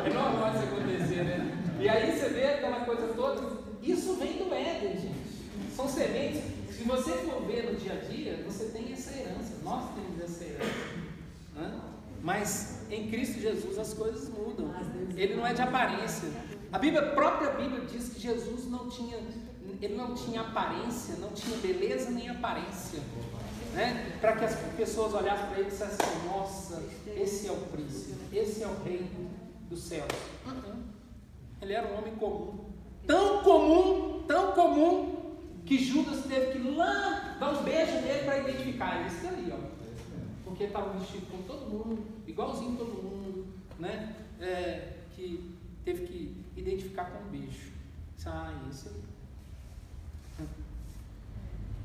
É 0.05 0.13
normal 0.13 0.53
isso 0.53 0.63
acontecer, 0.63 1.23
né? 1.23 1.57
E 1.79 1.89
aí 1.89 2.11
você 2.11 2.29
vê 2.29 2.45
aquela 2.45 2.85
coisa 2.85 3.07
toda. 3.15 3.63
Isso 3.81 4.13
vem 4.17 4.37
do 4.37 4.53
Éden, 4.53 4.95
gente. 4.95 5.75
São 5.75 5.89
sementes. 5.89 6.43
Se 6.69 6.83
você 6.83 7.13
for 7.13 7.41
ver 7.47 7.71
no 7.71 7.79
dia 7.79 7.93
a 7.93 8.11
dia, 8.11 8.43
você 8.45 8.65
tem 8.65 8.93
essa 8.93 9.17
herança. 9.17 9.53
Nós 9.63 9.85
temos 9.95 10.23
essa 10.23 10.43
herança. 10.43 10.85
né? 11.55 11.81
Mas 12.21 12.85
em 12.91 13.09
Cristo 13.09 13.39
Jesus 13.39 13.79
as 13.79 13.95
coisas 13.95 14.29
mudam. 14.29 14.71
Ele 15.17 15.35
não 15.35 15.47
é 15.47 15.53
de 15.53 15.63
aparência. 15.63 16.29
A 16.71 16.77
Bíblia, 16.77 17.01
a 17.01 17.11
própria 17.13 17.49
Bíblia 17.53 17.85
diz 17.85 18.09
que 18.09 18.19
Jesus 18.19 18.67
não 18.69 18.87
tinha, 18.87 19.17
ele 19.83 19.95
não 19.95 20.15
tinha 20.15 20.39
aparência, 20.39 21.15
não 21.17 21.31
tinha 21.31 21.57
beleza 21.57 22.09
nem 22.09 22.29
aparência. 22.29 23.01
Né? 23.73 24.17
Para 24.21 24.37
que 24.37 24.45
as 24.45 24.55
pessoas 24.77 25.13
olhassem 25.13 25.47
para 25.47 25.59
ele 25.59 25.67
e 25.67 25.71
dissessem, 25.71 26.05
assim, 26.05 26.27
nossa, 26.27 26.83
esse 27.17 27.47
é 27.47 27.51
o 27.51 27.57
príncipe, 27.57 28.13
esse 28.31 28.63
é 28.63 28.67
o 28.67 28.81
rei 28.83 29.05
dos 29.69 29.83
céus. 29.83 30.07
Ele 31.61 31.73
era 31.73 31.87
um 31.87 31.97
homem 31.97 32.15
comum. 32.15 32.71
Tão 33.05 33.43
comum, 33.43 34.23
tão 34.25 34.53
comum, 34.53 35.35
que 35.65 35.77
Judas 35.77 36.25
teve 36.27 36.53
que 36.53 36.69
lá 36.69 37.35
dar 37.37 37.51
um 37.51 37.63
beijo 37.63 37.93
nele 37.93 38.23
para 38.23 38.39
identificar. 38.39 39.01
Ele 39.01 39.09
disse 39.09 39.27
ali, 39.27 39.51
ó. 39.51 39.57
Porque 40.45 40.63
estava 40.65 40.97
vestido 40.97 41.25
com 41.29 41.41
todo 41.43 41.69
mundo, 41.69 42.05
igualzinho 42.25 42.77
todo 42.77 43.03
mundo, 43.03 43.47
né? 43.79 44.15
É, 44.39 44.93
que 45.13 45.53
teve 45.83 46.05
que 46.05 46.45
identificar 46.55 47.05
com 47.05 47.27
um 47.27 47.31
beijo. 47.31 47.71
Disse, 48.15 48.29
ah, 48.29 48.53
esse 48.69 48.87
aí. 48.87 49.12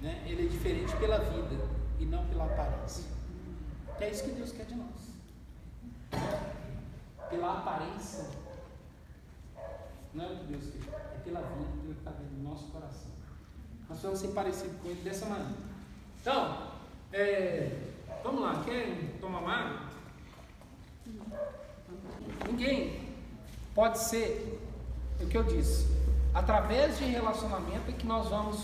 Né? 0.01 0.25
Ele 0.27 0.47
é 0.47 0.49
diferente 0.49 0.95
pela 0.97 1.19
vida 1.19 1.57
e 1.99 2.05
não 2.05 2.25
pela 2.27 2.45
aparência. 2.45 3.05
É 4.01 4.11
isso 4.11 4.25
que 4.25 4.31
Deus 4.31 4.53
quer 4.53 4.67
de 4.67 4.75
nós. 4.75 5.09
Pela 7.29 7.59
aparência, 7.59 8.27
não 10.15 10.25
é 10.25 10.29
o 10.29 10.37
que 10.37 10.45
Deus 10.45 10.65
quer, 10.65 11.17
é 11.17 11.21
pela 11.25 11.41
vida, 11.41 11.71
pelo 11.83 11.95
que 11.95 11.99
está 11.99 12.11
dentro 12.13 12.37
do 12.37 12.43
nosso 12.43 12.67
coração. 12.69 13.11
Nós 13.89 14.01
vamos 14.01 14.19
ser 14.21 14.29
parecidos 14.29 14.81
com 14.81 14.89
Ele 14.89 15.03
dessa 15.03 15.27
maneira. 15.27 15.53
Então, 16.21 16.69
é, 17.13 17.77
vamos 18.23 18.43
lá, 18.43 18.63
querem 18.65 19.09
tomar 19.21 19.41
uma? 19.41 19.89
Ninguém 22.47 23.09
pode 23.75 23.99
ser, 23.99 24.61
é 25.21 25.25
o 25.25 25.29
que 25.29 25.37
eu 25.37 25.45
disse, 25.45 25.87
através 26.35 26.99
de 26.99 27.05
relacionamento 27.05 27.91
é 27.91 27.93
que 27.93 28.07
nós 28.07 28.29
vamos 28.29 28.61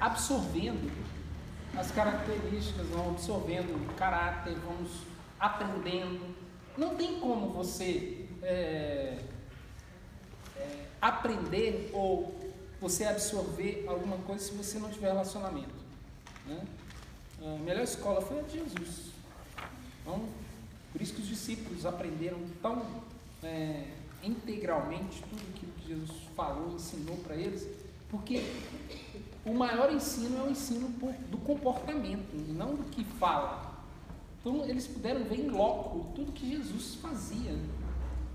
absorvendo 0.00 0.90
as 1.76 1.90
características, 1.90 2.86
vamos 2.88 3.14
absorvendo 3.14 3.74
o 3.74 3.94
caráter, 3.94 4.54
vamos 4.64 4.90
aprendendo. 5.38 6.34
Não 6.76 6.94
tem 6.94 7.18
como 7.20 7.50
você 7.50 8.26
é, 8.42 9.18
é, 10.56 10.86
aprender 11.00 11.90
ou 11.92 12.34
você 12.80 13.04
absorver 13.04 13.84
alguma 13.88 14.18
coisa 14.18 14.44
se 14.44 14.52
você 14.52 14.78
não 14.78 14.90
tiver 14.90 15.08
relacionamento. 15.08 15.74
Né? 16.46 16.60
A 17.42 17.58
melhor 17.58 17.84
escola 17.84 18.20
foi 18.20 18.40
a 18.40 18.42
de 18.42 18.58
Jesus. 18.58 19.10
Então, 20.00 20.24
por 20.92 21.00
isso 21.00 21.14
que 21.14 21.22
os 21.22 21.28
discípulos 21.28 21.86
aprenderam 21.86 22.38
tão 22.62 22.84
é, 23.42 23.84
integralmente 24.22 25.22
tudo 25.22 25.42
aquilo 25.54 25.72
que 25.72 25.88
Jesus 25.88 26.10
falou, 26.36 26.74
ensinou 26.74 27.16
para 27.18 27.36
eles, 27.36 27.66
porque 28.10 28.42
o 29.44 29.52
maior 29.52 29.92
ensino 29.92 30.38
é 30.38 30.42
o 30.42 30.50
ensino 30.50 30.88
do 31.30 31.38
comportamento, 31.38 32.34
não 32.52 32.74
do 32.74 32.84
que 32.84 33.04
fala. 33.04 33.74
Então 34.40 34.64
eles 34.64 34.86
puderam 34.86 35.24
ver 35.24 35.40
em 35.40 35.48
loco 35.48 36.12
tudo 36.14 36.32
que 36.32 36.50
Jesus 36.50 36.96
fazia. 36.96 37.58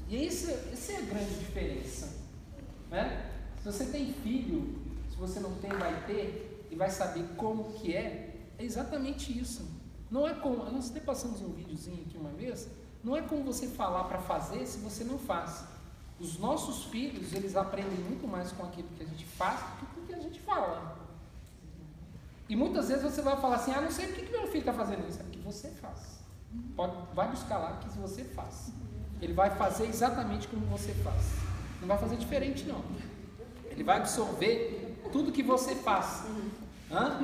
E 0.07 0.25
essa, 0.25 0.51
essa 0.71 0.93
é 0.93 0.97
a 0.97 1.01
grande 1.01 1.35
diferença. 1.35 2.17
Né? 2.89 3.31
Se 3.59 3.65
você 3.65 3.85
tem 3.85 4.13
filho, 4.13 4.75
se 5.09 5.17
você 5.17 5.39
não 5.39 5.53
tem, 5.55 5.69
vai 5.71 6.03
ter, 6.05 6.67
e 6.71 6.75
vai 6.75 6.89
saber 6.89 7.25
como 7.35 7.73
que 7.73 7.95
é, 7.95 8.35
é 8.57 8.63
exatamente 8.63 9.37
isso. 9.37 9.67
Não 10.09 10.27
é 10.27 10.33
como, 10.33 10.57
nós 10.71 10.89
até 10.89 10.99
passamos 10.99 11.41
um 11.41 11.53
videozinho 11.53 12.03
aqui 12.07 12.17
uma 12.17 12.31
vez, 12.31 12.67
não 13.03 13.15
é 13.15 13.21
como 13.21 13.43
você 13.43 13.67
falar 13.67 14.05
para 14.05 14.19
fazer 14.19 14.65
se 14.65 14.79
você 14.79 15.03
não 15.03 15.17
faz. 15.17 15.63
Os 16.19 16.37
nossos 16.37 16.85
filhos, 16.85 17.33
eles 17.33 17.55
aprendem 17.55 17.97
muito 17.99 18.27
mais 18.27 18.51
com 18.51 18.63
aquilo 18.63 18.87
que 18.97 19.03
a 19.03 19.05
gente 19.05 19.25
faz 19.25 19.59
do 19.61 19.77
que 19.77 19.85
com 19.93 20.01
o 20.01 20.05
que 20.05 20.13
a 20.13 20.19
gente 20.19 20.39
fala. 20.41 20.98
E 22.49 22.55
muitas 22.55 22.87
vezes 22.87 23.03
você 23.03 23.21
vai 23.21 23.37
falar 23.37 23.57
assim, 23.57 23.71
ah, 23.71 23.81
não 23.81 23.91
sei 23.91 24.07
por 24.07 24.15
que, 24.15 24.25
que 24.25 24.31
meu 24.31 24.47
filho 24.47 24.59
está 24.59 24.73
fazendo 24.73 25.07
isso. 25.07 25.19
É 25.19 25.23
que 25.31 25.39
você 25.39 25.69
faz. 25.69 26.19
Pode, 26.75 26.93
vai 27.13 27.29
buscar 27.29 27.59
lá 27.59 27.73
que 27.77 27.89
você 27.99 28.23
faz. 28.23 28.73
Ele 29.21 29.33
vai 29.33 29.51
fazer 29.51 29.85
exatamente 29.85 30.47
como 30.47 30.65
você 30.65 30.91
faz. 30.95 31.35
Não 31.79 31.87
vai 31.87 31.97
fazer 31.97 32.15
diferente, 32.15 32.65
não. 32.65 32.83
Ele 33.69 33.83
vai 33.83 33.97
absorver 33.97 34.97
tudo 35.11 35.31
que 35.31 35.43
você 35.43 35.75
faz. 35.75 36.23
Hã? 36.91 37.21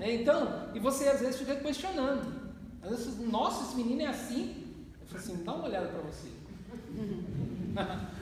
Então, 0.00 0.70
e 0.74 0.78
você 0.78 1.08
às 1.08 1.20
vezes 1.20 1.36
fica 1.36 1.56
questionando. 1.56 2.52
Às 2.82 2.90
vezes, 2.90 3.18
nossa, 3.18 3.64
esse 3.64 3.76
menino 3.76 4.02
é 4.02 4.06
assim. 4.06 4.64
Eu 5.00 5.06
falo 5.06 5.20
assim, 5.20 5.44
dá 5.44 5.52
uma 5.54 5.66
olhada 5.66 5.88
para 5.88 6.00
você. 6.00 6.28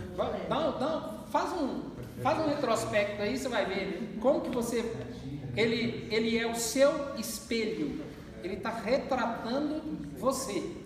Não, 0.49 0.79
não, 0.79 1.25
faz 1.29 1.53
um, 1.53 1.91
faz 2.23 2.39
um 2.39 2.49
retrospecto 2.49 3.23
aí, 3.23 3.39
você 3.39 3.49
vai 3.49 3.65
ver 3.65 4.19
como 4.21 4.43
que 4.43 4.51
você, 4.51 4.83
ele, 5.57 6.09
ele 6.11 6.39
é 6.39 6.47
o 6.47 6.55
seu 6.55 7.15
espelho, 7.19 8.05
ele 8.43 8.55
está 8.55 8.71
retratando 8.71 9.83
você, 10.19 10.77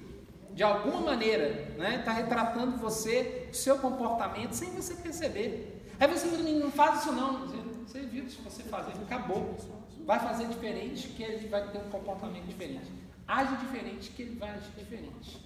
de 0.53 0.62
alguma 0.62 1.01
maneira, 1.01 1.75
né? 1.77 1.97
Está 2.01 2.12
retratando 2.12 2.77
você, 2.79 3.49
o 3.51 3.55
seu 3.55 3.79
comportamento, 3.79 4.53
sem 4.53 4.71
você 4.71 4.95
perceber. 4.95 5.83
Aí 5.99 6.09
você 6.09 6.27
não 6.27 6.71
faz 6.71 7.01
isso 7.01 7.12
não, 7.12 7.47
você 7.87 8.01
viu 8.01 8.29
se 8.29 8.37
você 8.43 8.62
fazer, 8.64 8.93
acabou. 8.93 9.57
Vai 10.05 10.21
fazer 10.21 10.47
diferente 10.47 11.09
que 11.09 11.23
ele 11.23 11.49
vai 11.49 11.69
ter 11.71 11.79
um 11.79 11.91
comportamento 11.91 12.45
diferente. 12.45 12.91
Age 13.27 13.57
diferente 13.57 14.11
que 14.11 14.23
ele 14.23 14.37
vai 14.37 14.51
agir 14.51 14.71
diferente. 14.79 15.41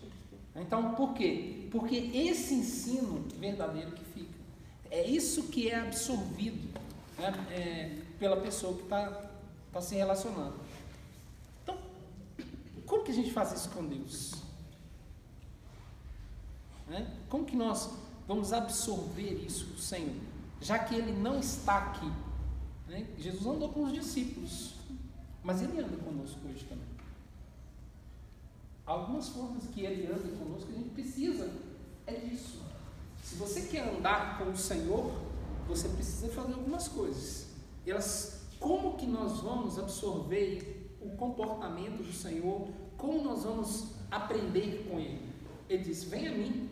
Então, 0.54 0.94
por 0.94 1.14
quê? 1.14 1.68
Porque 1.70 2.10
esse 2.12 2.54
ensino 2.54 3.24
verdadeiro 3.38 3.92
que 3.92 4.04
fica, 4.04 4.34
é 4.90 5.06
isso 5.06 5.44
que 5.44 5.70
é 5.70 5.78
absorvido 5.78 6.68
né, 7.16 7.32
é, 7.52 7.90
pela 8.20 8.36
pessoa 8.36 8.76
que 8.76 8.82
está 8.82 9.30
tá 9.72 9.80
se 9.80 9.94
relacionando. 9.94 10.54
Então, 11.62 11.76
como 12.86 13.02
que 13.02 13.10
a 13.10 13.14
gente 13.14 13.32
faz 13.32 13.52
isso 13.52 13.70
com 13.70 13.84
Deus? 13.86 14.34
Né? 16.86 17.10
Como 17.30 17.46
que 17.46 17.56
nós 17.56 17.88
vamos 18.28 18.52
absorver 18.52 19.42
isso 19.44 19.64
do 19.64 19.80
Senhor? 19.80 20.14
Já 20.60 20.78
que 20.78 20.94
Ele 20.94 21.12
não 21.12 21.40
está 21.40 21.78
aqui. 21.78 22.12
Né? 22.86 23.06
Jesus 23.18 23.46
andou 23.46 23.70
com 23.70 23.84
os 23.84 23.92
discípulos, 23.92 24.74
mas 25.42 25.62
Ele 25.62 25.80
anda 25.80 25.96
conosco 25.96 26.38
hoje 26.46 26.64
também. 26.66 26.90
Algumas 28.84 29.30
formas 29.30 29.64
que 29.68 29.80
Ele 29.80 30.06
anda 30.12 30.28
conosco, 30.36 30.70
a 30.70 30.74
gente 30.74 30.90
precisa 30.90 31.50
é 32.06 32.12
disso. 32.12 32.60
Se 33.22 33.36
você 33.36 33.62
quer 33.62 33.88
andar 33.88 34.38
com 34.38 34.50
o 34.50 34.56
Senhor, 34.56 35.10
você 35.66 35.88
precisa 35.88 36.28
fazer 36.28 36.52
algumas 36.54 36.88
coisas. 36.88 37.49
Elas, 37.86 38.46
como 38.58 38.96
que 38.96 39.06
nós 39.06 39.40
vamos 39.40 39.78
absorver 39.78 40.96
o 41.00 41.10
comportamento 41.16 42.02
do 42.02 42.12
Senhor? 42.12 42.68
Como 42.96 43.22
nós 43.22 43.44
vamos 43.44 43.94
aprender 44.10 44.86
com 44.88 44.98
Ele? 44.98 45.30
Ele 45.68 45.82
disse: 45.84 46.06
Vem 46.06 46.28
a 46.28 46.32
mim. 46.32 46.70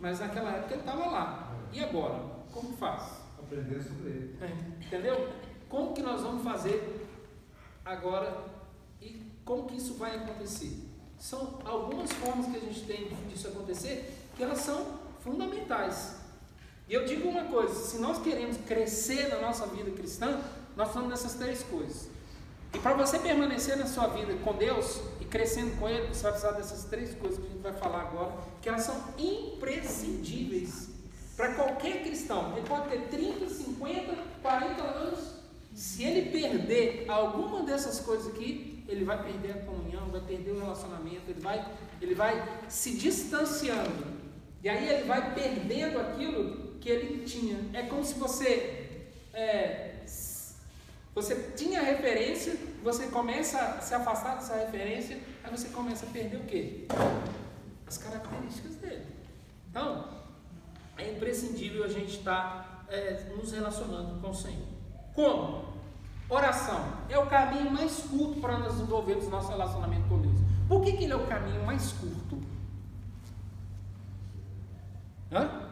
Mas 0.00 0.20
naquela 0.20 0.50
época 0.52 0.74
ele 0.74 0.82
estava 0.82 1.06
lá. 1.06 1.56
E 1.72 1.82
agora? 1.82 2.22
Como 2.52 2.76
faz? 2.76 3.20
Aprender 3.38 3.82
sobre 3.82 4.10
ele. 4.10 4.38
É, 4.40 4.84
entendeu? 4.84 5.32
Como 5.68 5.92
que 5.92 6.02
nós 6.02 6.20
vamos 6.22 6.42
fazer 6.42 7.08
agora 7.84 8.44
e 9.00 9.22
como 9.44 9.66
que 9.66 9.76
isso 9.76 9.94
vai 9.94 10.16
acontecer? 10.16 10.84
São 11.18 11.58
algumas 11.64 12.12
formas 12.12 12.46
que 12.46 12.56
a 12.56 12.60
gente 12.60 12.84
tem 12.84 13.08
disso 13.28 13.48
acontecer 13.48 14.28
que 14.36 14.42
elas 14.42 14.58
são 14.58 14.98
fundamentais. 15.20 16.20
E 16.88 16.94
eu 16.94 17.04
digo 17.04 17.28
uma 17.28 17.44
coisa: 17.44 17.74
se 17.74 17.98
nós 17.98 18.18
queremos 18.22 18.56
crescer 18.58 19.28
na 19.28 19.40
nossa 19.40 19.66
vida 19.66 19.90
cristã, 19.90 20.40
nós 20.76 20.90
falamos 20.92 21.10
dessas 21.10 21.34
três 21.34 21.62
coisas. 21.62 22.08
E 22.74 22.78
para 22.78 22.94
você 22.94 23.18
permanecer 23.18 23.76
na 23.76 23.86
sua 23.86 24.06
vida 24.08 24.34
com 24.44 24.52
Deus 24.54 25.00
e 25.20 25.24
crescendo 25.24 25.76
com 25.78 25.88
Ele, 25.88 26.08
você 26.08 26.22
vai 26.22 26.32
precisar 26.32 26.52
dessas 26.52 26.84
três 26.84 27.14
coisas 27.14 27.38
que 27.38 27.46
a 27.46 27.50
gente 27.50 27.62
vai 27.62 27.72
falar 27.72 28.02
agora, 28.02 28.32
que 28.60 28.68
elas 28.68 28.82
são 28.82 29.02
imprescindíveis 29.18 30.90
para 31.36 31.54
qualquer 31.54 32.02
cristão. 32.02 32.52
Ele 32.56 32.66
pode 32.66 32.88
ter 32.88 33.08
30, 33.08 33.48
50, 33.48 34.14
40 34.42 34.82
anos. 34.82 35.36
Se 35.74 36.04
ele 36.04 36.30
perder 36.30 37.04
alguma 37.08 37.62
dessas 37.62 38.00
coisas 38.00 38.28
aqui, 38.28 38.84
ele 38.88 39.04
vai 39.04 39.22
perder 39.22 39.52
a 39.52 39.64
comunhão, 39.64 40.08
vai 40.08 40.20
perder 40.22 40.52
o 40.52 40.60
relacionamento, 40.60 41.22
ele 41.28 41.40
vai, 41.40 41.66
ele 42.00 42.14
vai 42.14 42.60
se 42.68 42.92
distanciando. 42.92 44.06
E 44.62 44.68
aí 44.68 44.88
ele 44.88 45.04
vai 45.04 45.34
perdendo 45.34 46.00
aquilo 46.00 46.65
que 46.80 46.88
ele 46.88 47.24
tinha. 47.24 47.58
É 47.72 47.82
como 47.82 48.04
se 48.04 48.14
você 48.14 49.00
é, 49.32 49.96
você 51.16 51.34
tinha 51.56 51.80
referência, 51.80 52.56
você 52.82 53.06
começa 53.06 53.58
a 53.58 53.80
se 53.80 53.94
afastar 53.94 54.34
dessa 54.34 54.54
referência, 54.54 55.18
aí 55.42 55.50
você 55.50 55.68
começa 55.68 56.04
a 56.04 56.10
perder 56.10 56.36
o 56.36 56.44
quê? 56.44 56.86
As 57.86 57.96
características 57.96 58.76
dele. 58.76 59.06
Então, 59.70 60.08
é 60.98 61.10
imprescindível 61.10 61.84
a 61.84 61.88
gente 61.88 62.18
estar 62.18 62.84
é, 62.90 63.30
nos 63.34 63.50
relacionando 63.50 64.20
com 64.20 64.28
o 64.28 64.34
Senhor. 64.34 64.66
Como? 65.14 65.74
Oração 66.28 66.98
é 67.08 67.18
o 67.18 67.26
caminho 67.26 67.70
mais 67.70 68.00
curto 68.00 68.38
para 68.38 68.58
nós 68.58 68.74
desenvolvermos 68.74 69.28
nosso 69.28 69.48
relacionamento 69.48 70.06
com 70.08 70.20
Deus. 70.20 70.36
Por 70.68 70.82
que, 70.82 70.98
que 70.98 71.04
ele 71.04 71.14
é 71.14 71.16
o 71.16 71.26
caminho 71.26 71.64
mais 71.64 71.92
curto? 71.92 72.42
Hã? 75.32 75.65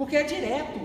Porque 0.00 0.16
é 0.16 0.22
direto. 0.22 0.80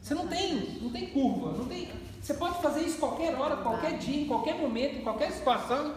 Você 0.00 0.14
não 0.14 0.26
tem, 0.26 0.78
não 0.80 0.90
tem 0.90 1.08
curva, 1.08 1.52
não 1.52 1.66
tem. 1.66 1.86
Você 2.18 2.32
pode 2.32 2.62
fazer 2.62 2.80
isso 2.80 2.98
qualquer 2.98 3.34
hora, 3.38 3.58
qualquer 3.58 3.98
dia, 3.98 4.22
em 4.22 4.26
qualquer 4.26 4.54
momento, 4.54 4.96
em 4.96 5.02
qualquer 5.02 5.32
situação. 5.32 5.92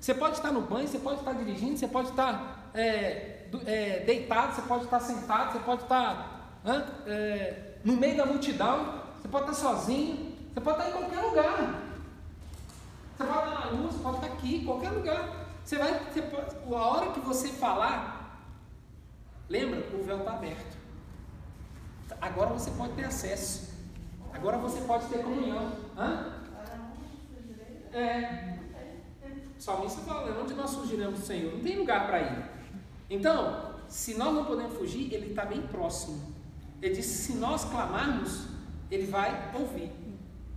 Você 0.00 0.12
pode 0.12 0.34
estar 0.34 0.50
no 0.50 0.62
banho, 0.62 0.88
você 0.88 0.98
pode 0.98 1.20
estar 1.20 1.32
dirigindo, 1.32 1.78
você 1.78 1.86
pode 1.86 2.08
estar 2.08 2.72
é, 2.74 3.46
é, 3.66 4.00
deitado, 4.00 4.52
você 4.52 4.62
pode 4.62 4.82
estar 4.82 4.98
sentado, 4.98 5.52
você 5.52 5.60
pode 5.60 5.82
estar 5.82 6.60
é, 7.06 7.74
no 7.84 7.96
meio 7.96 8.16
da 8.16 8.26
multidão, 8.26 9.00
você 9.20 9.28
pode 9.28 9.52
estar 9.52 9.68
sozinho, 9.68 10.34
você 10.52 10.60
pode 10.60 10.78
estar 10.80 10.90
em 10.90 11.00
qualquer 11.00 11.20
lugar. 11.20 11.82
Você 13.16 13.24
pode 13.24 13.38
estar 13.38 13.48
na 13.48 13.66
rua, 13.66 13.92
você 13.92 14.02
pode 14.02 14.16
estar 14.16 14.26
aqui, 14.26 14.56
em 14.56 14.64
qualquer 14.64 14.90
lugar. 14.90 15.46
Você 15.64 15.78
vai, 15.78 16.00
você 16.12 16.22
pode, 16.22 16.74
a 16.74 16.80
hora 16.80 17.12
que 17.12 17.20
você 17.20 17.46
falar, 17.50 18.44
lembra, 19.48 19.86
o 19.94 20.02
véu 20.02 20.18
está 20.18 20.32
aberto. 20.32 20.81
Agora 22.20 22.50
você 22.50 22.70
pode 22.72 22.92
ter 22.94 23.04
acesso. 23.04 23.72
Agora 24.32 24.58
você 24.58 24.80
pode 24.82 25.06
ter 25.06 25.18
comunhão. 25.18 25.72
Hã? 25.96 26.32
É. 27.92 28.58
Salmista 29.58 30.00
fala, 30.00 30.40
onde 30.42 30.54
nós 30.54 30.74
fugiremos 30.74 31.20
do 31.20 31.26
Senhor? 31.26 31.52
Não 31.52 31.60
tem 31.60 31.78
lugar 31.78 32.06
para 32.06 32.20
ir. 32.20 32.44
Então, 33.08 33.74
se 33.88 34.14
nós 34.14 34.34
não 34.34 34.44
podemos 34.44 34.76
fugir, 34.76 35.12
Ele 35.12 35.30
está 35.30 35.44
bem 35.44 35.62
próximo. 35.62 36.32
Ele 36.80 36.94
disse, 36.94 37.24
se 37.24 37.34
nós 37.34 37.64
clamarmos, 37.64 38.46
Ele 38.90 39.06
vai 39.06 39.52
ouvir. 39.54 39.92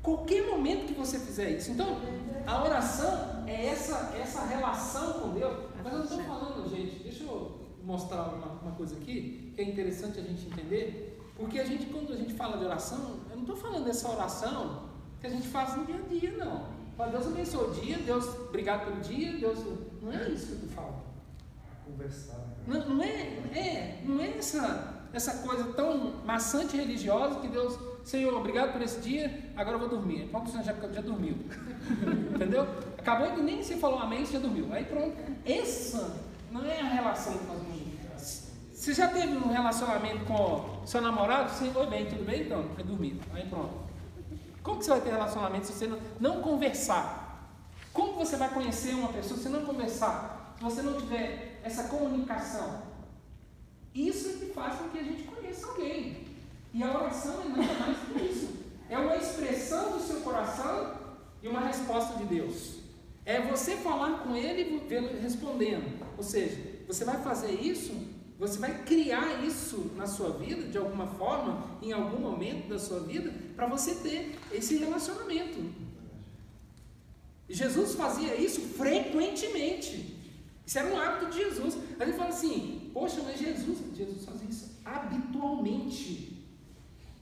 Qualquer 0.02 0.48
momento 0.48 0.88
que 0.88 0.93
você 0.93 1.20
fizer 1.20 1.52
isso. 1.52 1.72
Então, 1.72 2.00
a 2.48 2.64
oração 2.64 3.43
é 3.46 3.68
essa, 3.68 4.16
essa 4.20 4.46
relação 4.46 5.14
com 5.14 5.30
Deus. 5.30 5.56
Mas 5.84 5.93
eu 5.93 6.00
não 6.00 6.06
estou 6.06 6.24
falando, 6.24 6.70
gente, 6.70 7.04
deixa 7.04 7.24
eu 7.24 7.60
mostrar 7.84 8.24
uma, 8.24 8.48
uma 8.62 8.72
coisa 8.72 8.96
aqui, 8.96 9.52
que 9.56 9.62
é 9.62 9.66
interessante 9.66 10.20
a 10.20 10.24
gente 10.24 10.48
entender. 10.48 11.14
Porque 11.38 11.60
a 11.60 11.66
gente, 11.66 11.86
quando 11.88 12.14
a 12.14 12.16
gente 12.16 12.34
fala 12.34 12.58
de 12.58 12.66
oração, 12.66 13.20
eu 13.30 13.36
não 13.36 13.44
estou 13.44 13.56
falando 13.56 13.86
dessa 13.86 14.10
oração 14.10 14.84
que 15.20 15.28
a 15.28 15.30
gente 15.30 15.48
faz 15.48 15.76
no 15.76 15.86
dia 15.86 15.96
a 15.96 16.08
dia, 16.08 16.32
não. 16.38 16.66
Fala, 16.96 17.12
Deus 17.12 17.28
abençoe 17.28 17.70
o 17.70 17.72
dia, 17.74 17.98
Deus, 17.98 18.26
obrigado 18.48 18.86
pelo 18.86 19.02
dia, 19.02 19.34
Deus. 19.34 19.60
Não 20.02 20.14
é 20.14 20.30
isso 20.30 20.56
que 20.56 20.64
eu 20.64 20.70
falando. 20.70 21.04
Conversar. 21.86 22.38
né? 22.38 22.56
Não, 22.68 22.96
não 22.96 23.04
é, 23.04 23.10
é, 23.54 24.02
não 24.06 24.20
é 24.22 24.38
essa, 24.38 25.04
essa 25.12 25.46
coisa 25.46 25.66
tão 25.74 26.24
maçante 26.26 26.78
e 26.78 26.80
religiosa 26.80 27.42
que 27.42 27.50
Deus, 27.50 27.78
Senhor, 28.04 28.34
obrigado 28.34 28.72
por 28.72 28.82
esse 28.82 29.02
dia, 29.02 29.52
agora 29.58 29.76
eu 29.76 29.80
vou 29.82 29.90
dormir. 29.90 30.30
Pronto, 30.30 30.50
já, 30.52 30.62
já 30.64 31.02
dormiu. 31.02 31.36
Entendeu? 32.34 32.66
Acabou 32.98 33.34
que 33.34 33.42
nem 33.42 33.62
você 33.62 33.76
falou 33.76 34.00
amém, 34.00 34.26
você 34.26 34.34
já 34.34 34.40
dormiu. 34.40 34.72
Aí 34.72 34.86
pronto. 34.86 35.16
Essa 35.46 36.16
não 36.50 36.66
é 36.66 36.80
a 36.80 36.88
relação 36.88 37.38
que 37.38 37.46
nós 37.46 37.58
vamos 37.62 37.75
você 38.86 38.94
já 38.94 39.08
teve 39.08 39.36
um 39.36 39.48
relacionamento 39.48 40.26
com 40.26 40.86
seu 40.86 41.02
namorado? 41.02 41.50
Você, 41.50 41.72
oi 41.76 41.88
bem, 41.88 42.06
tudo 42.06 42.24
bem? 42.24 42.44
Então, 42.44 42.70
foi 42.76 42.84
dormir. 42.84 43.20
Aí 43.34 43.44
pronto. 43.50 43.74
Como 44.62 44.78
que 44.78 44.86
você 44.86 44.92
vai 44.92 45.02
ter 45.02 45.10
relacionamento 45.10 45.66
se 45.66 45.74
você 45.74 45.88
não, 45.88 46.00
não 46.20 46.42
conversar? 46.44 47.50
Como 47.92 48.14
você 48.14 48.38
vai 48.38 48.48
conhecer 48.54 48.94
uma 48.94 49.08
pessoa 49.08 49.40
se 49.40 49.50
não 49.50 49.66
conversar? 49.66 50.54
Se 50.60 50.64
você 50.64 50.84
não 50.84 51.02
tiver 51.02 51.60
essa 51.64 51.86
comunicação? 51.86 52.84
Isso 53.96 54.30
é 54.30 54.34
que 54.34 54.54
faz 54.54 54.76
com 54.76 54.90
que 54.90 55.00
a 55.00 55.04
gente 55.04 55.24
conheça 55.24 55.66
alguém. 55.66 56.28
E 56.72 56.84
a 56.84 56.96
oração 56.96 57.42
é 57.42 57.48
nada 57.48 57.74
mais 57.80 57.98
do 57.98 58.14
que 58.14 58.24
isso. 58.24 58.54
É 58.88 59.00
uma 59.00 59.16
expressão 59.16 59.94
do 59.94 60.00
seu 60.00 60.22
coração 60.22 60.94
e 61.42 61.48
uma 61.48 61.62
resposta 61.62 62.20
de 62.20 62.26
Deus. 62.26 62.76
É 63.26 63.42
você 63.42 63.78
falar 63.78 64.20
com 64.20 64.36
ele 64.36 64.80
e 64.88 65.22
respondendo. 65.24 66.06
Ou 66.16 66.24
seja, 66.24 66.62
você 66.88 67.04
vai 67.04 67.20
fazer 67.24 67.50
isso 67.50 68.14
você 68.38 68.60
vai 68.60 68.84
criar 68.84 69.46
isso 69.46 69.92
na 69.96 70.06
sua 70.06 70.32
vida, 70.32 70.64
de 70.64 70.78
alguma 70.78 71.08
forma, 71.08 71.78
em 71.82 71.94
algum 71.94 72.20
momento 72.20 72.68
da 72.68 72.78
sua 72.78 73.00
vida, 73.00 73.34
para 73.56 73.66
você 73.66 73.96
ter 73.96 74.38
esse 74.52 74.76
relacionamento. 74.78 75.64
Jesus 77.48 77.96
fazia 77.96 78.36
isso 78.36 78.60
frequentemente. 78.60 80.18
Isso 80.66 80.80
era 80.80 80.94
um 80.94 81.00
hábito 81.00 81.32
de 81.32 81.38
Jesus. 81.38 81.78
A 81.98 82.06
gente 82.06 82.18
fala 82.18 82.30
assim, 82.30 82.90
poxa, 82.94 83.22
mas 83.24 83.40
Jesus, 83.40 83.78
Jesus 83.96 84.26
fazia 84.26 84.50
isso 84.50 84.72
habitualmente. 84.84 86.44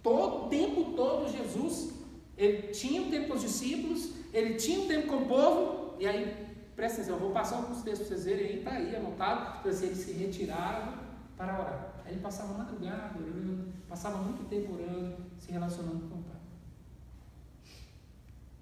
Todo 0.01 0.45
o 0.45 0.49
tempo 0.49 0.93
todo 0.95 1.31
Jesus, 1.31 1.91
ele 2.35 2.69
tinha 2.69 3.01
um 3.01 3.11
tempo 3.11 3.27
com 3.27 3.33
os 3.35 3.41
discípulos, 3.41 4.09
ele 4.33 4.55
tinha 4.55 4.79
um 4.79 4.87
tempo 4.87 5.07
com 5.07 5.17
o 5.17 5.25
povo, 5.27 5.95
e 5.99 6.07
aí, 6.07 6.35
presta 6.75 7.01
atenção, 7.01 7.17
eu 7.17 7.21
vou 7.21 7.31
passar 7.31 7.57
alguns 7.57 7.83
textos 7.83 8.07
para 8.07 8.17
vocês 8.17 8.25
verem 8.25 8.47
aí, 8.47 8.57
está 8.59 8.71
aí 8.71 8.95
anotado, 8.95 9.69
assim, 9.69 9.85
ele 9.85 9.95
se 9.95 10.11
retirava 10.13 11.02
para 11.37 11.59
orar. 11.59 11.93
Aí 12.05 12.13
ele 12.13 12.21
passava 12.21 12.57
madrugada 12.57 13.17
orando, 13.17 13.73
passava 13.87 14.17
muito 14.17 14.47
tempo 14.49 14.73
orando, 14.73 15.15
se 15.39 15.51
relacionando 15.51 16.07
com 16.09 16.19
o 16.19 16.23
Pai. 16.23 16.37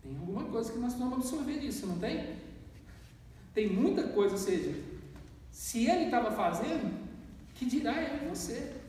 Tem 0.01 0.17
alguma 0.17 0.45
coisa 0.45 0.71
que 0.71 0.79
nós 0.79 0.93
precisamos 0.93 1.25
absorver 1.25 1.59
disso, 1.59 1.87
não 1.87 1.99
tem? 1.99 2.37
Tem 3.53 3.69
muita 3.71 4.07
coisa, 4.09 4.33
ou 4.35 4.39
seja, 4.39 4.81
se 5.51 5.87
ele 5.87 6.05
estava 6.05 6.31
fazendo, 6.31 7.07
que 7.53 7.65
dirá 7.65 7.93
eu 8.01 8.25
e 8.25 8.29
você? 8.29 8.81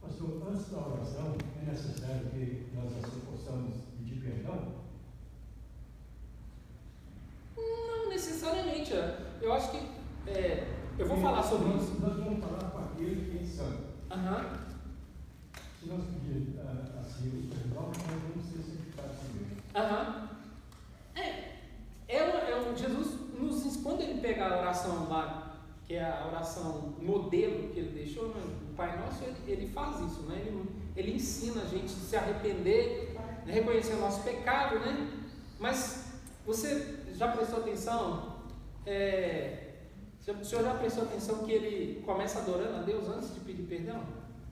Pastor, 0.00 0.48
antes 0.50 0.68
da 0.70 0.78
oração, 0.78 1.36
é 1.60 1.70
necessário 1.70 2.30
que 2.30 2.68
nós 2.74 2.92
assim 3.04 3.20
possamos 3.20 3.74
pedir 3.98 4.20
perdão? 4.20 4.78
Não 7.56 8.08
necessariamente. 8.08 8.92
Eu 9.42 9.52
acho 9.52 9.70
que. 9.72 9.97
É, 10.34 10.68
eu 10.98 11.06
vou 11.06 11.16
falar 11.18 11.42
sobre 11.42 11.68
nós, 11.68 11.82
isso. 11.82 12.00
Nós 12.00 12.16
vamos 12.16 12.40
falar 12.40 12.70
com 12.70 12.78
aquele 12.78 13.30
que 13.30 13.44
é 13.44 13.46
santo. 13.46 13.84
Aham. 14.10 14.58
Se 15.80 15.88
nós 15.88 16.00
pedirmos 16.04 16.54
uh, 16.56 17.00
assim 17.00 17.28
o 17.28 17.54
perdão, 17.54 17.82
nós 17.82 17.96
vamos 17.96 18.46
ser 18.46 18.62
santificados 18.62 19.16
também. 19.18 19.58
Aham. 19.74 20.28
É, 21.14 21.20
é, 22.08 22.18
é 22.18 22.56
um, 22.56 22.76
Jesus 22.76 23.18
nos 23.38 23.76
quando 23.76 24.02
ele 24.02 24.20
pega 24.20 24.46
a 24.46 24.60
oração 24.60 25.08
lá 25.08 25.48
que 25.88 25.94
é 25.94 26.04
a 26.04 26.26
oração 26.26 26.94
modelo 27.00 27.70
que 27.70 27.80
ele 27.80 28.04
deixou, 28.04 28.28
né? 28.28 28.42
o 28.70 28.74
Pai 28.74 28.98
Nosso, 28.98 29.24
ele, 29.24 29.36
ele 29.46 29.72
faz 29.72 29.98
isso, 30.00 30.20
né? 30.24 30.36
ele, 30.46 30.68
ele 30.94 31.14
ensina 31.14 31.62
a 31.62 31.64
gente 31.64 31.86
a 31.86 31.88
se 31.88 32.14
arrepender, 32.14 33.14
né? 33.46 33.54
reconhecer 33.54 33.94
o 33.94 34.00
nosso 34.00 34.22
pecado, 34.22 34.78
né? 34.80 35.10
Mas 35.58 36.12
você 36.44 36.98
já 37.14 37.28
prestou 37.28 37.60
atenção? 37.60 38.36
É, 38.84 39.67
o 40.32 40.44
senhor 40.44 40.64
já 40.64 40.74
prestou 40.74 41.04
atenção 41.04 41.38
que 41.44 41.52
ele 41.52 42.02
começa 42.04 42.40
adorando 42.40 42.76
a 42.76 42.82
Deus 42.82 43.08
antes 43.08 43.34
de 43.34 43.40
pedir 43.40 43.62
perdão? 43.62 44.02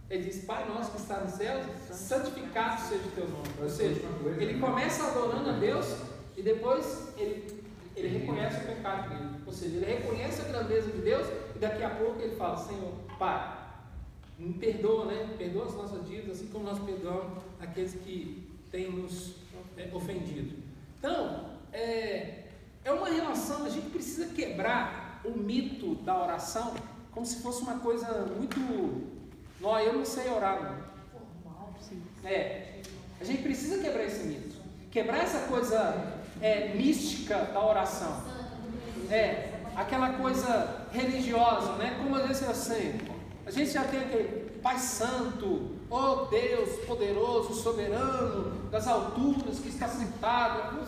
Ele 0.09 0.25
diz, 0.25 0.45
Pai 0.45 0.67
nosso 0.69 0.93
que 0.93 0.99
está 0.99 1.21
nos 1.21 1.33
céus, 1.33 1.67
santificado 1.91 2.81
seja 2.81 3.05
o 3.05 3.11
teu 3.11 3.29
nome. 3.29 3.49
Ou 3.61 3.69
seja, 3.69 4.01
ele 4.39 4.61
começa 4.61 5.09
adorando 5.09 5.51
a 5.51 5.53
Deus 5.55 5.97
e 6.37 6.43
depois 6.43 7.13
ele, 7.17 7.63
ele 7.97 8.09
reconhece 8.19 8.63
o 8.63 8.67
pecado 8.67 9.09
dele. 9.09 9.31
Ou 9.45 9.53
seja, 9.53 9.77
ele 9.77 9.87
reconhece 9.87 10.43
a 10.43 10.45
grandeza 10.45 10.91
de 10.91 10.99
Deus 10.99 11.27
e 11.55 11.59
daqui 11.59 11.83
a 11.83 11.91
pouco 11.91 12.21
ele 12.23 12.37
fala, 12.37 12.57
Senhor, 12.57 12.93
Pai, 13.19 13.57
me 14.39 14.55
perdoa, 14.55 15.07
né? 15.07 15.35
Perdoa 15.37 15.65
as 15.65 15.75
nossas 15.75 16.07
dívidas, 16.07 16.37
assim 16.37 16.47
como 16.49 16.65
nós 16.65 16.79
perdoamos 16.79 17.43
aqueles 17.59 17.95
que 17.95 18.49
têm 18.71 18.93
nos 18.93 19.37
é, 19.77 19.91
ofendido. 19.93 20.57
Então, 20.99 21.51
é, 21.73 22.45
é 22.85 22.93
uma 22.93 23.09
relação, 23.09 23.65
a 23.65 23.69
gente 23.69 23.91
precisa 23.91 24.27
quebrar 24.27 25.06
o 25.27 25.39
mito 25.39 25.95
da 25.97 26.23
oração 26.23 26.75
como 27.17 27.25
se 27.25 27.37
fosse 27.37 27.63
uma 27.63 27.79
coisa 27.79 28.27
muito. 28.37 28.61
Não, 29.59 29.81
eu 29.81 29.95
não 29.95 30.05
sei 30.05 30.31
orar, 30.31 30.63
não. 30.63 32.31
É, 32.31 32.83
a 33.19 33.25
gente 33.25 33.43
precisa 33.43 33.83
quebrar 33.83 34.05
esse 34.05 34.27
mito. 34.27 34.57
Quebrar 34.91 35.19
essa 35.23 35.47
coisa 35.49 36.21
é, 36.43 36.75
mística 36.75 37.39
da 37.39 37.65
oração. 37.65 38.23
É, 39.11 39.61
aquela 39.75 40.11
coisa 40.15 40.87
religiosa, 40.93 41.73
né? 41.77 41.97
Como 42.03 42.17
às 42.17 42.29
vezes 42.29 42.43
eu 42.43 42.55
sei. 42.55 43.01
A 43.47 43.51
gente 43.51 43.71
já 43.71 43.85
tem 43.85 44.01
aquele 44.01 44.61
Pai 44.63 44.79
Santo, 44.79 45.71
oh 45.89 46.27
Deus 46.27 46.85
poderoso, 46.87 47.55
soberano, 47.55 48.69
das 48.71 48.87
alturas, 48.87 49.59
que 49.59 49.69
está 49.69 49.89
sentado. 49.89 50.81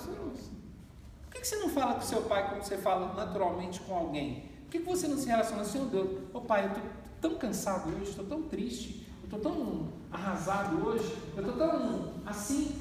Você 1.48 1.56
não 1.56 1.70
fala 1.70 1.94
com 1.94 2.02
seu 2.02 2.20
pai 2.24 2.46
como 2.50 2.62
você 2.62 2.76
fala 2.76 3.14
naturalmente 3.14 3.80
com 3.80 3.94
alguém? 3.94 4.50
Por 4.64 4.70
que 4.70 4.78
você 4.80 5.08
não 5.08 5.16
se 5.16 5.28
relaciona, 5.28 5.64
Senhor 5.64 5.86
Deus, 5.86 6.06
ô 6.34 6.36
oh, 6.36 6.40
pai, 6.42 6.66
eu 6.66 6.68
estou 6.68 6.82
tão 7.22 7.38
cansado 7.38 7.88
hoje, 7.88 8.10
estou 8.10 8.26
tão 8.26 8.42
triste, 8.42 9.06
estou 9.24 9.40
tão 9.40 9.88
arrasado 10.12 10.86
hoje, 10.86 11.10
eu 11.34 11.42
estou 11.42 11.56
tão 11.56 12.12
assim, 12.26 12.78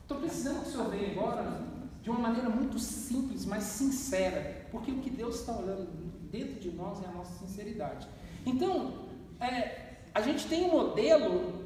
estou 0.00 0.20
precisando 0.20 0.62
que 0.62 0.68
o 0.70 0.72
Senhor 0.72 0.88
venha 0.88 1.10
agora 1.10 1.60
de 2.02 2.08
uma 2.08 2.18
maneira 2.18 2.48
muito 2.48 2.78
simples, 2.78 3.44
mas 3.44 3.64
sincera, 3.64 4.66
porque 4.70 4.90
o 4.90 5.00
que 5.00 5.10
Deus 5.10 5.40
está 5.40 5.52
olhando 5.52 5.86
dentro 6.30 6.58
de 6.58 6.70
nós 6.70 7.04
é 7.04 7.08
a 7.08 7.12
nossa 7.12 7.46
sinceridade. 7.46 8.08
Então, 8.46 9.04
é, 9.38 9.96
a 10.14 10.22
gente 10.22 10.48
tem 10.48 10.64
um 10.64 10.72
modelo 10.72 11.62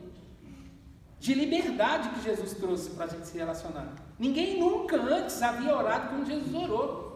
de 1.20 1.34
liberdade 1.34 2.08
que 2.08 2.24
Jesus 2.24 2.52
trouxe 2.54 2.90
para 2.90 3.04
a 3.04 3.08
gente 3.08 3.28
se 3.28 3.38
relacionar. 3.38 4.07
Ninguém 4.18 4.58
nunca 4.58 4.96
antes 4.96 5.40
havia 5.42 5.76
orado 5.76 6.08
como 6.08 6.26
Jesus 6.26 6.54
orou. 6.54 7.08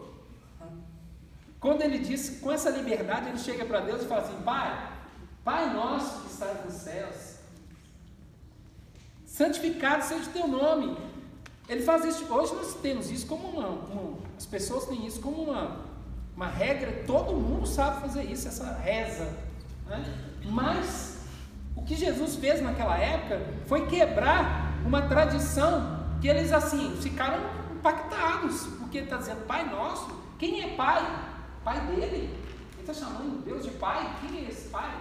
Quando 1.59 1.81
ele 1.81 1.99
disse, 1.99 2.39
com 2.39 2.51
essa 2.51 2.69
liberdade, 2.69 3.29
ele 3.29 3.37
chega 3.37 3.65
para 3.65 3.81
Deus 3.81 4.03
e 4.03 4.05
fala 4.05 4.21
assim: 4.21 4.41
Pai, 4.43 4.91
Pai 5.43 5.73
nosso 5.73 6.21
que 6.21 6.31
estás 6.31 6.63
nos 6.63 6.73
céus, 6.73 7.37
santificado 9.25 10.03
seja 10.03 10.29
o 10.29 10.33
teu 10.33 10.47
nome. 10.47 10.97
Ele 11.67 11.81
faz 11.81 12.05
isso. 12.05 12.31
Hoje 12.33 12.53
nós 12.53 12.75
temos 12.75 13.09
isso 13.09 13.25
como 13.27 13.47
uma, 13.47 13.67
uma 13.67 14.17
as 14.37 14.45
pessoas 14.45 14.85
têm 14.85 15.05
isso 15.05 15.21
como 15.21 15.43
uma, 15.43 15.85
uma 16.35 16.47
regra. 16.47 17.03
Todo 17.05 17.33
mundo 17.33 17.65
sabe 17.65 18.01
fazer 18.01 18.23
isso, 18.23 18.47
essa 18.47 18.73
reza. 18.73 19.25
Né? 19.87 20.03
Mas 20.45 21.17
o 21.75 21.81
que 21.81 21.95
Jesus 21.95 22.35
fez 22.35 22.61
naquela 22.61 22.97
época 22.97 23.41
foi 23.67 23.87
quebrar 23.87 24.73
uma 24.85 25.01
tradição 25.03 26.02
que 26.23 26.29
eles 26.29 26.53
assim 26.53 26.95
ficaram 27.01 27.37
impactados, 27.75 28.67
porque 28.79 28.99
está 28.99 29.17
dizendo 29.17 29.45
Pai 29.45 29.69
Nosso, 29.69 30.07
quem 30.39 30.63
é 30.63 30.73
Pai? 30.73 31.01
Pai 31.65 31.85
dele? 31.87 32.29
Ele 32.71 32.79
está 32.79 32.93
chamando 32.93 33.43
Deus 33.43 33.61
de 33.65 33.71
Pai? 33.71 34.09
Quem 34.21 34.45
é 34.45 34.49
esse 34.49 34.69
Pai? 34.69 34.97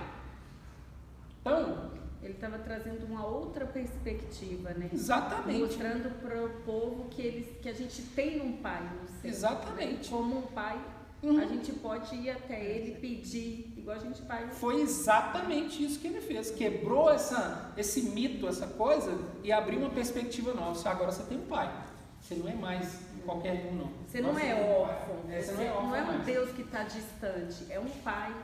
Então, 1.40 1.92
ele 2.20 2.32
estava 2.32 2.58
trazendo 2.58 3.06
uma 3.06 3.24
outra 3.24 3.64
perspectiva, 3.64 4.70
né? 4.70 4.90
Exatamente. 4.92 5.60
Mostrando 5.60 6.10
para 6.20 6.44
o 6.44 6.50
povo 6.64 7.08
que, 7.08 7.22
eles, 7.22 7.46
que 7.62 7.68
a 7.68 7.72
gente 7.72 8.02
tem 8.02 8.40
um 8.40 8.56
pai 8.56 8.82
no 8.82 9.06
céu. 9.06 9.30
Exatamente. 9.30 10.10
Né? 10.10 10.18
Como 10.18 10.38
um 10.40 10.42
pai, 10.42 10.76
uhum. 11.22 11.38
a 11.38 11.46
gente 11.46 11.72
pode 11.72 12.14
ir 12.16 12.30
até 12.30 12.64
ele 12.64 12.96
pedir, 13.00 13.72
igual 13.76 13.96
a 13.96 14.00
gente 14.00 14.22
faz. 14.22 14.58
Foi 14.58 14.80
exatamente 14.80 15.84
isso 15.84 15.98
que 15.98 16.08
ele 16.08 16.20
fez. 16.20 16.50
Quebrou 16.50 17.10
essa, 17.10 17.72
esse 17.76 18.02
mito, 18.02 18.46
essa 18.46 18.66
coisa, 18.66 19.18
e 19.42 19.52
abriu 19.52 19.78
uma 19.78 19.90
perspectiva 19.90 20.54
nova. 20.54 20.88
Agora 20.88 21.12
você 21.12 21.22
tem 21.24 21.38
um 21.38 21.46
pai. 21.46 21.72
Você 22.20 22.36
não 22.36 22.48
é 22.48 22.54
mais 22.54 23.00
qualquer 23.24 23.68
um, 23.70 23.76
não. 23.76 23.90
Você 24.06 24.20
não 24.20 24.38
é 24.38 24.54
órfão. 24.54 25.16
É, 25.30 25.40
você 25.40 25.52
não 25.52 25.62
é, 25.62 25.70
órfão 25.70 25.88
não 25.88 25.96
é 25.96 26.02
um 26.02 26.06
mais. 26.06 26.24
Deus 26.24 26.50
que 26.52 26.62
está 26.62 26.84
distante, 26.84 27.66
é 27.70 27.80
um 27.80 27.88
pai. 28.04 28.34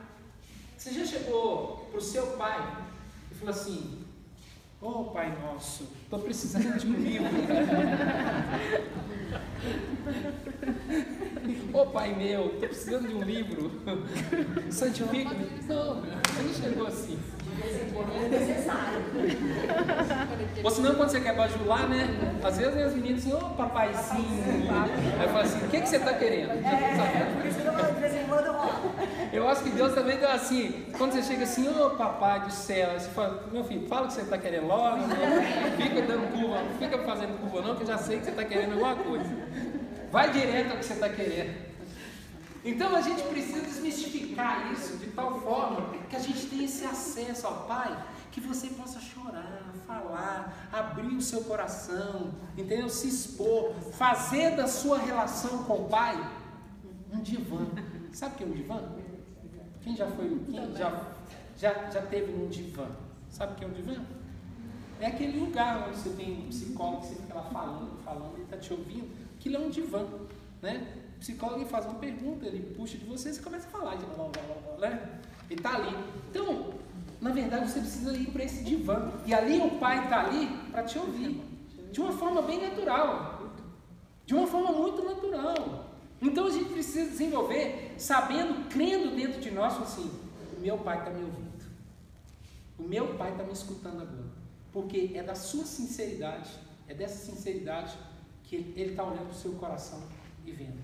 Você 0.76 0.92
já 0.92 1.04
chegou 1.04 1.88
para 1.90 1.98
o 1.98 2.00
seu 2.00 2.26
pai 2.36 2.88
falou 3.38 3.54
assim: 3.54 4.04
Ô 4.80 4.88
oh, 4.88 5.04
Pai 5.06 5.36
Nosso, 5.40 5.88
estou 6.02 6.20
precisando 6.20 6.78
de 6.78 6.86
um 6.86 6.94
livro. 6.94 7.26
Ô 11.72 11.80
oh, 11.80 11.86
Pai 11.86 12.14
meu, 12.14 12.46
estou 12.46 12.68
precisando 12.68 13.09
de 13.09 13.14
um 13.14 13.22
livro. 13.22 13.70
Santifica-me. 14.70 15.46
Não, 15.66 16.03
você 16.03 16.42
não 16.42 16.55
chegou 16.55 16.86
assim. 16.86 17.18
É 17.61 18.28
necessário. 18.28 19.03
Ou 20.62 20.70
senão, 20.70 20.94
quando 20.94 21.11
você 21.11 21.20
quer 21.20 21.34
bajular, 21.34 21.88
né? 21.88 22.09
Às 22.42 22.59
vezes 22.59 22.76
as 22.76 22.94
meninas 22.94 23.20
assim, 23.20 23.32
ô 23.32 23.38
oh, 23.38 23.55
papaizinho. 23.55 24.68
Aí 25.18 25.24
eu 25.24 25.28
falo 25.28 25.40
assim: 25.40 25.66
o 25.66 25.68
que, 25.68 25.80
que 25.80 25.88
você 25.88 25.96
está 25.96 26.14
querendo? 26.14 26.51
É, 26.51 27.34
por 27.34 27.46
isso 27.46 27.61
que 27.61 27.66
eu 27.66 27.94
de 27.94 28.01
vez 28.01 28.14
em 28.14 28.26
quando 28.28 28.46
eu 28.46 28.55
eu 29.32 29.46
acho 29.46 29.62
que 29.62 29.70
Deus 29.70 29.94
também 29.94 30.16
deu 30.16 30.30
assim, 30.30 30.86
quando 30.96 31.12
você 31.12 31.22
chega 31.22 31.44
assim, 31.44 31.68
ô 31.68 31.86
oh, 31.86 31.90
papai 31.90 32.40
do 32.40 32.51
céu, 32.51 32.99
você 32.99 33.09
fala, 33.11 33.44
meu 33.53 33.62
filho, 33.62 33.86
fala 33.86 34.05
o 34.05 34.07
que 34.09 34.14
você 34.14 34.22
está 34.22 34.38
querendo 34.38 34.66
logo, 34.66 34.96
não 34.96 35.76
fica 35.76 36.03
dando 36.03 36.32
curva, 36.32 36.62
não 36.62 36.78
fica 36.78 36.99
fazendo 36.99 37.38
curva 37.40 37.68
não, 37.68 37.76
que 37.76 37.82
eu 37.82 37.86
já 37.86 37.99
sei 37.99 38.18
que 38.18 38.24
você 38.24 38.30
está 38.30 38.44
querendo 38.44 38.72
alguma 38.72 38.96
coisa. 38.96 39.28
Vai 40.11 40.30
direto 40.30 40.72
ao 40.72 40.78
que 40.78 40.84
você 40.84 40.94
está 40.94 41.09
querendo. 41.09 41.68
Então 42.64 42.94
a 42.94 43.00
gente 43.00 43.22
precisa 43.22 43.61
desmistificar 43.61 44.72
isso 44.72 44.96
de 44.98 45.09
tal 45.09 45.40
forma 45.40 45.88
que 46.09 46.16
a 46.16 46.18
gente 46.18 46.46
tenha 46.46 46.64
esse 46.64 46.84
acesso 46.84 47.46
ao 47.46 47.66
Pai, 47.66 48.04
que 48.32 48.40
você 48.40 48.68
possa 48.68 49.00
chorar, 49.00 49.72
falar, 49.86 50.68
abrir 50.72 51.14
o 51.16 51.22
seu 51.22 51.44
coração, 51.44 52.34
entendeu? 52.56 52.88
Se 52.88 53.09
expor, 53.09 53.74
fazer 53.92 54.56
da 54.56 54.66
sua 54.66 54.98
relação 54.98 55.64
com 55.64 55.84
o 55.84 55.88
Pai 55.88 56.16
um 57.12 57.20
divã. 57.20 57.66
Sabe 58.12 58.34
o 58.34 58.38
que 58.38 58.44
é 58.44 58.46
um 58.46 58.52
divã? 58.52 58.82
Quem 59.82 59.96
já 59.96 60.06
foi, 60.11 60.38
quem 60.50 60.76
já, 60.76 61.02
já, 61.56 61.90
já 61.90 62.02
teve 62.02 62.32
um 62.32 62.48
divã? 62.48 62.86
Sabe 63.30 63.52
o 63.52 63.56
que 63.56 63.64
é 63.64 63.68
um 63.68 63.72
divã? 63.72 64.04
É 65.00 65.06
aquele 65.06 65.38
lugar 65.38 65.88
onde 65.88 65.96
você 65.96 66.11
tem 66.11 66.44
um 66.44 66.48
psicólogo 66.48 67.02
que 67.02 67.09
você 67.09 67.14
fica 67.14 67.34
lá 67.34 67.42
falando, 67.44 68.02
falando, 68.04 68.34
ele 68.34 68.44
está 68.44 68.56
te 68.56 68.72
ouvindo. 68.72 69.09
Aquilo 69.39 69.57
é 69.57 69.59
um 69.61 69.70
divã, 69.70 70.05
né? 70.61 70.84
O 71.16 71.20
psicólogo 71.20 71.64
faz 71.66 71.86
uma 71.86 71.95
pergunta, 71.95 72.45
ele 72.45 72.74
puxa 72.74 72.99
de 72.99 73.05
você 73.05 73.30
e 73.30 73.34
você 73.34 73.41
começa 73.41 73.68
a 73.68 73.70
falar, 73.70 73.95
de 73.95 74.05
blá, 74.07 74.24
blá, 74.24 74.76
blá, 74.76 74.89
né? 74.89 75.20
Ele 75.49 75.61
está 75.61 75.76
ali. 75.76 75.97
Então, 76.28 76.74
na 77.20 77.30
verdade, 77.30 77.70
você 77.70 77.78
precisa 77.78 78.12
ir 78.16 78.30
para 78.32 78.43
esse 78.43 78.64
divã. 78.64 79.12
E 79.24 79.32
ali 79.32 79.59
o 79.61 79.78
pai 79.78 80.03
está 80.05 80.26
ali 80.26 80.49
para 80.72 80.82
te 80.82 80.99
ouvir. 80.99 81.41
De 81.93 82.01
uma 82.01 82.12
forma 82.12 82.43
bem 82.43 82.61
natural. 82.61 83.49
De 84.26 84.34
uma 84.34 84.47
forma 84.47 84.72
muito 84.72 85.05
natural. 85.05 85.86
Então 86.20 86.47
a 86.47 86.51
gente 86.51 86.70
precisa 86.70 87.09
desenvolver 87.09 87.95
sabendo, 87.97 88.68
crendo 88.68 89.14
dentro 89.14 89.41
de 89.41 89.53
nós, 89.53 89.80
assim, 89.80 90.11
o 90.57 90.61
meu 90.61 90.78
pai 90.78 90.99
está 90.99 91.11
me 91.11 91.22
ouvindo. 91.22 91.49
O 92.76 92.82
meu 92.82 93.14
pai 93.14 93.30
está 93.30 93.45
me 93.45 93.53
escutando 93.53 94.03
agora. 94.03 94.26
Porque 94.72 95.12
é 95.14 95.22
da 95.22 95.36
sua 95.36 95.64
sinceridade, 95.64 96.51
é 96.89 96.95
dessa 96.95 97.24
sinceridade 97.24 97.97
que 98.49 98.57
ele 98.57 98.90
está 98.90 99.05
olhando 99.05 99.26
para 99.26 99.32
o 99.32 99.34
seu 99.34 99.53
coração 99.53 100.03
e 100.44 100.51
vendo. 100.51 100.82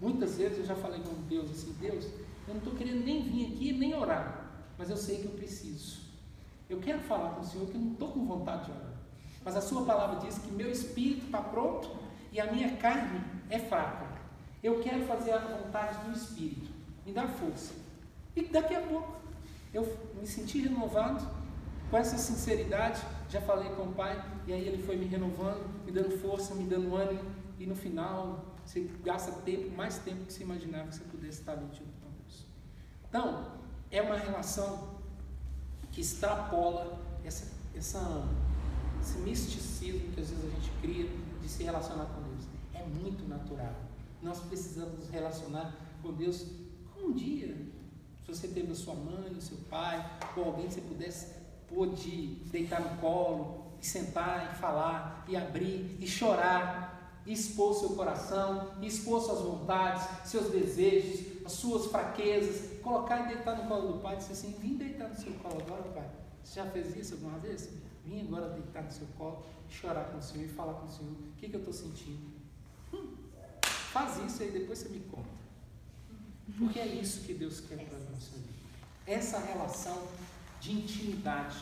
Muitas 0.00 0.36
vezes 0.36 0.58
eu 0.58 0.64
já 0.64 0.76
falei 0.76 1.00
com 1.00 1.14
Deus 1.28 1.50
assim, 1.50 1.74
Deus, 1.80 2.04
eu 2.46 2.54
não 2.54 2.58
estou 2.58 2.74
querendo 2.74 3.04
nem 3.04 3.22
vir 3.22 3.52
aqui 3.52 3.72
nem 3.72 3.94
orar, 3.94 4.50
mas 4.78 4.88
eu 4.88 4.96
sei 4.96 5.18
que 5.18 5.24
eu 5.24 5.32
preciso. 5.32 6.02
Eu 6.70 6.78
quero 6.78 7.00
falar 7.00 7.30
com 7.30 7.40
o 7.40 7.44
Senhor 7.44 7.66
que 7.66 7.74
eu 7.74 7.80
não 7.80 7.92
estou 7.92 8.12
com 8.12 8.24
vontade 8.24 8.66
de 8.66 8.70
orar. 8.70 8.94
Mas 9.44 9.56
a 9.56 9.60
sua 9.60 9.84
palavra 9.84 10.20
diz 10.20 10.38
que 10.38 10.50
meu 10.52 10.70
espírito 10.70 11.26
está 11.26 11.40
pronto 11.40 11.90
e 12.32 12.40
a 12.40 12.50
minha 12.50 12.76
carne 12.76 13.20
é 13.50 13.58
fraca. 13.58 14.06
Eu 14.62 14.80
quero 14.80 15.04
fazer 15.04 15.32
a 15.32 15.38
vontade 15.38 16.02
do 16.06 16.16
Espírito. 16.16 16.70
Me 17.04 17.12
dá 17.12 17.28
força. 17.28 17.74
E 18.34 18.42
daqui 18.46 18.74
a 18.74 18.80
pouco 18.80 19.14
eu 19.74 19.82
me 20.18 20.26
senti 20.26 20.60
renovado, 20.62 21.28
com 21.94 21.98
essa 21.98 22.18
sinceridade. 22.18 23.00
Já 23.28 23.40
falei 23.40 23.70
com 23.70 23.84
o 23.84 23.92
Pai, 23.92 24.20
e 24.48 24.52
aí 24.52 24.66
ele 24.66 24.82
foi 24.82 24.96
me 24.96 25.04
renovando, 25.04 25.64
me 25.86 25.92
dando 25.92 26.10
força, 26.18 26.52
me 26.52 26.64
dando 26.64 26.92
ânimo. 26.96 27.22
E 27.56 27.66
no 27.66 27.76
final, 27.76 28.46
você 28.66 28.90
gasta 29.04 29.30
tempo, 29.42 29.70
mais 29.76 29.98
tempo 29.98 30.24
que 30.26 30.32
você 30.32 30.42
imaginava 30.42 30.88
que 30.88 30.96
você 30.96 31.04
pudesse 31.04 31.38
estar 31.38 31.54
dentro 31.54 31.84
com 32.02 32.10
Deus. 32.18 32.46
Então, 33.08 33.52
é 33.92 34.02
uma 34.02 34.16
relação 34.16 34.88
que 35.92 36.00
extrapola 36.00 37.00
essa, 37.24 37.46
essa, 37.76 38.28
esse 39.00 39.16
misticismo 39.18 40.10
que 40.14 40.20
às 40.20 40.30
vezes 40.30 40.44
a 40.44 40.48
gente 40.48 40.72
cria 40.80 41.08
de 41.40 41.48
se 41.48 41.62
relacionar 41.62 42.06
com 42.06 42.22
Deus. 42.22 42.42
É 42.74 42.84
muito 42.84 43.28
natural. 43.28 43.72
Nós 44.20 44.40
precisamos 44.40 44.98
nos 44.98 45.10
relacionar 45.10 45.72
com 46.02 46.12
Deus 46.12 46.44
um 47.00 47.12
dia. 47.12 47.54
Se 48.26 48.34
você 48.34 48.48
teve 48.48 48.72
a 48.72 48.74
sua 48.74 48.94
mãe, 48.94 49.30
o 49.30 49.40
seu 49.40 49.58
pai, 49.70 50.04
ou 50.36 50.46
alguém 50.46 50.66
que 50.66 50.74
você 50.74 50.80
pudesse 50.80 51.43
pôde 51.68 52.36
deitar 52.50 52.80
no 52.80 52.96
colo, 52.98 53.64
e 53.80 53.86
sentar 53.86 54.52
e 54.52 54.56
falar, 54.58 55.24
e 55.28 55.36
abrir, 55.36 55.96
e 56.00 56.06
chorar, 56.06 57.22
e 57.26 57.32
expor 57.32 57.74
seu 57.74 57.90
coração, 57.90 58.72
e 58.80 58.86
expor 58.86 59.20
suas 59.22 59.40
vontades, 59.40 60.06
seus 60.24 60.50
desejos, 60.50 61.44
as 61.44 61.52
suas 61.52 61.86
fraquezas, 61.86 62.80
colocar 62.82 63.24
e 63.24 63.34
deitar 63.34 63.56
no 63.56 63.68
colo 63.68 63.92
do 63.92 63.98
pai 64.00 64.14
e 64.14 64.18
dizer 64.18 64.32
assim, 64.32 64.52
vim 64.58 64.76
deitar 64.76 65.08
no 65.08 65.16
seu 65.16 65.32
colo 65.34 65.60
agora, 65.60 65.82
pai. 65.94 66.08
Você 66.42 66.60
já 66.60 66.66
fez 66.66 66.96
isso 66.96 67.14
alguma 67.14 67.38
vez? 67.38 67.70
Vim 68.04 68.20
agora 68.20 68.50
deitar 68.50 68.82
no 68.82 68.90
seu 68.90 69.06
colo, 69.18 69.44
chorar 69.68 70.04
com 70.04 70.18
o 70.18 70.22
Senhor 70.22 70.44
e 70.44 70.48
falar 70.48 70.74
com 70.74 70.86
o 70.86 70.90
Senhor, 70.90 71.12
o 71.12 71.32
que, 71.38 71.48
que 71.48 71.56
eu 71.56 71.60
estou 71.60 71.72
sentindo? 71.72 72.32
Hum, 72.92 73.14
faz 73.62 74.18
isso 74.24 74.42
e 74.42 74.50
depois 74.50 74.78
você 74.78 74.88
me 74.90 75.00
conta. 75.00 75.44
Porque 76.58 76.78
é 76.78 76.86
isso 76.86 77.22
que 77.22 77.32
Deus 77.32 77.60
quer 77.60 77.78
para 77.86 77.96
a 77.96 78.10
nossa 78.10 78.36
vida. 78.36 78.52
Essa 79.06 79.38
relação 79.38 80.02
de 80.64 80.72
intimidade 80.72 81.56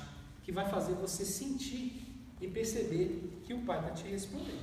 que 0.44 0.52
vai 0.52 0.68
fazer 0.68 0.94
você 0.94 1.24
sentir 1.24 2.06
e 2.40 2.46
perceber 2.46 3.40
que 3.44 3.52
o 3.52 3.62
Pai 3.62 3.80
está 3.80 3.90
te 3.90 4.04
respondendo. 4.04 4.62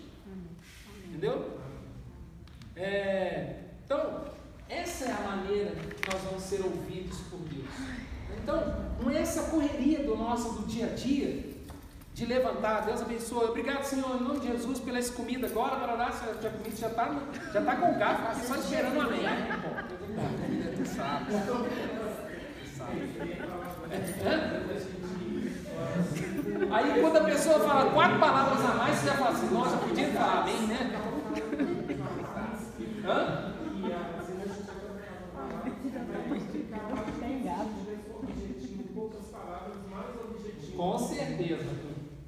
Entendeu? 1.06 1.60
É, 2.76 3.56
então, 3.84 4.24
essa 4.70 5.06
é 5.06 5.12
a 5.12 5.20
maneira 5.22 5.72
que 5.72 6.10
nós 6.10 6.22
vamos 6.24 6.44
ser 6.44 6.62
ouvidos 6.62 7.18
por 7.30 7.40
Deus. 7.40 7.68
Então, 8.42 8.94
não 9.02 9.12
é 9.12 9.22
essa 9.22 9.50
correria 9.50 10.04
do 10.04 10.16
nosso 10.16 10.54
do 10.54 10.68
dia 10.68 10.86
a 10.86 10.96
dia 10.96 11.50
de 12.14 12.26
levantar, 12.26 12.86
Deus 12.86 13.02
abençoe, 13.02 13.50
obrigado 13.50 13.84
Senhor, 13.84 14.16
em 14.20 14.24
nome 14.24 14.40
de 14.42 14.48
Jesus, 14.48 14.80
pela 14.80 15.00
essa 15.00 15.14
comida 15.14 15.48
agora, 15.48 15.78
para 15.78 15.96
dar, 15.96 16.12
já, 16.12 16.34
já, 16.42 16.50
já 16.78 16.88
está 16.88 17.16
já 17.54 17.62
tá 17.62 17.76
com 17.78 17.92
o 17.92 17.98
garfo, 17.98 18.46
só 18.46 18.56
esperando 18.56 19.00
amém. 19.00 19.22
Aí 26.72 27.02
quando 27.02 27.18
a 27.18 27.24
pessoa 27.24 27.60
fala 27.60 27.92
quatro 27.92 28.20
palavras 28.20 28.66
a 28.66 28.74
mais, 28.76 28.98
você 28.98 29.08
já 29.08 29.14
fala 29.16 29.30
assim, 29.32 29.54
nossa, 29.54 29.78
podia 29.78 30.08
falar 30.10 30.44
bem, 30.44 30.68
né? 30.68 30.92
Hã? 33.06 33.50
Com 40.76 40.98
certeza, 40.98 41.66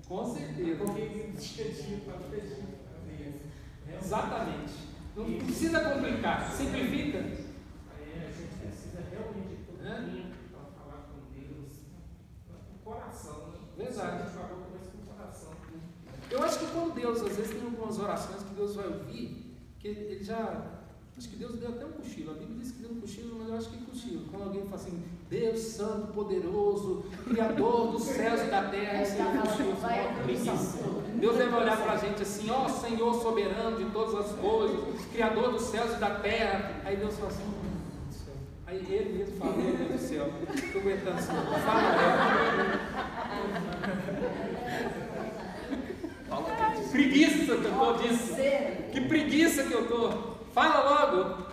com 0.08 0.26
certeza. 0.26 0.84
Exatamente. 4.04 4.74
Não 5.16 5.26
precisa 5.38 5.80
complicar, 5.80 6.52
simplifica. 6.52 7.20
Aí 7.20 8.14
a 8.18 8.32
gente 8.32 8.56
precisa 8.60 9.04
realmente 9.10 9.56
de 9.56 9.66
tempo 9.66 10.36
para 10.52 10.64
falar 10.78 11.08
com 11.08 11.20
Deus, 11.34 11.72
com 12.84 12.90
o 12.90 12.94
coração. 13.12 13.34
Né? 13.78 13.86
Verdade. 13.86 14.32
Com 14.32 15.12
o 15.12 15.16
coração. 15.16 15.50
Eu 16.30 16.44
acho 16.44 16.60
que 16.60 16.66
quando 16.68 16.94
Deus, 16.94 17.22
às 17.22 17.36
vezes 17.36 17.52
tem 17.52 17.64
algumas 17.64 18.00
orações 18.00 18.44
que 18.44 18.54
Deus 18.56 18.76
vai 18.76 18.88
ouvir, 18.88 19.58
que 19.80 19.88
ele 19.88 20.24
já. 20.24 20.80
Acho 21.18 21.30
que 21.30 21.36
Deus 21.36 21.60
deu 21.60 21.70
até 21.70 21.86
um 21.86 21.92
cochilo. 21.92 22.32
A 22.32 22.34
Bíblia 22.34 22.58
diz 22.58 22.72
que 22.72 22.80
deu 22.80 22.92
um 22.92 23.02
cochilo, 23.02 23.38
mas 23.38 23.50
eu 23.50 23.56
acho 23.56 23.70
que 23.70 23.76
é 23.76 23.86
cochilo. 23.86 24.26
Quando 24.32 24.44
alguém 24.44 24.64
fala 24.64 24.76
assim, 24.76 25.04
Deus 25.30 25.60
Santo, 25.60 26.14
Poderoso, 26.14 27.04
Criador 27.26 27.92
dos 27.92 28.04
céus 28.04 28.42
e 28.42 28.46
da 28.46 28.70
terra, 28.70 29.04
Deus 31.20 31.38
deve 31.38 31.56
olhar 31.56 31.80
para 31.80 31.92
a 31.92 31.98
gente 31.98 32.24
assim, 32.24 32.50
ó 32.50 32.68
Senhor 32.68 33.14
soberano 33.22 33.78
de 33.78 33.92
todas 33.92 34.16
as 34.16 34.32
coisas, 34.40 35.06
Criador 35.12 35.52
dos 35.52 35.64
céus 35.64 35.96
e 35.96 36.00
da 36.00 36.16
terra. 36.16 36.82
Aí 36.86 36.96
Deus 36.96 37.14
fala 37.16 37.30
assim, 37.30 37.44
Aí 38.72 38.88
ele 38.90 39.18
mesmo 39.18 39.36
fala, 39.36 39.58
meu 39.58 39.76
Deus 39.76 39.92
do 39.92 39.98
céu, 40.00 40.32
estou 40.56 40.80
aguentando 40.80 41.20
isso. 41.20 41.28
Fala 46.30 46.72
Que 46.72 46.90
preguiça 46.90 47.44
que 47.44 47.50
eu 47.50 47.58
estou 47.58 47.98
disso. 47.98 48.36
Que 48.94 49.02
preguiça 49.02 49.64
que 49.66 49.74
eu 49.74 49.82
estou. 49.84 50.38
Fala 50.54 50.90
logo. 50.90 51.52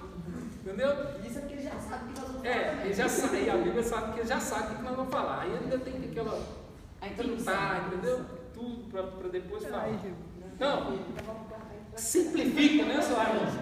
Entendeu? 0.63 0.91
Isso 1.27 1.39
é 1.39 1.41
porque 1.41 1.55
ele 1.55 1.65
já 1.65 1.77
sabe 1.81 2.13
que 2.13 2.21
nós 2.21 2.29
vamos 2.29 2.45
É, 2.47 2.83
ele 2.85 2.95
já 2.95 3.09
sabe, 3.09 3.51
a 3.51 3.57
Bíblia 3.57 3.83
sabe 3.83 4.13
que 4.13 4.21
ele 4.21 4.29
já 4.29 4.39
sabe 4.39 4.75
o 4.75 4.77
que 4.77 4.83
nós 4.83 4.95
vamos 4.95 5.13
falar. 5.13 5.41
Aí 5.41 5.59
ainda 5.61 5.79
tem 5.81 5.95
aquela 5.97 6.41
pintar, 7.17 7.89
entendeu? 7.89 8.25
Tudo 8.55 8.89
para 8.93 9.29
depois 9.29 9.65
falar. 9.65 9.89
Não, 10.61 10.99
simplifica, 11.97 12.85
né, 12.85 13.03
Soares? 13.03 13.55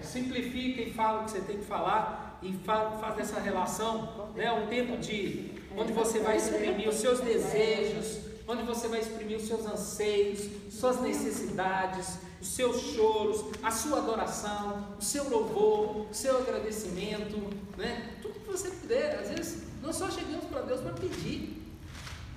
Simplifica 0.00 0.80
e 0.80 0.94
fala 0.94 1.20
o 1.20 1.24
que 1.24 1.32
você 1.32 1.40
tem 1.42 1.58
que 1.58 1.64
falar 1.66 2.31
e 2.42 2.52
faz, 2.64 3.00
faz 3.00 3.18
essa 3.18 3.40
relação, 3.40 4.30
né? 4.34 4.52
Um 4.52 4.66
tempo 4.66 4.96
de 4.96 5.50
onde 5.76 5.92
você 5.92 6.18
vai 6.20 6.36
exprimir 6.36 6.88
os 6.88 6.96
seus 6.96 7.20
desejos, 7.20 8.18
onde 8.46 8.62
você 8.62 8.88
vai 8.88 9.00
exprimir 9.00 9.36
os 9.36 9.44
seus 9.44 9.64
anseios, 9.64 10.48
suas 10.70 11.00
necessidades, 11.00 12.18
os 12.40 12.48
seus 12.48 12.80
choros, 12.92 13.44
a 13.62 13.70
sua 13.70 13.98
adoração, 13.98 14.96
o 14.98 15.02
seu 15.02 15.28
louvor, 15.28 16.08
o 16.10 16.14
seu 16.14 16.38
agradecimento, 16.38 17.38
né? 17.76 18.16
Tudo 18.20 18.40
que 18.40 18.46
você 18.46 18.70
puder. 18.70 19.20
Às 19.20 19.30
vezes, 19.30 19.62
nós 19.80 19.96
só 19.96 20.10
chegamos 20.10 20.44
para 20.46 20.62
Deus 20.62 20.80
para 20.80 20.92
pedir. 20.92 21.62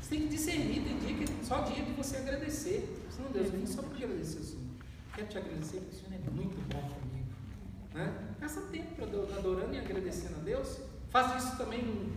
Você 0.02 0.10
tem 0.10 0.22
que 0.22 0.28
discernir, 0.28 0.84
tem 0.84 0.98
dia 1.00 1.26
que 1.26 1.46
só 1.46 1.62
dia 1.62 1.84
de 1.84 1.92
você 1.94 2.18
agradecer. 2.18 2.88
Senão, 3.10 3.32
Deus, 3.32 3.48
eu 3.52 3.68
só 3.68 3.82
para 3.82 3.96
agradecer 3.96 4.44
Senhor. 4.44 4.66
Quero 5.16 5.28
te 5.28 5.38
agradecer 5.38 5.78
porque 5.78 5.96
o 5.96 6.00
Senhor 6.00 6.14
é 6.14 6.30
muito 6.30 6.56
bom 6.72 6.82
comigo. 6.82 7.15
Né? 7.96 8.14
Gasta 8.42 8.62
tempo 8.64 9.04
adorando 9.04 9.74
e 9.74 9.80
agradecendo 9.80 10.36
a 10.36 10.44
Deus. 10.44 10.80
Faça 11.10 11.38
isso 11.38 11.58
também 11.58 12.14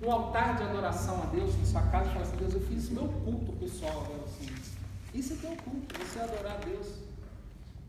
no 0.00 0.10
altar 0.10 0.56
de 0.56 0.64
adoração 0.64 1.22
a 1.22 1.26
Deus 1.26 1.56
na 1.56 1.64
sua 1.64 1.82
casa. 1.82 2.10
Fala 2.10 2.22
assim, 2.22 2.36
Deus, 2.36 2.54
eu 2.54 2.60
fiz 2.60 2.90
meu 2.90 3.06
culto 3.06 3.52
pessoal 3.52 4.04
agora 4.04 4.24
assim. 4.24 4.52
Isso 5.14 5.34
é 5.34 5.36
teu 5.36 5.56
culto, 5.62 5.98
você 5.98 6.18
adorar 6.18 6.56
a 6.56 6.64
Deus 6.64 6.86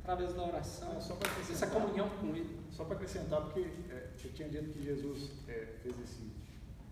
através 0.03 0.33
da 0.33 0.43
oração, 0.43 1.01
só 1.01 1.15
para 1.15 1.29
essa 1.41 1.67
comunhão 1.67 2.09
com 2.19 2.27
Ele. 2.27 2.59
Só 2.71 2.83
para 2.85 2.95
acrescentar, 2.95 3.41
porque 3.41 3.59
é, 3.89 4.09
eu 4.23 4.33
tinha 4.33 4.47
dito 4.47 4.69
que 4.71 4.83
Jesus 4.83 5.31
é, 5.47 5.67
fez 5.81 5.95
esse 5.99 6.31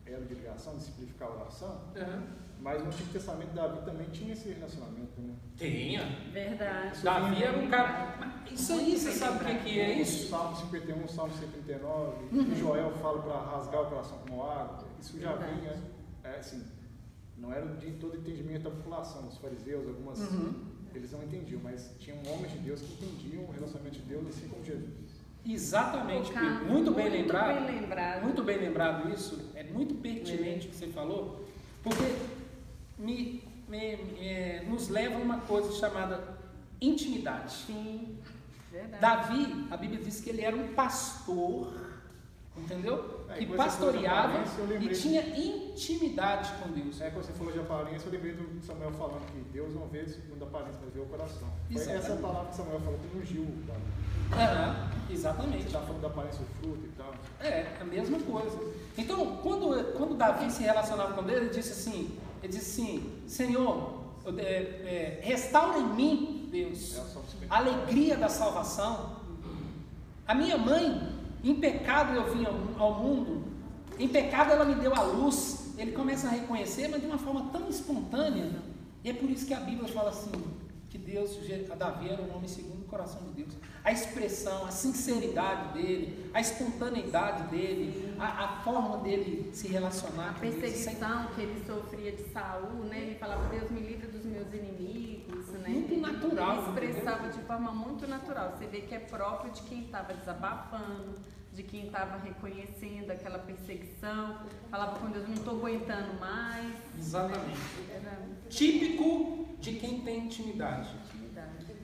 elo 0.06 0.26
de 0.26 0.34
ligação, 0.34 0.78
de 0.78 0.84
simplificar 0.84 1.30
a 1.30 1.36
oração, 1.36 1.82
Uhum. 1.96 2.49
Mas 2.60 2.82
no 2.82 2.88
Antigo 2.88 3.10
Testamento 3.12 3.54
Davi 3.54 3.82
também 3.86 4.08
tinha 4.10 4.34
esse 4.34 4.50
relacionamento. 4.50 5.20
Né? 5.22 5.34
Tinha. 5.58 6.04
Verdade. 6.32 7.02
Davi 7.02 7.44
era 7.44 7.58
um 7.58 7.68
cara. 7.70 8.16
Mas 8.20 8.60
Isso 8.60 8.74
aí, 8.74 8.98
você 8.98 9.12
sabe 9.12 9.44
o 9.44 9.48
que, 9.48 9.56
que 9.64 9.80
é 9.80 9.90
O 9.98 10.02
isso? 10.02 10.28
Salmo 10.30 10.56
51, 10.58 11.04
o 11.04 11.08
Salmo 11.08 11.34
139, 11.34 12.36
Uhum. 12.36 12.52
o 12.52 12.56
Joel 12.56 12.92
fala 13.02 13.22
para 13.22 13.40
rasgar 13.58 13.82
o 13.84 13.86
coração 13.88 14.18
como 14.28 14.44
água. 14.44 14.86
Isso 15.00 15.20
já 15.20 15.34
Verdade. 15.34 15.60
vinha, 15.62 15.78
é, 16.24 16.36
assim, 16.40 16.64
não 17.38 17.54
era 17.54 17.66
de 17.76 17.92
todo 17.94 18.18
entendimento 18.18 18.64
da 18.64 18.72
população. 18.72 19.28
Os 19.28 19.38
fariseus, 19.38 19.88
algumas, 19.88 20.20
Uhum. 20.20 20.54
eles 20.94 21.12
não 21.12 21.24
entendiam, 21.24 21.62
mas 21.64 21.92
tinham 22.00 22.18
homens 22.28 22.52
de 22.52 22.60
Deus 22.60 22.82
que 22.82 22.94
entendiam 23.06 23.44
o 23.46 23.52
relacionamento 23.52 23.96
de 24.00 24.04
Deus 24.06 24.28
assim 24.28 24.48
como 24.50 24.64
Jesus. 24.66 24.90
Exatamente, 25.46 26.32
Colocar 26.32 26.60
Pedro. 26.60 26.66
muito 26.74 26.92
bem 26.92 27.10
lembrado. 27.10 27.54
Muito 27.56 27.66
bem 27.72 27.80
lembrado. 27.82 28.24
Muito 28.24 28.44
bem 28.44 28.58
lembrado 28.58 29.14
isso, 29.14 29.50
é 29.56 29.64
muito 29.64 29.96
pertinente 29.96 30.68
o 30.68 30.70
que 30.72 30.76
você 30.76 30.88
falou, 30.88 31.46
porque 31.82 32.04
me, 33.00 33.44
me- 33.68 33.96
me- 33.98 34.60
nos 34.70 34.90
leva 34.90 35.16
a 35.16 35.20
uma 35.20 35.38
coisa 35.40 35.72
chamada 35.74 36.38
intimidade. 36.82 37.54
Sim, 37.68 38.18
verdade. 38.72 39.02
Davi, 39.02 39.68
a 39.72 39.78
Bíblia 39.78 40.00
diz 40.04 40.22
que 40.22 40.30
ele 40.30 40.42
era 40.44 40.56
um 40.56 40.74
pastor, 40.74 41.74
entendeu? 42.56 43.26
É, 43.30 43.36
Que 43.36 43.44
e 43.44 43.46
você 43.46 43.58
pastoreava 43.58 44.44
e 44.82 44.90
tinha 44.90 45.22
intimidade 45.38 46.52
com 46.62 46.70
Deus. 46.72 47.00
É, 47.02 47.10
quando 47.10 47.26
você 47.26 47.34
falou 47.34 47.54
de 47.54 47.60
aparência, 47.60 48.08
eu 48.08 48.12
lembrei 48.12 48.34
do 48.34 48.62
Samuel 48.66 48.92
falando 48.92 49.26
que 49.32 49.40
Deus 49.52 49.74
não 49.74 49.88
vê 49.88 50.06
segundo 50.08 50.44
a 50.44 50.48
aparência, 50.48 50.80
mas 50.84 50.94
vê 50.94 51.00
o 51.00 51.06
coração. 51.06 51.48
Foi 51.72 51.82
essa 51.82 52.16
palavra 52.16 52.50
que 52.50 52.56
Samuel 52.58 52.80
falou 52.82 53.00
que 53.00 53.18
ungiu 53.18 53.44
o 53.44 53.64
Davi. 53.68 53.82
Aham, 54.32 54.90
Você 55.08 55.14
exatamente. 55.14 55.66
está 55.66 55.80
falando 55.82 56.02
da 56.02 56.08
aparência 56.08 56.40
do 56.40 56.46
fruto 56.62 56.86
e 56.86 56.90
tal. 56.90 57.14
É, 57.40 57.76
a 57.82 57.84
mesma 57.84 58.20
coisa. 58.20 58.60
Então, 58.98 59.38
quando, 59.38 59.94
quando 59.98 60.16
Davi 60.16 60.52
se 60.52 60.62
relacionava 60.62 61.14
com 61.14 61.24
Deus, 61.24 61.42
ele 61.42 61.50
disse 61.50 61.72
assim, 61.72 62.16
ele 62.42 62.54
disse 62.54 62.82
assim, 62.82 63.12
Senhor, 63.28 64.00
é, 64.38 64.42
é, 64.42 65.20
restaura 65.24 65.80
em 65.80 65.94
mim, 65.94 66.48
Deus, 66.52 66.98
É 66.98 67.02
o 67.02 67.06
Salmo 67.06 67.28
50. 67.30 67.54
a 67.54 67.58
alegria 67.58 68.18
da 68.18 68.30
salvação. 68.30 69.18
A 70.28 70.34
minha 70.34 70.58
mãe, 70.58 71.16
em 71.44 71.56
pecado 71.56 72.14
eu 72.14 72.34
vim 72.34 72.46
ao, 72.46 72.84
ao 72.84 73.04
mundo, 73.04 73.44
em 73.98 74.08
pecado 74.08 74.52
ela 74.52 74.66
me 74.66 74.76
deu 74.76 74.94
a 74.96 75.02
luz. 75.02 75.74
Ele 75.78 75.92
começa 75.92 76.28
a 76.28 76.32
reconhecer, 76.32 76.88
mas 76.88 77.02
de 77.02 77.08
uma 77.08 77.18
forma 77.18 77.50
tão 77.52 77.70
espontânea. 77.70 78.52
E 79.04 79.10
é 79.10 79.14
por 79.14 79.30
isso 79.30 79.46
que 79.46 79.54
a 79.54 79.60
Bíblia 79.60 79.88
fala 79.88 80.10
assim: 80.10 80.32
que 80.90 80.98
Deus, 80.98 81.38
Davi 81.78 82.10
era 82.10 82.22
um 82.22 82.36
homem 82.36 82.48
segundo 82.48 82.82
o 82.82 82.86
coração 82.86 83.22
de 83.24 83.44
Deus. 83.44 83.54
A 83.84 83.92
expressão, 83.92 84.66
a 84.66 84.72
sinceridade 84.72 85.74
dele, 85.74 86.30
a 86.34 86.42
espontaneidade 86.42 87.44
dele, 87.50 88.14
a, 88.20 88.46
a 88.46 88.48
forma 88.64 88.98
dele 88.98 89.50
se 89.54 89.68
relacionar. 89.68 90.32
A 90.32 90.34
perseguição 90.34 91.28
que 91.36 91.42
ele 91.42 91.64
sofria 91.66 92.12
de 92.12 92.24
Saul, 92.32 92.86
né? 92.86 93.00
Ele 93.00 93.16
falava, 93.16 93.48
Deus 93.50 93.72
me 93.72 93.80
livre 93.80 94.08
dos 94.08 94.26
meus 94.26 94.54
inimigos, 94.54 95.48
né? 95.54 95.70
Muito 95.70 95.98
natural. 95.98 96.58
Ele 96.58 96.88
expressava 96.88 97.28
entendeu? 97.28 97.40
de 97.40 97.48
forma 97.48 97.72
muito 97.72 98.08
natural. 98.08 98.56
Você 98.58 98.68
vê 98.68 98.82
que 98.82 98.94
é 98.94 99.00
próprio 99.00 99.52
de 99.52 99.62
quem 99.64 99.86
estava 99.86 100.14
desabafando, 100.14 101.16
de 101.54 101.64
quem 101.64 101.88
estava 101.88 102.18
reconhecendo 102.18 103.12
aquela 103.12 103.40
perseguição, 103.40 104.40
falava 104.70 105.00
com 105.00 105.10
Deus, 105.10 105.28
não 105.28 105.36
estou 105.36 105.58
aguentando 105.58 106.20
mais. 106.20 106.74
Exatamente. 106.98 107.60
Era... 107.94 108.20
Típico 108.50 109.49
de 109.60 109.74
quem 109.74 110.02
tem 110.02 110.26
intimidade. 110.26 110.90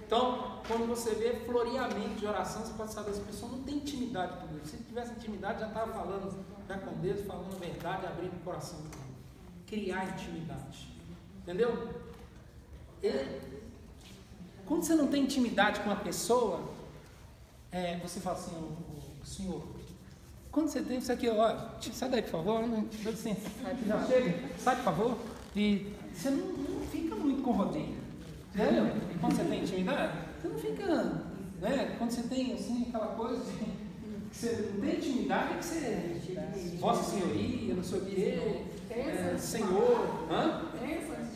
Então, 0.05 0.61
quando 0.67 0.87
você 0.87 1.15
vê 1.15 1.33
floreamento 1.45 2.19
de 2.19 2.27
oração, 2.27 2.63
você 2.63 2.73
pode 2.73 2.93
saber, 2.93 3.11
essa 3.11 3.21
pessoa 3.21 3.51
não 3.51 3.63
tem 3.63 3.77
intimidade 3.77 4.37
com 4.37 4.47
Deus. 4.53 4.69
Se 4.69 4.77
tivesse 4.77 5.13
intimidade, 5.13 5.59
já 5.59 5.67
estava 5.67 5.91
falando 5.91 6.45
já 6.67 6.77
com 6.77 6.93
Deus, 6.99 7.25
falando 7.25 7.55
a 7.55 7.59
verdade, 7.59 8.05
abrindo 8.05 8.35
o 8.35 8.43
coração. 8.43 8.79
Criar 9.65 10.05
intimidade. 10.13 10.89
Entendeu? 11.41 12.01
Ele, 13.01 13.41
quando 14.65 14.83
você 14.83 14.95
não 14.95 15.07
tem 15.07 15.23
intimidade 15.23 15.79
com 15.79 15.89
a 15.89 15.95
pessoa, 15.95 16.69
é, 17.71 17.97
você 17.97 18.19
fala 18.19 18.37
assim, 18.37 18.77
Senhor, 19.23 19.63
quando 20.51 20.69
você 20.69 20.81
tem 20.81 20.99
isso 20.99 21.11
aqui, 21.11 21.27
ó, 21.29 21.55
sai 21.81 22.09
daí, 22.09 22.21
por 22.21 22.31
favor, 22.31 22.67
não, 22.67 22.87
dá 23.03 23.11
licença, 23.11 23.49
já 23.85 24.07
chega, 24.07 24.49
sai, 24.57 24.75
por 24.77 24.83
favor, 24.85 25.17
e 25.55 25.93
você 26.13 26.29
não, 26.29 26.47
não 26.47 26.74
com 27.45 27.51
rodeio, 27.51 27.95
entendeu? 28.55 28.91
Quando 29.21 29.35
você 29.35 29.43
tem 29.43 29.61
intimidade, 29.61 30.17
você 30.41 30.47
não 30.47 30.57
fica, 30.57 31.03
né, 31.61 31.95
quando 31.99 32.09
você 32.09 32.23
tem, 32.23 32.53
assim, 32.53 32.87
aquela 32.89 33.13
coisa 33.13 33.45
de, 33.45 33.51
que 34.31 34.35
você 34.35 34.71
não 34.73 34.81
tem 34.81 34.95
intimidade, 34.97 35.53
é 35.53 35.57
que 35.57 35.63
você, 35.63 36.77
Vossa 36.79 37.03
Senhoria, 37.03 37.75
não 37.75 37.83
sei 37.83 37.99
o 37.99 38.05
quê, 38.05 38.65
é, 38.89 39.37
Senhor, 39.37 40.27
hã? 40.31 40.61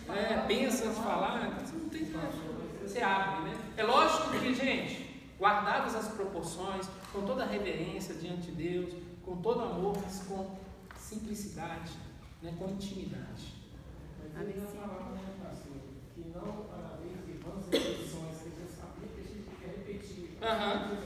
É, 0.09 0.43
pensa 0.47 0.85
antes 0.85 0.97
de 0.97 1.03
falar, 1.03 1.61
você 1.63 1.77
não 1.77 1.89
tem, 1.89 2.07
você 2.81 3.01
abre, 3.01 3.43
né? 3.43 3.57
É 3.77 3.83
lógico 3.83 4.31
que, 4.31 4.55
gente, 4.55 5.27
guardadas 5.37 5.95
as 5.95 6.07
proporções, 6.07 6.89
com 7.13 7.21
toda 7.21 7.43
a 7.43 7.47
reverência 7.47 8.15
diante 8.15 8.51
de 8.51 8.51
Deus, 8.51 8.93
com 9.23 9.37
todo 9.37 9.61
amor, 9.61 9.95
mas 10.03 10.23
com 10.27 10.57
simplicidade, 10.97 11.91
né, 12.41 12.51
com 12.57 12.67
intimidade. 12.69 13.53
Mas 14.33 14.49
ele 14.49 14.59
já 14.59 14.67
falava, 14.67 15.11
né, 15.11 15.21
pastor, 15.43 15.73
que 16.13 16.28
não 16.45 16.63
para 16.63 16.97
além 16.97 17.15
de 17.25 17.33
vãs 17.43 17.65
repetições, 17.71 18.37
que 18.43 18.49
Deus 18.49 18.71
sabia 18.71 19.07
que 19.13 19.19
a 19.19 19.23
gente 19.23 19.49
quer 19.59 19.67
repetir. 19.77 20.37
Uhum. 20.41 20.97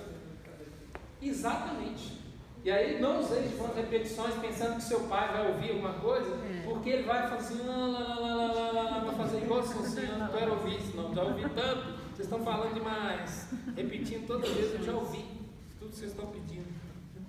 Exatamente. 1.21 2.23
E 2.63 2.71
aí 2.71 3.01
não 3.01 3.19
usei 3.19 3.43
de 3.43 3.55
vãs 3.55 3.75
repetições 3.75 4.35
pensando 4.35 4.77
que 4.77 4.83
seu 4.83 5.01
pai 5.01 5.33
vai 5.33 5.47
ouvir 5.47 5.71
alguma 5.71 5.93
coisa, 5.93 6.29
é. 6.45 6.63
porque 6.63 6.89
ele 6.89 7.03
vai 7.03 7.29
fazer 7.29 7.55
assim, 7.55 7.67
lá, 7.67 7.75
lá, 7.75 8.15
lá, 8.15 8.45
lá, 8.53 8.71
lá, 8.71 8.99
vai 8.99 9.15
fazer 9.15 9.37
igual 9.39 9.59
assim, 9.59 10.07
eu 10.09 10.17
não 10.17 10.27
quero 10.29 10.51
ouvir 10.53 10.79
isso, 10.79 10.95
não, 10.95 11.13
já 11.13 11.23
ouvi 11.23 11.41
tanto, 11.49 11.99
vocês 12.13 12.19
estão 12.19 12.39
falando 12.39 12.73
demais, 12.73 13.49
repetindo 13.75 14.25
toda 14.27 14.47
vez, 14.47 14.73
eu 14.75 14.83
já 14.83 14.93
ouvi 14.93 15.25
tudo 15.77 15.91
que 15.91 15.97
vocês 15.97 16.11
estão 16.11 16.27
pedindo. 16.27 16.72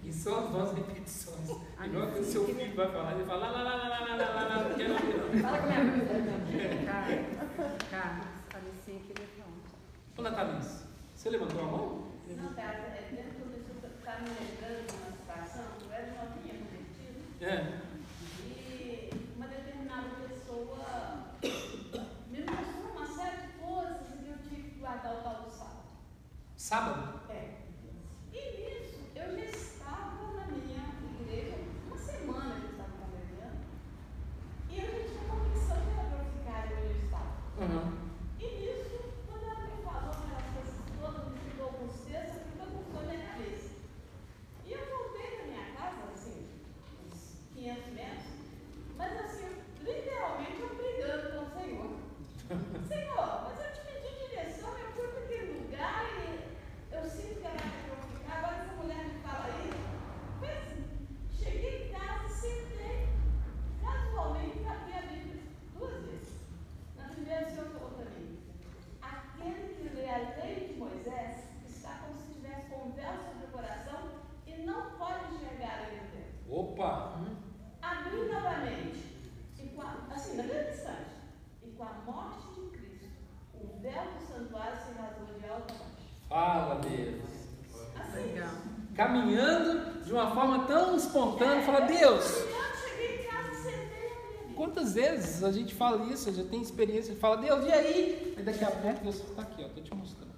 E 0.04 0.12
são 0.12 0.38
as 0.38 0.50
vossas 0.50 0.76
repetições. 0.76 1.50
Igual 1.84 2.12
que 2.12 2.18
o 2.20 2.24
seu 2.24 2.44
filho 2.46 2.76
vai 2.76 2.90
falar, 2.92 3.12
ele 3.14 3.24
fala 3.24 3.50
lá, 3.50 3.62
lá, 3.62 3.74
lá, 3.74 3.88
lá, 3.88 3.98
lá, 4.00 4.16
lá, 4.16 4.26
lá, 4.26 4.42
lá, 4.44 4.68
não 4.68 4.76
quero 4.76 4.92
não. 4.92 5.42
Fala 5.42 5.58
com 5.58 5.64
a 5.64 5.68
minha 5.68 5.84
mãe. 5.84 6.04
Carlos, 7.90 8.26
Talicinha 8.50 9.00
queria 9.00 9.26
falar. 9.36 9.44
Ô, 10.16 10.22
Natalice, 10.22 10.84
você 11.14 11.30
levantou 11.30 11.60
a 11.60 11.64
mão? 11.64 12.04
Não, 12.28 12.54
cara, 12.54 12.78
é 12.78 13.08
dentro 13.10 13.48
disso, 13.48 13.86
está 13.98 14.18
me 14.20 14.28
lembrando 14.28 14.86
de 14.86 14.94
uma 14.94 15.10
situação, 15.10 15.64
eu 15.84 15.92
era 15.92 16.06
novinha 16.06 16.54
convertida. 16.54 17.18
É. 17.40 17.82
E 18.46 19.10
uma 19.36 19.46
determinada 19.48 20.10
pessoa 20.28 21.34
me 22.30 22.40
mostrou 22.40 22.92
uma 22.92 23.06
série 23.06 23.46
de 23.46 23.52
coisas 23.54 24.22
e 24.22 24.28
eu 24.30 24.38
tive 24.48 24.70
que 24.70 24.78
guardar 24.78 25.14
o 25.14 25.22
tal 25.22 25.42
do 25.42 25.50
sábado. 25.50 25.82
Sábado? 26.56 27.20
É. 27.30 27.54
E 28.32 28.36
nisso, 28.36 29.00
eu 29.16 29.36
já 29.36 29.44
woman 32.26 32.63
dentro. 76.84 77.04
Opa! 77.04 77.14
Abri 77.82 78.32
novamente, 78.32 79.04
e 79.58 79.68
com 79.68 79.82
a, 79.82 79.96
assim, 80.14 80.36
na 80.36 80.42
mesma 80.42 80.70
instante, 80.70 81.10
e 81.62 81.70
com 81.70 81.82
a 81.82 81.92
morte 82.06 82.48
de 82.54 82.70
Cristo, 82.70 83.08
o 83.54 83.80
véu 83.80 84.04
do 84.04 84.26
santuário 84.26 84.76
se 84.78 84.92
rasgou 84.98 85.38
de 85.38 85.48
alto 85.48 85.74
a 85.74 85.78
baixo. 85.78 86.04
Fala, 86.28 86.74
Deus. 86.76 87.24
Assim, 87.98 88.32
Legal. 88.32 88.50
Caminhando 88.94 90.04
de 90.04 90.12
uma 90.12 90.30
forma 90.30 90.66
tão 90.66 90.96
espontânea, 90.96 91.62
fala, 91.64 91.80
Deus. 91.80 92.44
Quantas 94.54 94.94
vezes 94.94 95.42
a 95.42 95.50
gente 95.50 95.74
fala 95.74 96.04
isso, 96.12 96.32
já 96.32 96.44
tem 96.44 96.62
experiência, 96.62 97.14
fala, 97.16 97.36
Deus, 97.38 97.66
e 97.66 97.72
aí? 97.72 98.34
Aí 98.36 98.44
daqui 98.44 98.64
a 98.64 98.70
pouco 98.70 99.02
Deus 99.02 99.16
está 99.16 99.42
aqui, 99.42 99.62
ó, 99.64 99.66
estou 99.66 99.82
te 99.82 99.94
mostrando. 99.94 100.32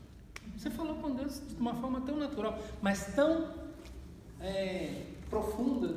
Você 0.56 0.70
falou 0.70 0.96
com 0.96 1.14
Deus 1.14 1.40
de 1.46 1.60
uma 1.60 1.74
forma 1.74 2.00
tão 2.00 2.16
natural, 2.16 2.58
mas 2.80 3.14
tão 3.14 3.52
é, 4.40 5.02
profunda, 5.28 5.96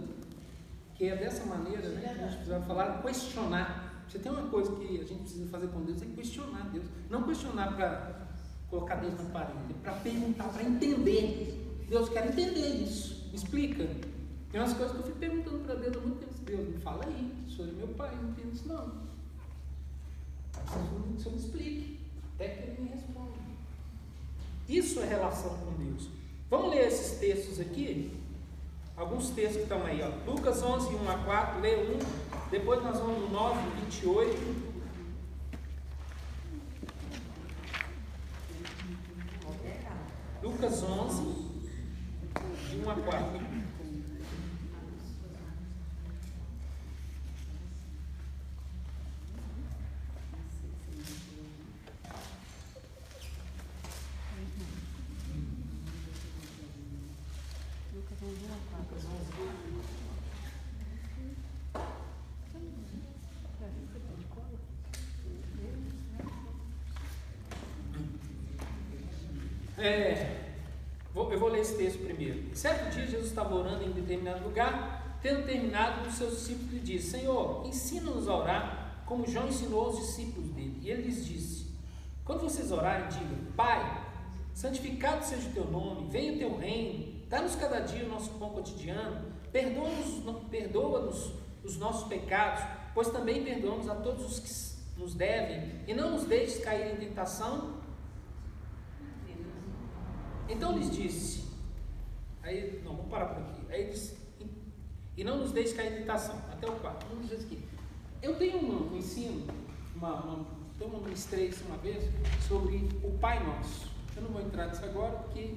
que 0.99 1.05
é 1.05 1.15
dessa 1.15 1.45
maneira 1.45 1.87
né, 1.87 2.01
que 2.01 2.07
a 2.07 2.27
gente 2.27 2.35
precisa 2.35 2.59
falar, 2.59 3.01
questionar. 3.01 4.03
Você 4.05 4.19
tem 4.19 4.29
uma 4.29 4.49
coisa 4.49 4.75
que 4.75 4.99
a 4.99 5.05
gente 5.05 5.21
precisa 5.21 5.47
fazer 5.47 5.67
com 5.67 5.81
Deus, 5.85 6.01
é 6.01 6.05
questionar 6.07 6.69
Deus. 6.73 6.85
Não 7.09 7.23
questionar 7.23 7.73
para 7.73 8.27
colocar 8.69 8.95
Deus 8.95 9.13
na 9.17 9.23
parede, 9.29 9.57
é 9.69 9.81
para 9.81 9.93
perguntar, 9.93 10.49
para 10.49 10.61
entender. 10.61 11.85
Deus 11.87 12.09
quer 12.09 12.27
entender 12.27 12.83
isso. 12.83 13.29
Me 13.29 13.35
explica. 13.37 13.87
Tem 14.51 14.59
umas 14.59 14.73
coisas 14.73 14.91
que 14.91 15.01
eu 15.01 15.05
fico 15.05 15.19
perguntando 15.19 15.59
para 15.59 15.75
Deus 15.75 15.95
há 15.95 15.99
muito 16.01 16.19
tempo. 16.19 16.33
Deus, 16.43 16.67
me 16.67 16.77
fala 16.79 17.05
aí, 17.05 17.33
o 17.47 17.49
senhor 17.49 17.69
é 17.69 17.71
meu 17.71 17.87
pai, 17.89 18.13
não 18.21 18.31
entendo 18.31 18.53
isso 18.53 18.67
não. 18.67 19.09
O 21.15 21.17
senhor 21.17 21.31
me 21.33 21.39
explique, 21.39 21.99
até 22.35 22.49
que 22.49 22.71
ele 22.71 22.81
me 22.81 22.89
responda. 22.89 23.31
Isso 24.67 24.99
é 24.99 25.05
relação 25.05 25.57
com 25.59 25.81
Deus. 25.81 26.09
Vamos 26.49 26.71
ler 26.71 26.87
esses 26.87 27.19
textos 27.19 27.57
aqui? 27.61 28.18
Alguns 28.99 29.29
textos 29.29 29.55
que 29.55 29.63
estão 29.63 29.85
aí, 29.85 30.01
ó. 30.03 30.29
Lucas 30.29 30.61
11, 30.61 30.93
1 30.93 31.09
a 31.09 31.17
4, 31.19 31.61
lê 31.61 31.77
um. 31.77 31.99
Depois 32.51 32.83
nós 32.83 32.99
vamos 32.99 33.17
no 33.17 33.29
9, 33.29 33.57
28. 33.85 34.69
Lucas 40.43 40.83
11, 40.83 41.21
de 42.69 42.85
1 42.85 42.89
a 42.89 42.95
4. 42.95 43.49
É, 69.81 70.51
vou, 71.13 71.31
eu 71.31 71.39
vou 71.39 71.47
ler 71.47 71.48
esse 71.59 71.75
texto 71.75 71.99
primeiro. 72.03 72.55
Certo 72.55 72.93
dia, 72.93 73.05
Jesus 73.05 73.27
estava 73.27 73.53
orando 73.55 73.83
em 73.83 73.91
determinado 73.91 74.43
lugar, 74.43 75.17
tendo 75.21 75.45
terminado, 75.45 76.07
os 76.07 76.15
seus 76.15 76.31
discípulos 76.37 76.71
lhe 76.71 76.79
disse: 76.79 77.11
Senhor, 77.11 77.65
ensina-nos 77.65 78.27
a 78.27 78.35
orar, 78.35 79.03
como 79.05 79.27
João 79.27 79.47
ensinou 79.47 79.85
aos 79.85 79.97
discípulos 79.97 80.49
dele. 80.51 80.79
E 80.81 80.89
ele 80.89 81.03
lhes 81.03 81.25
disse: 81.25 81.67
Quando 82.23 82.41
vocês 82.41 82.71
orarem, 82.71 83.07
digam: 83.09 83.37
Pai, 83.55 84.05
santificado 84.53 85.25
seja 85.25 85.49
o 85.49 85.53
teu 85.53 85.65
nome, 85.65 86.09
venha 86.09 86.33
o 86.33 86.37
teu 86.37 86.57
reino, 86.57 87.21
dá-nos 87.27 87.55
cada 87.55 87.79
dia 87.79 88.05
o 88.05 88.09
nosso 88.09 88.31
pão 88.31 88.49
cotidiano, 88.49 89.31
perdoa-nos 89.51 90.45
perdoa 90.49 91.09
os 91.63 91.77
nossos 91.77 92.07
pecados, 92.07 92.63
pois 92.93 93.09
também 93.09 93.43
perdoamos 93.43 93.89
a 93.89 93.95
todos 93.95 94.25
os 94.25 94.39
que 94.39 94.99
nos 94.99 95.13
devem, 95.13 95.81
e 95.87 95.93
não 95.93 96.11
nos 96.11 96.25
deixes 96.25 96.63
cair 96.63 96.93
em 96.93 96.97
tentação. 96.97 97.79
Então 100.47 100.75
lhes 100.75 100.89
disse, 100.89 101.48
aí, 102.49 102.81
não, 102.83 102.95
vamos 102.95 103.11
parar 103.11 103.27
por 103.27 103.43
aqui. 103.43 103.61
Aí 103.69 103.81
ele 103.81 104.19
e 105.19 105.23
não 105.25 105.39
nos 105.39 105.51
deixe 105.51 105.73
cair 105.73 105.91
em 105.91 105.97
tentação. 105.97 106.37
Até 106.49 106.65
o 106.65 106.75
4. 106.79 107.09
Vamos 107.09 107.29
dizer 107.29 107.43
aqui. 107.43 107.61
Eu 108.21 108.37
tenho 108.37 108.57
um, 108.57 108.93
um 108.93 108.97
ensino, 108.97 109.47
uma, 109.93 110.13
uma, 110.13 110.45
eu 110.79 110.87
ministrei 110.87 111.47
isso 111.47 111.65
uma 111.65 111.77
vez, 111.77 112.05
sobre 112.47 112.87
o 113.03 113.17
Pai 113.19 113.43
Nosso. 113.45 113.89
Eu 114.15 114.23
não 114.23 114.29
vou 114.29 114.41
entrar 114.41 114.67
nisso 114.67 114.83
agora, 114.85 115.17
porque 115.17 115.55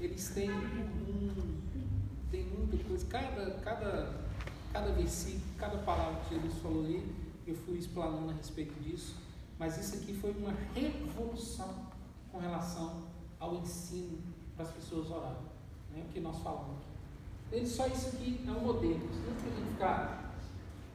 eles 0.00 0.28
têm 0.30 0.50
um, 0.50 1.60
tem 2.28 2.44
muita 2.44 2.76
coisa, 2.84 3.06
cada, 3.06 3.50
cada, 3.60 4.20
cada 4.72 4.92
versículo, 4.92 5.44
cada 5.58 5.78
palavra 5.78 6.20
que 6.28 6.34
Jesus 6.34 6.58
falou 6.60 6.84
ali, 6.84 7.08
eu 7.46 7.54
fui 7.54 7.78
explanando 7.78 8.30
a 8.30 8.34
respeito 8.34 8.74
disso, 8.82 9.16
mas 9.58 9.78
isso 9.78 10.02
aqui 10.02 10.14
foi 10.14 10.32
uma 10.32 10.52
revolução 10.74 11.86
com 12.32 12.38
relação 12.38 13.04
ao 13.38 13.54
ensino 13.56 14.18
para 14.56 14.64
as 14.64 14.72
pessoas 14.72 15.08
orarem, 15.10 15.36
né? 15.94 16.04
o 16.08 16.12
que 16.12 16.20
nós 16.20 16.38
falamos 16.38 16.78
aqui. 17.50 17.66
Só 17.66 17.86
isso 17.86 18.08
aqui 18.08 18.40
é 18.46 18.50
um 18.50 18.60
modelo, 18.60 18.98
não 18.98 19.34
tem 19.36 19.64
ficar 19.74 20.34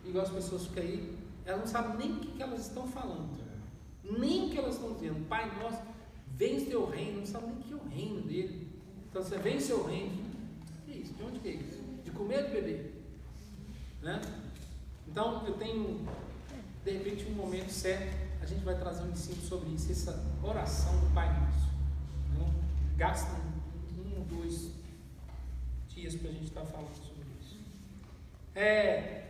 igual 0.05 0.25
as 0.25 0.31
pessoas 0.31 0.65
ficam 0.65 0.83
aí, 0.83 1.17
elas 1.45 1.61
não 1.61 1.67
sabem 1.67 1.97
nem 1.97 2.17
o 2.17 2.19
que, 2.19 2.31
que 2.31 2.41
elas 2.41 2.67
estão 2.67 2.87
falando, 2.87 3.29
nem 4.03 4.47
o 4.47 4.49
que 4.49 4.57
elas 4.57 4.75
estão 4.75 4.93
dizendo. 4.93 5.27
Pai 5.27 5.51
nosso, 5.61 5.81
vem 6.35 6.63
o 6.63 6.65
teu 6.65 6.89
reino, 6.89 7.19
não 7.19 7.25
sabe 7.25 7.47
nem 7.47 7.55
o 7.55 7.59
que 7.59 7.73
é 7.73 7.75
o 7.75 7.87
reino 7.89 8.21
dele. 8.21 8.67
Então 9.09 9.23
você 9.23 9.37
vem 9.37 9.57
o 9.57 9.61
seu 9.61 9.85
reino. 9.85 10.23
Que 10.85 10.91
isso? 10.91 11.13
De 11.13 11.23
onde 11.23 11.39
que 11.39 11.49
é 11.49 11.51
isso? 11.51 11.81
De 12.03 12.11
comer 12.11 12.43
ou 12.43 12.47
de 12.47 12.51
beber? 12.51 13.03
Né? 14.01 14.21
Então 15.07 15.45
eu 15.45 15.53
tenho, 15.55 16.05
de 16.83 16.91
repente, 16.91 17.25
um 17.25 17.35
momento 17.35 17.69
certo, 17.69 18.15
a 18.41 18.45
gente 18.45 18.63
vai 18.63 18.77
trazer 18.77 19.03
um 19.03 19.11
ensino 19.11 19.41
sobre 19.41 19.69
isso, 19.69 19.91
essa 19.91 20.25
oração 20.43 20.99
do 20.99 21.13
Pai 21.13 21.27
Nosso. 21.27 21.67
Né? 22.37 22.53
Gasta 22.95 23.31
um 23.97 24.23
dois 24.23 24.78
dias 25.99 26.15
para 26.15 26.29
a 26.29 26.33
gente 26.33 26.45
estar 26.45 26.65
falando 26.65 26.95
sobre 26.95 27.25
isso. 27.41 27.57
É, 28.55 29.25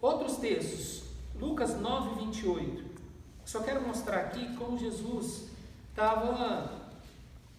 outros 0.00 0.36
textos, 0.36 1.04
Lucas 1.36 1.78
9, 1.80 2.24
28. 2.26 2.84
Só 3.44 3.62
quero 3.62 3.86
mostrar 3.86 4.20
aqui 4.22 4.56
como 4.56 4.76
Jesus 4.76 5.44
estava 5.90 6.86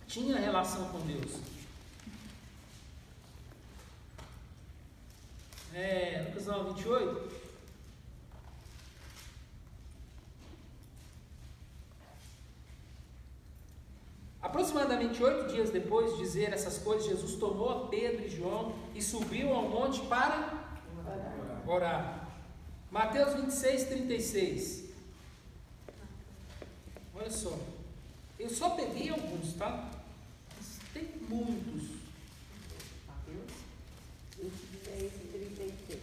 tinha 0.08 0.38
relação 0.38 0.90
com 0.90 1.00
Deus. 1.02 1.40
É, 5.74 6.26
Lucas 6.28 6.46
9, 6.48 6.74
28. 6.74 7.47
Aproximadamente 14.48 15.22
oito 15.22 15.52
dias 15.52 15.72
depois 15.72 16.14
de 16.14 16.20
dizer 16.20 16.54
essas 16.54 16.78
coisas, 16.78 17.06
Jesus 17.06 17.36
tomou 17.36 17.90
Pedro 17.90 18.26
e 18.26 18.30
João 18.30 18.74
e 18.96 19.02
subiu 19.02 19.54
ao 19.54 19.68
monte 19.68 20.00
para 20.08 20.66
orar. 21.68 22.30
Mateus 22.90 23.34
26, 23.34 23.84
36. 23.90 24.86
Olha 27.14 27.30
só. 27.30 27.60
Eu 28.40 28.50
só 28.50 28.70
peguei 28.70 29.10
alguns, 29.10 29.52
tá? 29.56 29.92
Mas 30.56 30.80
tem 30.94 31.10
muitos. 31.28 31.90
Mateus 33.06 33.52
26, 34.38 35.12
36. 35.30 36.00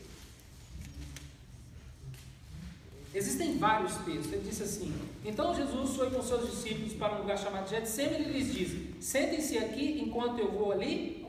Existem 3.15 3.57
vários 3.59 3.95
textos. 3.99 4.33
Ele 4.33 4.43
disse 4.43 4.65
assim: 4.65 4.93
Então 5.25 5.55
Jesus 5.55 5.97
foi 5.97 6.11
com 6.11 6.21
seus 6.21 6.51
discípulos 6.51 6.93
para 6.95 7.15
um 7.15 7.19
lugar 7.19 7.39
chamado 7.39 7.71
Getsemane 7.71 8.25
e 8.25 8.33
lhes 8.33 8.53
disse: 8.53 8.95
Sentem-se 9.01 9.57
aqui 9.57 10.03
enquanto 10.05 10.41
eu 10.41 10.51
vou 10.51 10.73
ali 10.73 11.25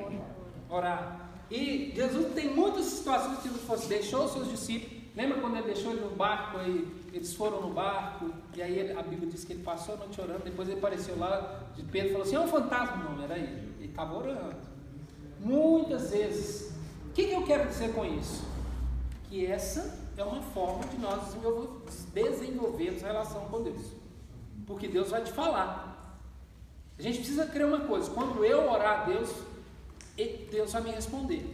orar. 0.67 1.29
E 1.51 1.93
Jesus 1.95 2.33
tem 2.33 2.49
muitas 2.53 2.85
situações 2.85 3.37
que 3.39 3.49
Jesus 3.49 3.87
deixou 3.87 4.25
os 4.25 4.33
seus 4.33 4.49
discípulos. 4.49 4.95
Lembra 5.15 5.39
quando 5.39 5.57
ele 5.57 5.67
deixou 5.67 5.91
ele 5.91 6.01
no 6.01 6.09
barco 6.09 6.57
e 6.59 7.05
eles 7.13 7.33
foram 7.35 7.61
no 7.61 7.73
barco 7.73 8.31
e 8.53 8.61
aí 8.61 8.91
a 8.91 9.01
Bíblia 9.01 9.29
diz 9.29 9.45
que 9.45 9.53
ele 9.53 9.63
passou 9.63 9.95
a 9.95 9.97
noite 9.99 10.19
orando. 10.19 10.43
Depois 10.43 10.67
ele 10.67 10.79
apareceu 10.79 11.17
lá 11.17 11.63
de 11.75 11.83
Pedro 11.83 12.09
e 12.09 12.11
falou 12.13 12.25
assim: 12.25 12.35
É 12.35 12.39
um 12.39 12.47
fantasma, 12.47 13.03
não, 13.03 13.23
era 13.23 13.37
ele. 13.37 13.73
Ele 13.79 13.89
estava 13.89 14.17
orando. 14.17 14.55
Muitas 15.39 16.09
vezes. 16.09 16.73
O 17.09 17.13
que, 17.15 17.27
que 17.27 17.33
eu 17.33 17.43
quero 17.43 17.69
dizer 17.69 17.93
com 17.93 18.03
isso? 18.03 18.43
Que 19.29 19.45
essa 19.45 20.04
é 20.17 20.23
uma 20.23 20.41
forma 20.41 20.85
de 20.85 20.97
nós 20.97 21.35
desenvolvermos 22.13 23.03
a 23.03 23.07
relação 23.07 23.41
com 23.45 23.61
Deus. 23.61 23.81
Porque 24.65 24.87
Deus 24.87 25.09
vai 25.09 25.23
te 25.23 25.31
falar. 25.31 26.19
A 26.97 27.01
gente 27.01 27.17
precisa 27.17 27.45
crer 27.45 27.65
uma 27.65 27.81
coisa: 27.81 28.09
quando 28.11 28.43
eu 28.43 28.69
orar 28.69 29.01
a 29.01 29.05
Deus, 29.05 29.29
Deus 30.51 30.71
vai 30.71 30.81
me 30.81 30.91
responder. 30.91 31.45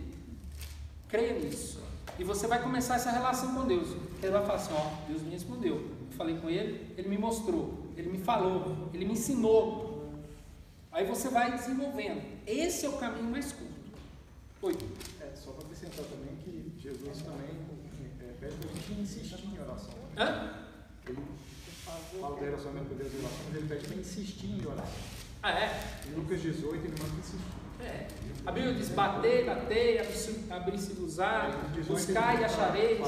Creia 1.09 1.39
nisso. 1.39 1.79
E 2.19 2.23
você 2.23 2.45
vai 2.45 2.61
começar 2.61 2.95
essa 2.95 3.11
relação 3.11 3.55
com 3.55 3.65
Deus. 3.65 3.89
Ele 4.21 4.31
vai 4.31 4.45
falar 4.45 4.55
assim: 4.55 4.73
Ó, 4.73 5.07
Deus 5.07 5.21
me 5.23 5.31
respondeu. 5.31 5.75
Eu 5.75 6.17
falei 6.17 6.37
com 6.37 6.49
ele, 6.49 6.93
ele 6.97 7.09
me 7.09 7.17
mostrou, 7.17 7.73
ele 7.97 8.09
me 8.09 8.19
falou, 8.19 8.89
ele 8.93 9.05
me 9.05 9.13
ensinou. 9.13 10.11
Aí 10.91 11.05
você 11.05 11.29
vai 11.29 11.51
desenvolvendo. 11.51 12.21
Esse 12.45 12.85
é 12.85 12.89
o 12.89 12.97
caminho 12.97 13.31
mais 13.31 13.51
curto. 13.51 13.71
Oi. 14.61 14.77
É, 15.21 15.31
só 15.35 15.51
para 15.51 15.63
acrescentar 15.63 16.05
também 16.05 16.35
que 16.43 16.73
Jesus 16.79 17.21
também 17.21 17.70
gente 18.73 19.01
insistir 19.01 19.45
em 19.45 19.59
oração. 19.59 19.93
Hã? 20.17 20.53
Ele 21.07 21.17
fala 21.85 22.35
do 22.35 22.43
relacionamento 22.43 22.89
com 22.89 22.95
Deus 22.95 23.13
em 23.13 23.19
oração, 23.19 23.39
mas 23.47 23.57
ele 23.57 23.67
pede 23.67 23.87
para 23.87 23.95
insistir 23.97 24.47
em 24.47 24.65
oração. 24.65 25.21
Ah, 25.43 25.51
é? 25.51 25.83
Em 26.07 26.15
Lucas 26.15 26.41
18, 26.41 26.75
ele 26.75 26.95
manda 27.01 27.19
insistir. 27.19 27.61
É. 27.83 28.07
A 28.45 28.51
Bíblia 28.51 28.73
diz: 28.75 28.89
batei, 28.89 29.45
batei, 29.45 29.99
abri-se 30.49 30.93
usar, 31.01 31.49
buscar 31.87 32.39
e 32.39 32.45
achareis, 32.45 32.99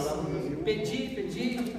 pedir, 0.63 1.15
pedir, 1.15 1.77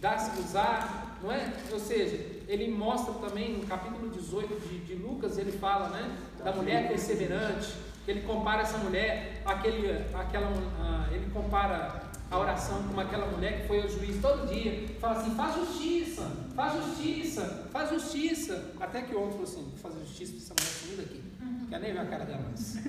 dar-se 0.00 0.40
usar, 0.40 1.18
não 1.22 1.30
é? 1.30 1.52
Ou 1.72 1.78
seja, 1.78 2.16
ele 2.48 2.70
mostra 2.70 3.14
também 3.14 3.56
no 3.56 3.66
capítulo 3.66 4.10
18 4.10 4.68
de, 4.68 4.78
de 4.80 4.94
Lucas, 4.94 5.38
ele 5.38 5.52
fala, 5.52 5.88
né, 5.90 6.16
da 6.42 6.52
mulher 6.52 6.88
perseverante, 6.88 7.72
ele 8.06 8.22
compara 8.22 8.62
essa 8.62 8.78
mulher, 8.78 9.42
aquele, 9.44 9.90
aquela, 10.14 10.48
uh, 10.48 11.12
ele 11.12 11.28
compara 11.30 12.05
a 12.30 12.38
oração 12.38 12.82
com 12.82 13.00
aquela 13.00 13.26
mulher 13.26 13.62
que 13.62 13.68
foi 13.68 13.82
ao 13.82 13.88
juiz 13.88 14.20
todo 14.20 14.48
dia, 14.48 14.88
fala 15.00 15.20
assim: 15.20 15.34
faz 15.34 15.54
justiça, 15.54 16.30
faz 16.54 16.84
justiça, 16.84 17.68
faz 17.72 17.90
justiça. 17.90 18.72
Até 18.80 19.02
que 19.02 19.14
o 19.14 19.20
outro 19.20 19.32
falou 19.32 19.44
assim: 19.44 19.62
vou 19.62 19.78
fazer 19.78 20.04
justiça 20.06 20.54
para 20.54 20.64
essa 20.64 20.86
mulher 20.86 20.96
sumir 20.96 20.96
daqui. 20.96 21.22
Quer 21.68 21.80
nem 21.80 21.92
ver 21.92 21.98
a 22.00 22.06
cara 22.06 22.24
dela 22.24 22.42
mais. 22.42 22.76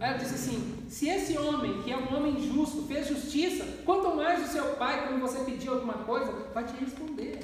Aí 0.00 0.10
ela 0.10 0.18
disse 0.18 0.34
assim: 0.34 0.86
se 0.88 1.08
esse 1.08 1.36
homem, 1.38 1.82
que 1.82 1.92
é 1.92 1.96
um 1.96 2.14
homem 2.14 2.40
justo, 2.52 2.86
fez 2.86 3.06
justiça, 3.06 3.64
quanto 3.84 4.14
mais 4.16 4.48
o 4.48 4.52
seu 4.52 4.76
pai, 4.76 5.06
quando 5.06 5.20
você 5.20 5.38
pedir 5.44 5.68
alguma 5.68 5.94
coisa, 6.04 6.32
vai 6.52 6.64
te 6.64 6.74
responder. 6.76 7.40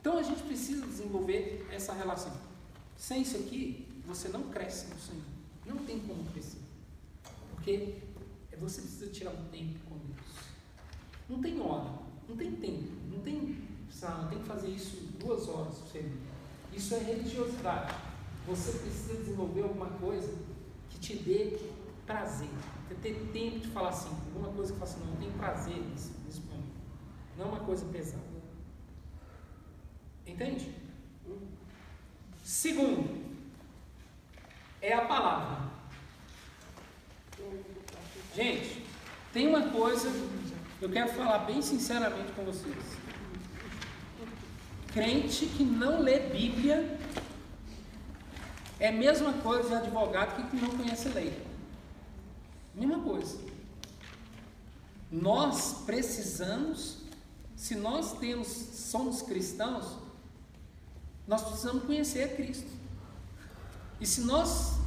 Então 0.00 0.18
a 0.18 0.22
gente 0.22 0.42
precisa 0.42 0.86
desenvolver 0.86 1.66
essa 1.70 1.92
relação. 1.92 2.32
Sem 2.96 3.22
isso 3.22 3.36
aqui, 3.36 3.86
você 4.06 4.28
não 4.28 4.42
cresce 4.44 4.86
no 4.92 4.98
Senhor. 4.98 5.22
Não 5.66 5.76
tem 5.84 6.00
como 6.00 6.24
crescer. 6.24 6.58
Porque 7.54 7.94
você 8.56 8.80
precisa 8.80 9.10
tirar 9.10 9.30
um 9.30 9.44
tempo 9.48 9.78
com 9.88 9.98
Deus. 9.98 10.26
Não 11.28 11.40
tem 11.40 11.60
hora, 11.60 11.90
não 12.28 12.36
tem 12.36 12.52
tempo, 12.52 12.92
não 13.10 13.20
tem, 13.20 13.58
sabe, 13.90 14.22
não 14.22 14.28
tem 14.28 14.38
que 14.40 14.46
fazer 14.46 14.68
isso 14.68 14.96
duas 15.18 15.48
horas 15.48 15.78
por 15.78 15.88
semana. 15.88 16.32
Isso 16.72 16.94
é 16.94 16.98
religiosidade. 16.98 17.94
Você 18.46 18.78
precisa 18.78 19.14
desenvolver 19.14 19.62
alguma 19.62 19.90
coisa 19.90 20.34
que 20.90 20.98
te 20.98 21.16
dê 21.16 21.58
prazer. 22.06 22.48
Ter 23.00 23.14
tempo 23.32 23.58
de 23.58 23.68
falar 23.68 23.88
assim, 23.88 24.10
alguma 24.10 24.52
coisa 24.52 24.72
que 24.72 24.78
fala 24.78 24.90
assim, 24.90 25.04
não, 25.06 25.16
tenho 25.16 25.32
prazer 25.32 25.76
nisso, 25.76 26.12
mim. 26.50 26.64
Não 27.36 27.46
é 27.46 27.48
uma 27.48 27.60
coisa 27.60 27.86
pesada. 27.86 28.22
Entende? 30.26 30.74
Segundo, 32.44 33.22
é 34.80 34.92
a 34.92 35.06
palavra. 35.06 35.70
Gente, 38.34 38.84
tem 39.32 39.48
uma 39.48 39.68
coisa 39.68 40.08
eu 40.82 40.90
quero 40.90 41.12
falar 41.12 41.38
bem 41.38 41.62
sinceramente 41.62 42.32
com 42.32 42.44
vocês. 42.44 42.76
Crente 44.92 45.46
que 45.46 45.62
não 45.62 46.00
lê 46.00 46.18
Bíblia 46.18 46.98
é 48.80 48.88
a 48.88 48.92
mesma 48.92 49.32
coisa 49.34 49.68
de 49.68 49.74
advogado 49.76 50.50
que 50.50 50.56
não 50.56 50.76
conhece 50.76 51.08
lei. 51.10 51.40
Mesma 52.74 52.98
coisa. 52.98 53.38
Nós 55.08 55.84
precisamos, 55.86 57.02
se 57.54 57.76
nós 57.76 58.18
temos, 58.18 58.48
somos 58.48 59.22
cristãos, 59.22 59.98
Nós 61.28 61.42
precisamos 61.42 61.84
conhecer 61.84 62.24
a 62.24 62.28
Cristo. 62.28 62.68
E 64.00 64.06
se 64.06 64.22
nós, 64.22 64.80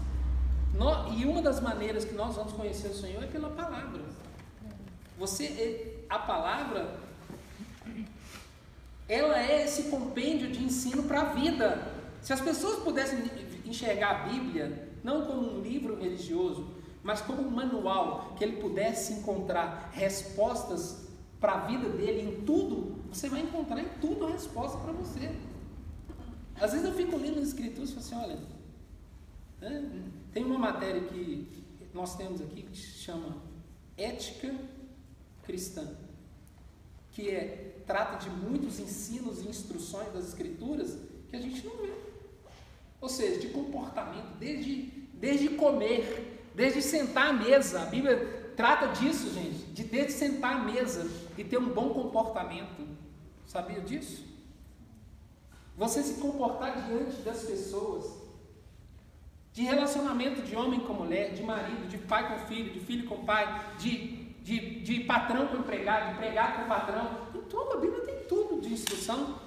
nós, 0.78 1.20
e 1.20 1.26
uma 1.26 1.42
das 1.42 1.60
maneiras 1.60 2.06
que 2.06 2.14
nós 2.14 2.36
vamos 2.36 2.54
conhecer 2.54 2.90
o 2.90 2.96
Senhor 2.96 3.24
é 3.24 3.28
pela 3.28 3.50
palavra. 3.50 4.02
Você, 5.18 6.06
a 6.10 6.20
palavra, 6.20 7.00
ela 9.08 9.40
é 9.40 9.64
esse 9.64 9.84
compêndio 9.84 10.52
de 10.52 10.64
ensino 10.64 11.04
para 11.04 11.22
a 11.22 11.34
vida. 11.34 11.92
Se 12.22 12.34
as 12.34 12.42
pessoas 12.42 12.84
pudessem 12.84 13.20
enxergar 13.66 14.10
a 14.10 14.28
Bíblia 14.28 14.90
não 15.04 15.26
como 15.26 15.58
um 15.58 15.62
livro 15.62 16.00
religioso, 16.00 16.68
mas 17.04 17.22
como 17.22 17.44
um 17.44 17.52
manual 17.52 18.34
que 18.36 18.44
ele 18.44 18.58
pudesse 18.58 19.14
encontrar 19.14 19.92
respostas 19.94 21.08
para 21.40 21.54
a 21.54 21.60
vida 21.68 21.88
dele 21.90 22.22
em 22.22 22.42
tudo, 22.44 22.96
você 23.12 23.30
vai 23.30 23.42
encontrar 23.42 23.80
em 23.80 23.90
tudo 24.02 24.26
a 24.26 24.32
resposta 24.32 24.80
para 24.80 24.92
você. 24.92 25.32
Às 26.60 26.72
vezes 26.72 26.88
eu 26.88 26.94
fico 26.94 27.16
lendo 27.16 27.40
as 27.40 27.50
escrituras 27.50 27.92
e 27.92 27.94
falo 27.94 28.06
assim, 28.06 28.34
olha, 29.62 29.96
tem 30.36 30.44
uma 30.44 30.60
matéria 30.60 31.00
que 31.00 31.48
nós 31.94 32.18
temos 32.18 32.42
aqui 32.42 32.64
que 32.64 32.78
se 32.78 33.00
chama 33.00 33.38
Ética 33.98 34.54
Cristã, 35.44 35.96
que 37.14 37.30
é, 37.30 37.78
trata 37.88 38.18
de 38.18 38.30
muitos 38.30 38.78
ensinos 38.82 39.42
e 39.42 39.48
instruções 39.48 40.12
das 40.12 40.28
escrituras 40.28 40.98
que 41.30 41.38
a 41.38 41.40
gente 41.40 41.66
não 41.66 41.78
vê. 41.78 41.94
Ou 43.00 43.08
seja, 43.08 43.40
de 43.40 43.48
comportamento, 43.48 44.38
desde, 44.38 44.82
desde 45.14 45.48
comer, 45.52 46.50
desde 46.54 46.82
sentar 46.82 47.30
à 47.30 47.34
mesa. 47.34 47.84
A 47.84 47.86
Bíblia 47.86 48.52
trata 48.58 48.88
disso, 48.88 49.34
gente, 49.34 49.68
de 49.68 49.86
desde 49.86 50.12
sentar 50.12 50.58
à 50.58 50.66
mesa 50.66 51.10
e 51.38 51.46
ter 51.46 51.58
um 51.58 51.70
bom 51.70 51.92
comportamento. 51.92 52.86
Sabia 53.48 53.80
disso? 53.80 54.26
Você 55.78 56.04
se 56.04 56.20
comportar 56.20 56.86
diante 56.90 57.22
das 57.22 57.44
pessoas, 57.44 58.25
de 59.56 59.64
relacionamento 59.64 60.42
de 60.42 60.54
homem 60.54 60.82
com 60.82 60.94
mulher, 60.94 61.34
de 61.34 61.42
marido, 61.42 61.88
de 61.88 61.98
pai 61.98 62.28
com 62.28 62.46
filho, 62.46 62.74
de 62.74 62.82
filho 62.82 63.08
com 63.08 63.24
pai, 63.24 63.66
de, 63.80 64.26
de, 64.44 64.82
de 64.82 65.00
patrão 65.06 65.48
com 65.48 65.56
empregado, 65.56 66.08
de 66.08 66.12
empregado 66.16 66.62
com 66.62 66.68
patrão, 66.68 67.10
tudo, 67.50 67.78
a 67.78 67.78
Bíblia 67.78 68.02
tem 68.02 68.18
tudo 68.28 68.60
de 68.60 68.74
instrução. 68.74 69.40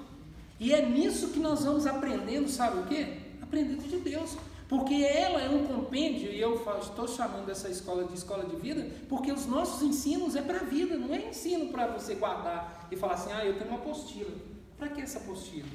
E 0.58 0.72
é 0.72 0.80
nisso 0.80 1.28
que 1.28 1.38
nós 1.38 1.62
vamos 1.62 1.86
aprendendo, 1.86 2.48
sabe 2.48 2.78
o 2.78 2.86
quê? 2.86 3.18
Aprendendo 3.42 3.86
de 3.86 3.98
Deus. 3.98 4.34
Porque 4.66 4.94
ela 4.94 5.42
é 5.42 5.50
um 5.50 5.66
compêndio, 5.66 6.32
e 6.32 6.40
eu 6.40 6.54
estou 6.54 7.06
chamando 7.06 7.50
essa 7.50 7.68
escola 7.68 8.04
de 8.04 8.14
escola 8.14 8.46
de 8.46 8.56
vida, 8.56 8.90
porque 9.10 9.30
os 9.30 9.44
nossos 9.44 9.82
ensinos 9.82 10.36
é 10.36 10.40
para 10.40 10.60
a 10.60 10.64
vida, 10.64 10.96
não 10.96 11.14
é 11.14 11.28
ensino 11.28 11.70
para 11.70 11.86
você 11.86 12.14
guardar 12.14 12.88
e 12.90 12.96
falar 12.96 13.14
assim, 13.14 13.32
ah, 13.32 13.44
eu 13.44 13.58
tenho 13.58 13.68
uma 13.68 13.78
apostila. 13.78 14.30
Para 14.78 14.88
que 14.88 15.02
essa 15.02 15.18
apostila? 15.18 15.68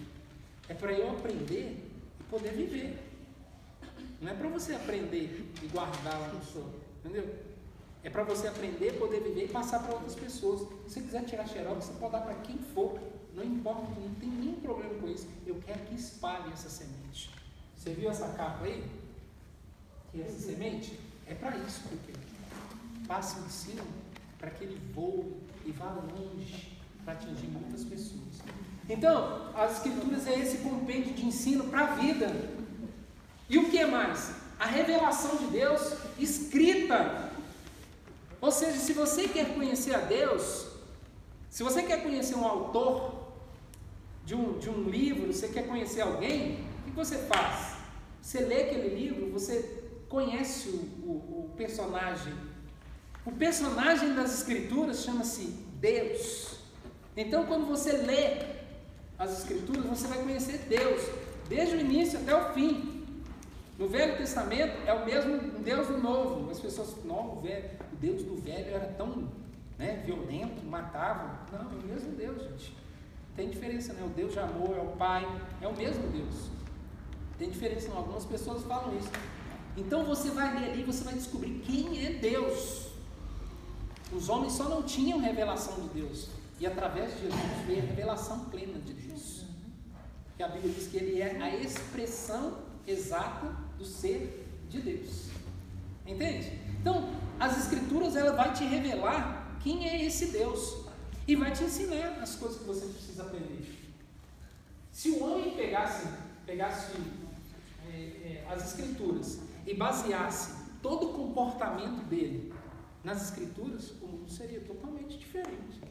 É 0.68 0.74
para 0.74 0.92
eu 0.92 1.12
aprender 1.12 1.78
e 2.20 2.24
poder 2.24 2.54
viver. 2.54 3.13
Não 4.24 4.32
é 4.32 4.34
para 4.36 4.48
você 4.48 4.74
aprender 4.74 5.52
e 5.62 5.68
guardar 5.68 6.18
lá 6.18 6.28
no 6.30 6.42
seu, 6.46 6.66
entendeu? 7.04 7.30
É 8.02 8.10
para 8.10 8.24
você 8.24 8.48
aprender, 8.48 8.98
poder 8.98 9.22
viver 9.22 9.46
e 9.46 9.48
passar 9.50 9.84
para 9.84 9.96
outras 9.96 10.16
pessoas. 10.16 10.62
Se 10.88 10.94
você 10.94 11.02
quiser 11.02 11.26
tirar 11.26 11.46
xerox, 11.46 11.86
você 11.86 11.94
pode 12.00 12.14
dar 12.14 12.22
para 12.22 12.36
quem 12.36 12.58
for. 12.74 12.98
Não 13.36 13.44
importa, 13.44 13.82
não 14.00 14.16
tem 14.16 14.30
nenhum 14.30 14.62
problema 14.62 14.94
com 15.02 15.10
isso. 15.10 15.28
Eu 15.46 15.62
quero 15.66 15.80
que 15.88 15.96
espalhe 15.96 16.54
essa 16.54 16.70
semente. 16.70 17.32
Você 17.76 17.94
viu 17.94 18.10
essa 18.10 18.30
capa 18.30 18.64
aí? 18.64 18.90
Que 20.12 20.22
essa 20.22 20.40
semente 20.40 20.98
é 21.28 21.34
para 21.34 21.58
isso, 21.58 21.82
porque 21.90 22.14
passe 23.06 23.38
o 23.38 23.46
ensino 23.46 23.84
para 24.40 24.52
que 24.52 24.64
ele 24.64 24.80
voe 24.94 25.34
e 25.66 25.72
vá 25.72 25.92
longe 25.92 26.78
para 27.04 27.14
atingir 27.14 27.48
muitas 27.48 27.84
pessoas. 27.84 28.42
Então, 28.88 29.54
as 29.54 29.78
escrituras 29.78 30.26
é 30.28 30.40
esse 30.40 30.60
compêndio 30.60 31.14
de 31.14 31.26
ensino 31.26 31.66
para 31.66 31.88
a 31.88 31.96
vida. 31.96 32.63
E 33.54 33.58
o 33.60 33.70
que 33.70 33.86
mais? 33.86 34.32
A 34.60 34.66
revelação 34.66 35.36
de 35.38 35.46
Deus 35.60 35.94
escrita. 36.18 37.30
Ou 38.42 38.52
seja, 38.52 38.80
se 38.80 38.94
você 38.94 39.28
quer 39.28 39.54
conhecer 39.54 39.94
a 39.94 40.00
Deus, 40.00 40.46
se 41.52 41.62
você 41.62 41.84
quer 41.84 42.02
conhecer 42.02 42.34
um 42.36 42.46
autor 42.46 43.28
de 44.26 44.34
um, 44.34 44.58
de 44.58 44.72
um 44.72 44.90
livro, 44.90 45.32
você 45.32 45.50
quer 45.50 45.68
conhecer 45.68 46.02
alguém, 46.02 46.66
o 46.80 46.84
que 46.86 46.96
você 46.96 47.20
faz? 47.32 47.76
Você 48.20 48.40
lê 48.40 48.64
aquele 48.64 48.90
livro, 49.02 49.30
você 49.30 49.56
conhece 50.10 50.70
o, 50.70 50.80
o, 51.08 51.12
o 51.12 51.54
personagem. 51.56 52.34
O 53.24 53.32
personagem 53.32 54.16
das 54.16 54.34
escrituras 54.34 55.04
chama-se 55.04 55.44
Deus. 55.80 56.58
Então, 57.16 57.46
quando 57.46 57.68
você 57.68 57.92
lê 57.92 58.64
as 59.20 59.40
Escrituras, 59.40 59.86
você 59.86 60.08
vai 60.08 60.18
conhecer 60.24 60.58
Deus, 60.68 61.02
desde 61.48 61.76
o 61.76 61.80
início 61.80 62.18
até 62.18 62.36
o 62.36 62.52
fim. 62.54 62.93
No 63.84 63.90
Velho 63.90 64.16
Testamento 64.16 64.78
é 64.88 64.94
o 64.94 65.06
mesmo 65.06 65.38
Deus 65.60 65.88
do 65.88 65.98
Novo. 65.98 66.50
As 66.50 66.58
pessoas, 66.58 66.96
não, 67.04 67.34
o, 67.34 67.42
velho, 67.42 67.70
o 67.92 67.96
Deus 67.98 68.24
do 68.24 68.42
Velho 68.42 68.74
era 68.74 68.86
tão 68.98 69.28
né, 69.78 70.02
violento, 70.06 70.66
matava. 70.66 71.42
Não, 71.52 71.70
é 71.70 71.84
o 71.84 71.86
mesmo 71.86 72.14
Deus, 72.14 72.42
gente. 72.44 72.74
Tem 73.36 73.50
diferença, 73.50 73.92
né? 73.92 74.02
O 74.06 74.08
Deus 74.08 74.32
de 74.32 74.40
amor 74.40 74.78
é 74.78 74.82
o 74.82 74.96
Pai, 74.96 75.28
é 75.62 75.68
o 75.68 75.76
mesmo 75.76 76.08
Deus. 76.08 76.50
Tem 77.38 77.50
diferença, 77.50 77.90
não. 77.90 77.98
Algumas 77.98 78.24
pessoas 78.24 78.64
falam 78.64 78.98
isso. 78.98 79.10
Então 79.76 80.06
você 80.06 80.30
vai 80.30 80.58
ler 80.58 80.72
ali 80.72 80.84
você 80.84 81.04
vai 81.04 81.16
descobrir 81.16 81.62
quem 81.66 82.06
é 82.06 82.12
Deus. 82.12 82.88
Os 84.14 84.30
homens 84.30 84.54
só 84.54 84.64
não 84.70 84.84
tinham 84.84 85.20
revelação 85.20 85.76
de 85.82 85.90
Deus. 85.90 86.30
E 86.58 86.66
através 86.66 87.16
de 87.16 87.24
Jesus 87.24 87.66
veio 87.68 87.84
a 87.84 87.86
revelação 87.88 88.46
plena 88.46 88.80
de 88.80 88.94
Deus. 88.94 89.44
Que 90.38 90.44
a 90.44 90.48
Bíblia 90.48 90.74
diz 90.74 90.88
que 90.88 90.96
ele 90.96 91.22
é 91.22 91.38
a 91.42 91.54
expressão 91.58 92.60
exata 92.88 93.63
do 93.78 93.86
ser 93.86 94.48
de 94.70 94.82
Deus. 94.82 95.30
Entende? 96.06 96.60
Então, 96.80 97.10
as 97.40 97.58
escrituras 97.58 98.16
ela 98.16 98.34
vai 98.34 98.54
te 98.54 98.64
revelar 98.64 99.58
quem 99.62 99.88
é 99.88 100.06
esse 100.06 100.28
Deus 100.28 100.86
e 101.28 101.36
vai 101.36 101.52
te 101.52 101.64
ensinar 101.64 102.20
as 102.22 102.36
coisas 102.36 102.60
que 102.60 102.66
você 102.66 102.86
precisa 102.86 103.24
aprender. 103.24 103.84
Se 104.92 105.10
o 105.12 105.24
homem 105.24 105.56
pegasse, 105.56 106.08
pegasse 106.46 106.92
é, 107.88 107.96
é, 107.96 108.48
as 108.50 108.68
escrituras 108.68 109.40
e 109.66 109.74
baseasse 109.74 110.64
todo 110.82 111.10
o 111.10 111.14
comportamento 111.14 112.06
dele 112.06 112.54
nas 113.04 113.24
escrituras, 113.30 113.92
o 114.02 114.08
mundo 114.08 114.30
seria 114.30 114.62
totalmente 114.62 115.18
diferente. 115.18 115.82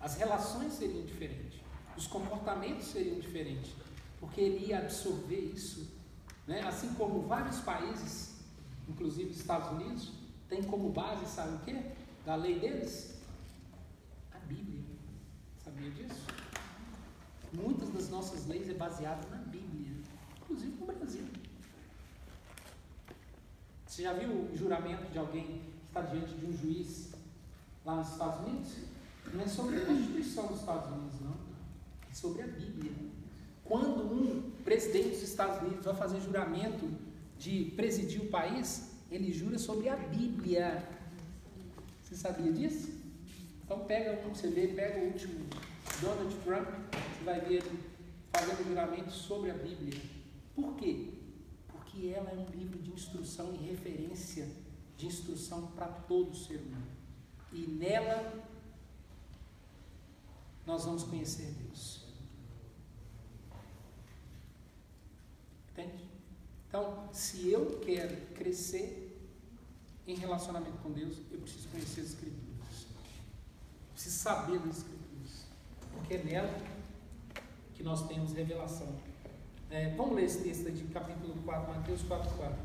As 0.00 0.16
relações 0.16 0.74
seriam 0.74 1.04
diferentes, 1.04 1.60
os 1.96 2.06
comportamentos 2.06 2.86
seriam 2.88 3.18
diferentes, 3.18 3.72
porque 4.20 4.40
ele 4.40 4.66
ia 4.66 4.78
absorver 4.78 5.52
isso, 5.54 5.95
né? 6.46 6.62
assim 6.62 6.94
como 6.94 7.22
vários 7.22 7.60
países, 7.60 8.36
inclusive 8.88 9.30
os 9.30 9.38
Estados 9.38 9.70
Unidos, 9.70 10.12
tem 10.48 10.62
como 10.62 10.90
base, 10.90 11.26
sabe 11.26 11.56
o 11.56 11.58
que? 11.60 11.82
Da 12.24 12.36
lei 12.36 12.58
deles? 12.58 13.16
A 14.32 14.38
Bíblia. 14.38 14.84
Sabia 15.62 15.90
disso? 15.90 16.26
Muitas 17.52 17.90
das 17.90 18.08
nossas 18.10 18.46
leis 18.46 18.68
é 18.68 18.74
baseada 18.74 19.26
na 19.28 19.38
Bíblia, 19.38 19.96
inclusive 20.40 20.76
no 20.78 20.86
Brasil. 20.86 21.26
Você 23.86 24.02
já 24.02 24.12
viu 24.12 24.30
o 24.30 24.56
juramento 24.56 25.10
de 25.10 25.18
alguém 25.18 25.62
que 25.80 25.86
está 25.88 26.02
diante 26.02 26.34
de 26.34 26.46
um 26.46 26.52
juiz 26.52 27.12
lá 27.84 27.96
nos 27.96 28.10
Estados 28.10 28.46
Unidos? 28.46 28.72
Não 29.32 29.42
é 29.42 29.48
sobre 29.48 29.76
a 29.76 29.86
Constituição 29.86 30.46
dos 30.48 30.60
Estados 30.60 30.92
Unidos, 30.92 31.20
não. 31.20 31.36
É 32.10 32.14
sobre 32.14 32.42
a 32.42 32.46
Bíblia. 32.46 32.92
Quando 33.64 34.02
um 34.12 34.52
presidente 34.66 35.10
dos 35.10 35.22
Estados 35.22 35.62
Unidos 35.62 35.84
vai 35.84 35.94
fazer 35.94 36.20
juramento 36.20 36.90
de 37.38 37.72
presidir 37.76 38.20
o 38.20 38.26
país, 38.26 38.90
ele 39.10 39.32
jura 39.32 39.58
sobre 39.58 39.88
a 39.88 39.94
Bíblia. 39.94 40.84
Você 42.02 42.16
sabia 42.16 42.52
disso? 42.52 42.90
Então 43.64 43.84
pega 43.84 44.26
um, 44.26 44.34
você 44.34 44.48
vê, 44.48 44.66
pega 44.66 44.98
o 44.98 45.06
último 45.06 45.46
Donald 46.00 46.34
Trump, 46.44 46.68
você 46.90 47.24
vai 47.24 47.40
ver 47.40 47.54
ele 47.54 47.78
fazendo 48.32 48.66
juramento 48.66 49.12
sobre 49.12 49.52
a 49.52 49.54
Bíblia. 49.54 50.00
Por 50.54 50.74
quê? 50.74 51.10
Porque 51.68 52.08
ela 52.08 52.30
é 52.30 52.34
um 52.34 52.50
livro 52.50 52.78
de 52.80 52.90
instrução 52.90 53.54
e 53.54 53.68
referência 53.68 54.48
de 54.96 55.06
instrução 55.06 55.68
para 55.76 55.86
todo 55.86 56.34
ser 56.34 56.56
humano. 56.56 56.86
E 57.52 57.60
nela 57.60 58.44
nós 60.66 60.84
vamos 60.84 61.04
conhecer 61.04 61.54
Deus. 61.62 62.05
Entende? 65.76 66.04
Então, 66.68 67.06
se 67.12 67.50
eu 67.50 67.78
quero 67.84 68.16
crescer 68.34 69.14
em 70.06 70.14
relacionamento 70.14 70.78
com 70.78 70.90
Deus, 70.90 71.18
eu 71.30 71.38
preciso 71.38 71.68
conhecer 71.68 72.00
as 72.00 72.06
Escrituras. 72.08 72.86
Eu 73.88 73.92
preciso 73.92 74.16
saber 74.16 74.58
das 74.60 74.78
Escrituras. 74.78 75.46
Porque 75.92 76.14
é 76.14 76.22
nela 76.22 76.58
que 77.74 77.82
nós 77.82 78.08
temos 78.08 78.32
revelação. 78.32 78.88
É, 79.68 79.94
vamos 79.96 80.14
ler 80.14 80.24
esse 80.24 80.42
texto 80.42 80.70
de 80.72 80.84
capítulo 80.84 81.34
4, 81.44 81.74
Mateus 81.74 82.02
4, 82.04 82.36
4. 82.36 82.56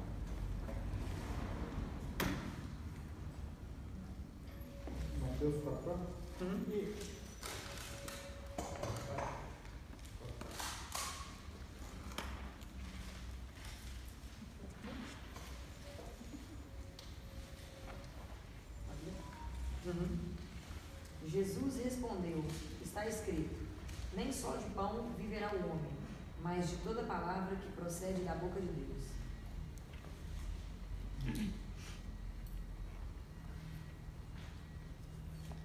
Mateus 5.19 5.63
4, 5.63 5.83
4? 5.83 6.21
Uhum. 6.41 6.91
Jesus 21.31 21.77
respondeu: 21.83 22.43
Está 22.83 23.07
escrito: 23.07 23.55
Nem 24.13 24.31
só 24.31 24.57
de 24.57 24.69
pão 24.71 25.11
viverá 25.17 25.51
o 25.53 25.69
homem, 25.69 25.91
mas 26.41 26.69
de 26.69 26.77
toda 26.77 27.03
palavra 27.03 27.55
que 27.55 27.71
procede 27.71 28.21
da 28.23 28.35
boca 28.35 28.59
de 28.59 28.67
Deus. 28.67 29.01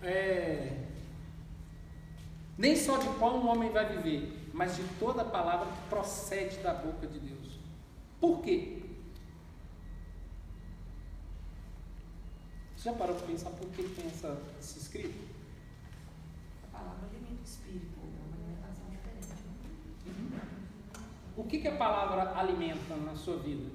É, 0.02 0.86
nem 2.56 2.77
só 2.77 2.97
de 2.97 3.09
pão 3.18 3.40
o 3.40 3.47
homem 3.47 3.70
vai 3.70 3.97
viver, 3.97 4.51
mas 4.55 4.77
de 4.77 4.85
toda 4.98 5.24
palavra 5.24 5.66
que 5.66 5.89
procede 5.89 6.59
da 6.59 6.73
boca 6.73 7.06
de 7.06 7.18
Deus. 7.18 7.59
Por 8.20 8.40
quê? 8.40 8.82
Você 12.77 12.85
já 12.85 12.93
parou 12.94 13.16
para 13.16 13.27
pensar 13.27 13.51
por 13.51 13.68
que 13.70 13.82
tem 13.82 14.06
essa, 14.06 14.40
esse 14.59 14.78
escrito? 14.78 15.18
A 16.64 16.78
palavra 16.78 17.09
alimenta 17.09 17.43
o 17.43 17.44
espírito, 17.44 17.93
é 18.01 18.06
uma 18.06 18.36
alimentação 18.36 18.89
diferente. 18.89 19.27
né? 20.31 20.40
O 21.36 21.44
que, 21.44 21.58
que 21.58 21.68
a 21.68 21.76
palavra 21.76 22.34
alimenta 22.38 22.96
na 22.96 23.14
sua 23.14 23.36
vida? 23.36 23.70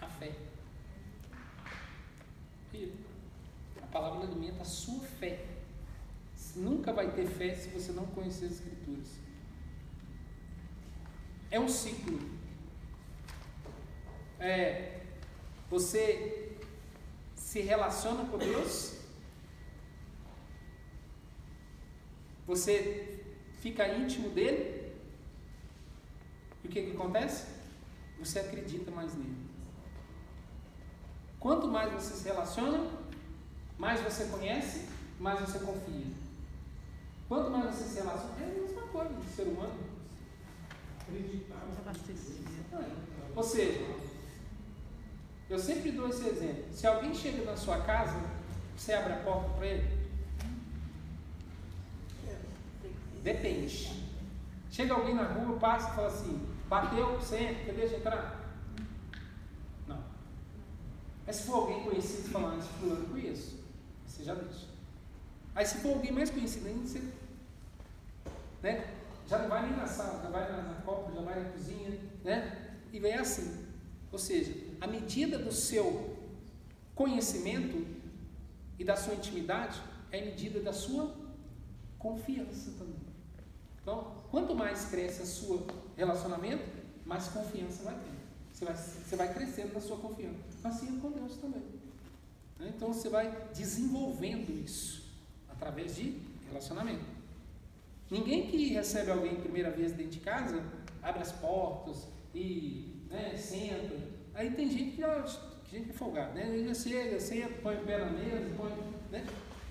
A 0.00 0.08
fé. 0.08 0.32
A 3.80 3.86
palavra 3.86 4.26
alimenta 4.26 4.62
a 4.62 4.64
sua 4.64 5.00
fé. 5.00 5.46
Você 6.34 6.58
nunca 6.58 6.92
vai 6.92 7.12
ter 7.12 7.26
fé 7.26 7.54
se 7.54 7.68
você 7.68 7.92
não 7.92 8.04
conhecer 8.06 8.46
as 8.46 8.52
Escrituras. 8.52 9.08
É 11.50 11.60
um 11.60 11.68
ciclo. 11.68 12.18
É, 14.40 15.02
você 15.70 16.58
se 17.36 17.60
relaciona 17.60 18.24
com 18.24 18.38
Deus, 18.38 18.98
você 22.46 23.11
fica 23.62 23.86
íntimo 23.88 24.28
dele, 24.30 24.92
e 26.64 26.66
o 26.66 26.70
que, 26.70 26.82
que 26.82 26.96
acontece? 26.96 27.46
Você 28.18 28.40
acredita 28.40 28.90
mais 28.90 29.14
nele. 29.14 29.36
Quanto 31.38 31.68
mais 31.68 31.92
você 31.92 32.14
se 32.14 32.24
relaciona, 32.24 32.90
mais 33.78 34.00
você 34.00 34.24
conhece, 34.26 34.88
mais 35.18 35.40
você 35.40 35.60
confia. 35.60 36.06
Quanto 37.28 37.50
mais 37.50 37.74
você 37.74 37.84
se 37.84 37.94
relaciona, 38.00 38.34
é 38.40 38.44
a 38.44 38.62
mesma 38.62 38.82
coisa 38.82 39.14
do 39.14 39.24
ser 39.24 39.44
humano. 39.44 39.78
Acreditar. 41.00 41.62
Ou 43.34 43.42
seja, 43.42 43.80
eu 45.48 45.58
sempre 45.58 45.92
dou 45.92 46.08
esse 46.08 46.28
exemplo. 46.28 46.64
Se 46.72 46.86
alguém 46.86 47.14
chega 47.14 47.44
na 47.44 47.56
sua 47.56 47.80
casa, 47.82 48.20
você 48.76 48.92
abre 48.92 49.12
a 49.12 49.16
porta 49.16 49.48
para 49.50 49.66
ele? 49.66 50.01
Depende. 53.22 54.02
Chega 54.70 54.94
alguém 54.94 55.14
na 55.14 55.24
rua, 55.24 55.58
passa 55.58 55.90
e 55.90 55.94
fala 55.94 56.08
assim: 56.08 56.46
bateu, 56.68 57.20
senta, 57.20 57.64
quer 57.64 57.74
deixa 57.74 57.96
entrar? 57.96 58.56
Não. 59.86 60.02
Mas 61.26 61.36
se 61.36 61.46
for 61.46 61.54
alguém 61.54 61.84
conhecido 61.84 62.30
falando, 62.30 62.58
esse 62.58 62.68
fulano 62.68 63.06
conheço, 63.08 63.60
você 64.06 64.24
já 64.24 64.34
deixa. 64.34 64.66
Aí 65.54 65.66
se 65.66 65.78
for 65.78 65.94
alguém 65.94 66.10
mais 66.10 66.30
conhecido 66.30 66.66
ainda, 66.66 66.86
você 66.86 67.02
né, 68.62 68.94
já 69.28 69.38
não 69.38 69.48
vai 69.48 69.68
nem 69.68 69.76
na 69.76 69.86
sala, 69.86 70.22
já 70.22 70.30
vai 70.30 70.50
na, 70.50 70.62
na 70.62 70.74
copa, 70.82 71.12
já 71.12 71.20
vai 71.20 71.42
na 71.42 71.50
cozinha, 71.50 71.98
né? 72.24 72.78
E 72.92 72.98
vem 72.98 73.14
assim. 73.14 73.66
Ou 74.10 74.18
seja, 74.18 74.54
a 74.80 74.86
medida 74.86 75.38
do 75.38 75.52
seu 75.52 76.16
conhecimento 76.94 77.86
e 78.78 78.84
da 78.84 78.96
sua 78.96 79.14
intimidade 79.14 79.80
é 80.10 80.20
a 80.20 80.24
medida 80.24 80.60
da 80.60 80.72
sua 80.72 81.14
confiança 81.98 82.72
também. 82.78 83.01
Então, 83.82 84.12
quanto 84.30 84.54
mais 84.54 84.86
cresce 84.86 85.22
o 85.22 85.26
seu 85.26 85.66
relacionamento, 85.96 86.64
mais 87.04 87.28
confiança 87.28 87.82
vai 87.82 87.94
ter. 87.94 88.12
Você 88.52 88.64
vai, 88.64 88.74
você 88.74 89.16
vai 89.16 89.34
crescendo 89.34 89.74
na 89.74 89.80
sua 89.80 89.96
confiança. 89.96 90.38
Assim 90.62 90.96
é 90.96 91.00
com 91.00 91.10
Deus 91.10 91.36
também. 91.36 91.62
Né? 92.58 92.72
Então, 92.74 92.92
você 92.92 93.08
vai 93.08 93.30
desenvolvendo 93.52 94.50
isso 94.64 95.10
através 95.48 95.96
de 95.96 96.20
relacionamento. 96.48 97.04
Ninguém 98.10 98.46
que 98.46 98.68
recebe 98.68 99.10
alguém 99.10 99.36
primeira 99.36 99.70
vez 99.70 99.92
dentro 99.92 100.12
de 100.12 100.20
casa 100.20 100.62
abre 101.02 101.22
as 101.22 101.32
portas 101.32 102.06
e 102.34 103.02
né, 103.10 103.36
senta. 103.36 103.96
Aí 104.34 104.50
tem 104.52 104.70
gente 104.70 104.96
que 104.96 105.02
que 105.64 105.78
gente 105.78 105.90
é 105.90 105.92
folgada, 105.92 106.32
né? 106.32 106.54
Ele 106.54 106.74
chega, 106.74 107.18
senta, 107.18 107.54
põe 107.62 107.76
o 107.76 107.84
pé 107.84 107.98
na 107.98 108.10
mesa, 108.10 108.54
põe, 108.56 108.70
né? 109.10 109.26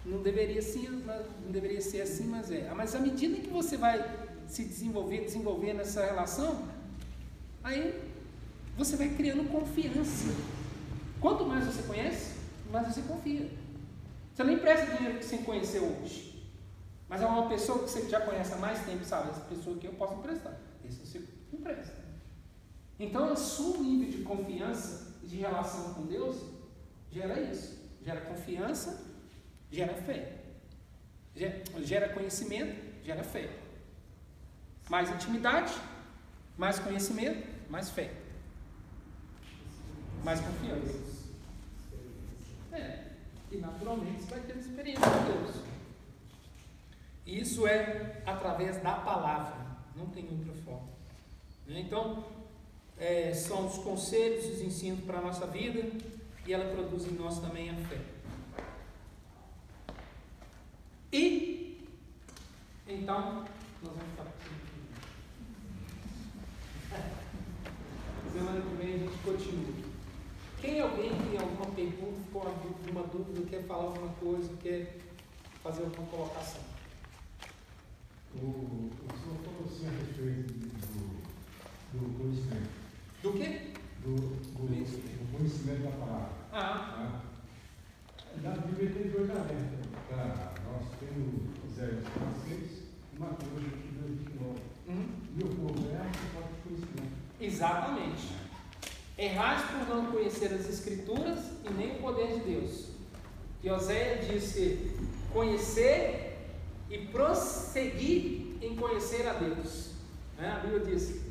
Não 0.05 0.21
deveria, 0.21 0.61
sim, 0.61 0.87
não 0.87 1.51
deveria 1.51 1.81
ser 1.81 2.01
assim, 2.01 2.25
mas 2.25 2.51
é. 2.51 2.71
Mas 2.73 2.95
à 2.95 2.99
medida 2.99 3.39
que 3.39 3.49
você 3.49 3.77
vai 3.77 4.29
se 4.47 4.63
desenvolver, 4.63 5.25
desenvolver 5.25 5.73
nessa 5.73 6.03
relação, 6.03 6.67
aí 7.63 8.01
você 8.77 8.95
vai 8.95 9.09
criando 9.09 9.49
confiança. 9.49 10.33
Quanto 11.19 11.45
mais 11.45 11.65
você 11.65 11.83
conhece, 11.83 12.35
mais 12.71 12.87
você 12.87 13.01
confia. 13.03 13.49
Você 14.33 14.43
nem 14.43 14.57
presta 14.57 14.95
dinheiro 14.95 15.19
que 15.19 15.25
você 15.25 15.37
conheceu 15.39 15.83
hoje. 15.83 16.31
Mas 17.07 17.21
é 17.21 17.25
uma 17.25 17.47
pessoa 17.47 17.79
que 17.79 17.89
você 17.89 18.09
já 18.09 18.21
conhece 18.21 18.53
há 18.53 18.57
mais 18.57 18.83
tempo, 18.85 19.03
sabe? 19.03 19.29
Essa 19.29 19.41
pessoa 19.41 19.77
que 19.77 19.85
eu 19.85 19.93
posso 19.93 20.15
emprestar. 20.15 20.57
Esse 20.83 21.05
você 21.05 21.21
empresta. 21.53 21.93
Então, 22.97 23.33
o 23.33 23.35
seu 23.35 23.81
nível 23.81 24.09
de 24.09 24.23
confiança 24.23 25.11
de 25.23 25.35
relação 25.35 25.93
com 25.93 26.03
Deus 26.03 26.37
gera 27.11 27.39
isso. 27.39 27.79
Gera 28.03 28.21
confiança, 28.21 28.99
gera 29.71 29.93
fé. 29.93 30.33
Gera 31.83 32.09
conhecimento, 32.09 32.75
gera 33.03 33.23
fé. 33.23 33.49
Mais 34.89 35.09
intimidade, 35.09 35.73
mais 36.57 36.77
conhecimento, 36.79 37.47
mais 37.69 37.89
fé. 37.89 38.11
Mais 40.23 40.39
confiança. 40.41 40.99
É. 42.73 43.05
E 43.51 43.57
naturalmente 43.57 44.23
você 44.23 44.31
vai 44.31 44.39
ter 44.41 44.57
experiência 44.57 45.01
com 45.01 45.25
Deus. 45.25 45.55
Isso 47.25 47.65
é 47.65 48.21
através 48.25 48.81
da 48.81 48.93
palavra, 48.95 49.55
não 49.95 50.07
tem 50.07 50.27
outra 50.29 50.53
forma. 50.65 50.89
Então, 51.67 52.25
é, 52.97 53.33
são 53.33 53.67
os 53.67 53.77
conselhos, 53.77 54.45
os 54.45 54.61
ensinos 54.61 55.03
para 55.05 55.19
a 55.19 55.21
nossa 55.21 55.47
vida 55.47 55.89
e 56.45 56.53
ela 56.53 56.73
produz 56.73 57.05
em 57.05 57.15
nós 57.15 57.39
também 57.39 57.69
a 57.69 57.75
fé. 57.75 57.97
E, 61.13 61.77
então, 62.87 63.45
nós 63.83 63.93
vamos 63.93 64.03
ficar 64.11 64.31
Semana 68.31 68.61
que 68.61 68.75
vem 68.75 68.93
a 68.93 68.97
gente 68.97 69.17
continua. 69.23 69.73
Quem 70.61 70.77
é 70.77 70.81
alguém 70.81 71.09
tem 71.09 71.37
alguma 71.37 71.65
pergunta, 71.75 72.21
ficou 72.25 72.43
alguma 72.43 73.03
dúvida, 73.07 73.45
quer 73.49 73.63
falar 73.67 73.83
alguma 73.83 74.13
coisa, 74.13 74.55
quer 74.63 74.99
fazer 75.61 75.83
alguma 75.83 76.07
colocação? 76.07 76.61
O, 78.35 78.37
o 78.37 78.89
senhor 79.19 79.37
falou 79.43 79.65
assim 79.65 79.87
a 79.87 79.91
respeito 79.91 80.53
do, 80.53 81.99
do 81.99 82.17
conhecimento. 82.17 82.69
Do 83.21 83.33
quê? 83.33 83.73
Do, 84.01 84.15
do, 84.15 84.53
do 84.53 85.37
conhecimento 85.37 85.83
da 85.83 86.05
palavra. 86.05 86.29
Ah, 86.53 87.21
Tá? 88.41 88.49
Na 88.49 88.51
Bíblia 88.51 88.91
tem 88.91 89.11
dois 89.11 89.29
alertas. 89.29 89.87
Tá? 90.09 90.50
Nós 90.71 90.87
temos 90.99 91.41
Isaías 91.69 92.03
6 92.47 92.83
e 93.13 93.19
Mateus 93.19 93.51
22, 93.51 94.19
29. 94.19 94.59
uhum. 94.87 95.09
E 95.37 95.43
o 95.43 95.47
povo 95.47 95.89
é 95.91 95.97
a 95.97 96.13
falta 96.33 96.49
de 96.53 96.61
conhecimento. 96.61 97.13
exatamente. 97.39 98.27
Errais 99.17 99.61
por 99.69 99.95
não 99.95 100.11
conhecer 100.11 100.53
as 100.53 100.69
Escrituras 100.69 101.39
e 101.65 101.73
nem 101.73 101.97
o 101.97 102.01
poder 102.01 102.39
de 102.39 102.39
Deus. 102.39 102.87
E 103.61 103.69
Oséia 103.69 104.17
disse: 104.23 104.91
conhecer 105.33 106.37
e 106.89 106.97
prosseguir 107.07 108.57
em 108.61 108.75
conhecer 108.75 109.27
a 109.27 109.33
Deus. 109.33 109.91
Né? 110.37 110.51
A 110.51 110.59
Bíblia 110.59 110.85
diz: 110.85 111.21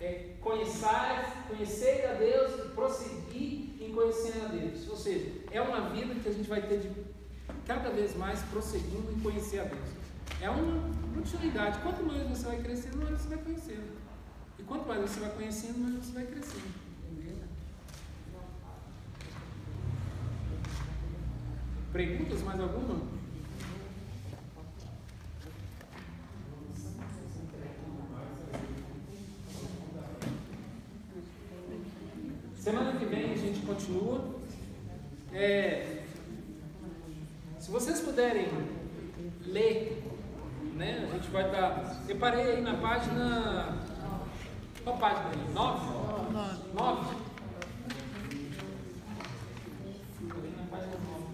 é, 0.00 0.30
conhecer, 0.40 1.26
conhecer 1.48 2.06
a 2.06 2.14
Deus 2.14 2.64
e 2.64 2.68
prosseguir 2.70 3.82
em 3.82 3.92
conhecer 3.94 4.42
a 4.44 4.48
Deus. 4.48 4.88
Ou 4.88 4.96
seja, 4.96 5.30
é 5.50 5.60
uma 5.60 5.90
vida 5.90 6.14
que 6.14 6.28
a 6.28 6.32
gente 6.32 6.48
vai 6.48 6.62
ter 6.62 6.80
de 6.80 6.88
cada 7.66 7.90
vez 7.90 8.16
mais 8.16 8.40
prosseguindo 8.42 9.12
em 9.12 9.20
conhecer 9.20 9.60
a 9.60 9.64
Deus. 9.64 9.88
É 10.40 10.50
uma 10.50 10.90
continuidade. 11.14 11.78
Quanto 11.80 12.02
mais 12.04 12.22
você 12.28 12.46
vai 12.46 12.62
crescendo, 12.62 12.96
mais 12.98 13.20
você 13.20 13.28
vai 13.28 13.38
conhecendo. 13.38 13.98
E 14.58 14.62
quanto 14.62 14.88
mais 14.88 15.00
você 15.00 15.20
vai 15.20 15.30
conhecendo, 15.30 15.78
mais 15.78 16.04
você 16.04 16.12
vai 16.12 16.24
crescendo. 16.24 16.82
Perguntas 21.92 22.42
mais 22.42 22.58
alguma? 22.58 23.02
Semana 32.56 32.98
que 32.98 33.04
vem 33.04 33.32
a 33.32 33.36
gente 33.36 33.66
continua. 33.66 34.40
É, 35.34 36.01
vocês 37.72 38.00
puderem 38.00 38.48
ler, 39.46 40.04
né? 40.74 41.08
A 41.10 41.14
gente 41.14 41.30
vai 41.30 41.50
dar. 41.50 42.04
Eu 42.06 42.16
parei 42.18 42.56
aí 42.56 42.60
na 42.60 42.74
página. 42.74 43.78
Qual 44.84 44.98
página 44.98 45.30
aí? 45.30 45.54
Nove? 45.54 45.86
Nove? 46.74 47.16
Parei 50.28 50.50
na 50.50 50.66
página 50.70 50.96
nove. 51.08 51.24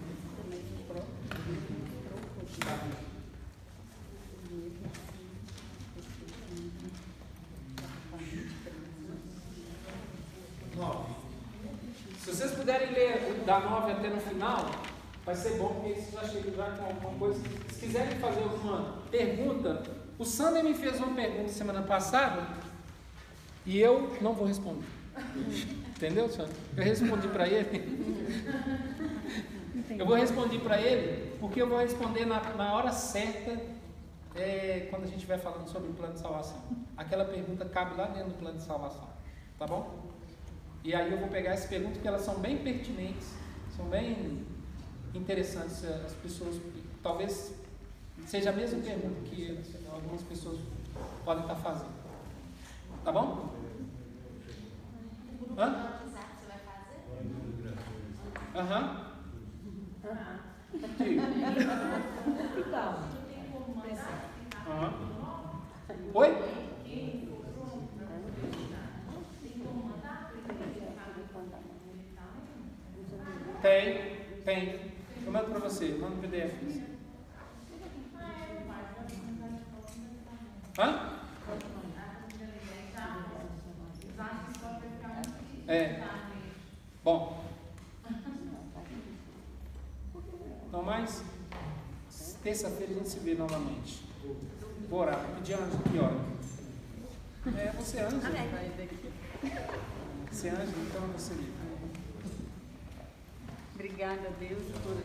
Tá. 2.61 2.79
Nove. 10.77 11.13
Se 12.21 12.33
vocês 12.33 12.51
puderem 12.51 12.93
ler 12.93 13.43
da 13.45 13.59
nove 13.59 13.91
até 13.91 14.07
no 14.07 14.21
final, 14.21 14.88
vai 15.29 15.35
ser 15.35 15.59
bom, 15.59 15.67
porque 15.75 15.93
vocês 15.93 16.11
já 16.11 16.23
chegam 16.23 16.55
já 16.55 16.71
com 16.71 16.85
alguma 16.85 17.19
coisa. 17.19 17.39
Se 17.71 17.85
quiserem 17.85 18.17
fazer 18.17 18.41
alguma 18.41 18.95
pergunta, 19.11 19.83
o 20.17 20.25
Sander 20.25 20.63
me 20.63 20.73
fez 20.73 20.97
uma 20.97 21.13
pergunta 21.13 21.49
semana 21.49 21.83
passada 21.83 22.47
e 23.63 23.79
eu 23.79 24.17
não 24.21 24.33
vou 24.33 24.47
responder. 24.47 24.87
Entendeu, 25.95 26.29
Sander? 26.29 26.55
Eu 26.75 26.83
respondi 26.83 27.27
para 27.27 27.47
ele. 27.47 28.09
Eu 29.99 30.05
vou 30.05 30.15
responder 30.15 30.59
para 30.61 30.81
ele 30.81 31.37
porque 31.39 31.61
eu 31.61 31.69
vou 31.69 31.77
responder 31.77 32.25
na, 32.25 32.41
na 32.55 32.73
hora 32.73 32.91
certa 32.91 33.55
é, 34.35 34.87
quando 34.89 35.03
a 35.03 35.05
gente 35.05 35.17
estiver 35.17 35.37
falando 35.37 35.69
sobre 35.69 35.91
o 35.91 35.93
plano 35.93 36.13
de 36.13 36.21
salvação. 36.21 36.59
Aquela 36.97 37.25
pergunta 37.25 37.65
cabe 37.65 37.95
lá 37.95 38.07
dentro 38.07 38.29
do 38.29 38.39
plano 38.39 38.57
de 38.57 38.63
salvação. 38.63 39.07
Tá 39.59 39.67
bom? 39.67 40.09
E 40.83 40.95
aí 40.95 41.11
eu 41.11 41.19
vou 41.19 41.27
pegar 41.27 41.51
essas 41.51 41.69
perguntas 41.69 41.97
porque 41.97 42.07
elas 42.07 42.21
são 42.21 42.39
bem 42.39 42.57
pertinentes, 42.57 43.31
são 43.75 43.85
bem 43.85 44.47
interessantes. 45.13 45.83
As 45.85 46.13
pessoas, 46.13 46.55
talvez 47.01 47.53
seja 48.27 48.49
a 48.49 48.53
mesma 48.53 48.79
pergunta 48.81 49.21
que 49.29 49.59
algumas 49.91 50.21
pessoas 50.23 50.59
podem 51.25 51.43
estar 51.43 51.55
fazendo. 51.55 51.91
Tá 53.03 53.11
bom? 53.11 53.49
Hã? 55.57 55.99
Aham. 58.55 59.05
Aham. 64.67 64.93
Oi? 66.13 66.29
Tem, 73.61 74.15
tem. 74.45 74.88
Você, 75.79 75.95
mando 75.95 76.15
no 76.15 76.21
PDF. 76.21 76.51
Hã? 80.77 81.19
É. 85.69 86.03
Bom. 87.01 87.45
Então, 90.67 90.83
mais 90.83 91.23
terça-feira 92.43 92.91
a 92.91 92.95
gente 92.95 93.07
se 93.07 93.19
vê 93.19 93.35
novamente. 93.35 94.03
Vou 94.89 94.99
orar. 94.99 95.25
Pedir 95.35 95.53
anjo 95.53 95.77
que 95.89 95.97
hora? 95.97 96.19
É, 97.57 97.71
você 97.71 97.99
é 97.99 98.03
anjo. 98.03 98.17
Você 100.29 100.47
é 100.49 100.51
anjo, 100.51 100.73
então 100.89 101.01
você 101.17 101.33
livre. 101.35 101.69
Obrigada, 103.75 104.29
Deus, 104.37 104.61
por, 104.83 104.97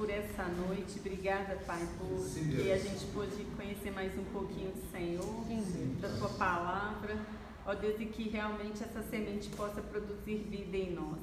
por 0.00 0.08
essa 0.08 0.44
noite. 0.44 0.98
Obrigada, 0.98 1.56
Pai, 1.66 1.86
por 1.98 2.24
que 2.32 2.72
a 2.72 2.78
gente 2.78 3.04
pôde 3.12 3.44
conhecer 3.54 3.90
mais 3.90 4.10
um 4.18 4.24
pouquinho 4.32 4.72
do 4.72 4.90
Senhor, 4.90 5.44
da 6.00 6.08
Tua 6.08 6.30
palavra. 6.30 7.18
Ó 7.66 7.74
Deus, 7.74 8.00
e 8.00 8.06
que 8.06 8.30
realmente 8.30 8.82
essa 8.82 9.02
semente 9.02 9.50
possa 9.50 9.82
produzir 9.82 10.38
vida 10.48 10.74
em 10.74 10.94
nós. 10.94 11.18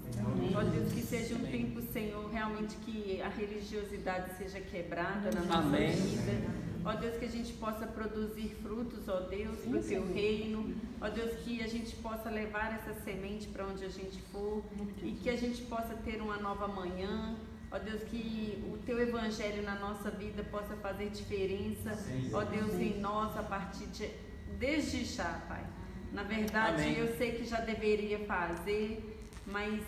Ó 0.55 0.63
Deus, 0.63 0.93
que 0.93 1.01
seja 1.01 1.33
um 1.33 1.43
tempo, 1.47 1.81
Senhor, 1.91 2.29
realmente 2.29 2.75
que 2.77 3.19
a 3.19 3.29
religiosidade 3.29 4.37
seja 4.37 4.61
quebrada 4.61 5.31
na 5.31 5.41
nossa 5.41 5.57
Amém. 5.57 5.93
vida. 5.93 6.67
Ó 6.85 6.93
Deus, 6.93 7.17
que 7.17 7.25
a 7.25 7.29
gente 7.29 7.53
possa 7.53 7.87
produzir 7.87 8.55
frutos, 8.61 9.09
ó 9.09 9.21
Deus, 9.21 9.57
para 9.57 9.79
o 9.79 9.83
Teu 9.83 10.13
reino. 10.13 10.75
Ó 11.01 11.09
Deus, 11.09 11.33
que 11.39 11.63
a 11.63 11.67
gente 11.67 11.95
possa 11.95 12.29
levar 12.29 12.75
essa 12.75 12.93
semente 13.01 13.47
para 13.47 13.65
onde 13.65 13.83
a 13.83 13.89
gente 13.89 14.21
for 14.31 14.63
e 15.01 15.13
que 15.13 15.31
a 15.31 15.35
gente 15.35 15.63
possa 15.63 15.95
ter 16.05 16.21
uma 16.21 16.37
nova 16.37 16.67
manhã. 16.67 17.35
Ó 17.71 17.77
Deus, 17.79 18.01
que 18.03 18.63
o 18.71 18.77
Teu 18.85 18.99
Evangelho 18.99 19.61
na 19.63 19.75
nossa 19.75 20.09
vida 20.09 20.43
possa 20.45 20.75
fazer 20.77 21.09
diferença. 21.09 21.97
Ó 22.33 22.43
Deus, 22.43 22.73
em 22.75 22.99
nós, 22.99 23.37
a 23.37 23.43
partir 23.43 23.87
de 23.87 24.09
desde 24.57 25.03
já, 25.03 25.41
Pai. 25.47 25.65
Na 26.13 26.23
verdade, 26.23 26.83
Amém. 26.83 26.97
eu 26.97 27.17
sei 27.17 27.33
que 27.33 27.45
já 27.45 27.59
deveria 27.59 28.19
fazer, 28.19 29.27
mas, 29.45 29.83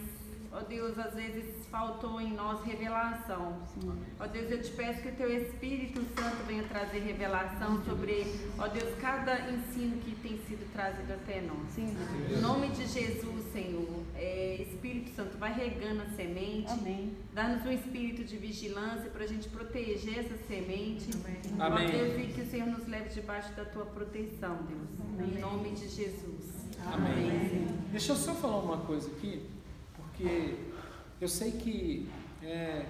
ó 0.51 0.59
Deus, 0.59 0.97
às 0.99 1.13
vezes 1.15 1.58
faltou 1.71 2.19
em 2.19 2.33
nós 2.33 2.63
revelação. 2.63 3.57
Ó 4.19 4.27
Deus, 4.27 4.51
eu 4.51 4.61
te 4.61 4.71
peço 4.71 5.01
que 5.01 5.09
o 5.09 5.15
teu 5.15 5.31
Espírito 5.31 6.01
Santo 6.15 6.43
venha 6.47 6.63
trazer 6.63 6.99
revelação 6.99 7.83
sobre, 7.83 8.35
ó 8.57 8.67
Deus, 8.67 8.95
cada 8.99 9.49
ensino 9.51 9.97
que 10.01 10.15
tem 10.15 10.39
sido 10.47 10.71
trazido 10.73 11.13
até 11.13 11.41
nós. 11.41 11.77
Em 11.77 12.41
nome 12.41 12.69
de 12.69 12.87
Jesus, 12.87 13.51
Senhor, 13.51 14.03
é, 14.15 14.61
Espírito 14.61 15.15
Santo, 15.15 15.37
vai 15.37 15.53
regando 15.53 16.01
a 16.01 16.09
semente. 16.15 16.71
Amém. 16.71 17.13
Dá-nos 17.33 17.65
um 17.65 17.71
espírito 17.71 18.23
de 18.23 18.37
vigilância 18.37 19.09
para 19.09 19.23
a 19.23 19.27
gente 19.27 19.47
proteger 19.49 20.19
essa 20.19 20.37
semente. 20.47 21.09
Ó 21.59 21.63
Amém. 21.63 21.89
Deus, 21.89 22.19
e 22.19 22.33
que 22.33 22.41
o 22.41 22.49
Senhor 22.49 22.67
nos 22.67 22.87
leve 22.87 23.09
debaixo 23.09 23.53
da 23.53 23.65
tua 23.65 23.85
proteção, 23.85 24.57
Deus. 24.67 25.29
Em 25.29 25.39
nome 25.39 25.71
de 25.71 25.87
Jesus. 25.87 26.59
Amém. 26.85 27.67
Deixa 27.91 28.13
eu 28.13 28.15
só 28.15 28.33
falar 28.33 28.59
uma 28.59 28.77
coisa 28.77 29.09
aqui, 29.11 29.45
porque 29.95 30.55
eu 31.19 31.27
sei 31.27 31.51
que 31.51 32.09
é, 32.41 32.85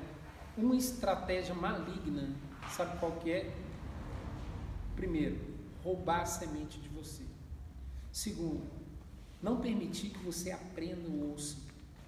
uma 0.57 0.75
estratégia 0.75 1.55
maligna, 1.55 2.29
sabe 2.69 2.99
qual 2.99 3.13
que 3.13 3.31
é? 3.31 3.55
Primeiro, 4.95 5.39
roubar 5.83 6.21
a 6.21 6.25
semente 6.25 6.79
de 6.79 6.89
você. 6.89 7.23
Segundo, 8.11 8.69
não 9.41 9.61
permitir 9.61 10.09
que 10.09 10.19
você 10.19 10.51
aprenda 10.51 11.07
ou 11.09 11.31
ouça, 11.31 11.57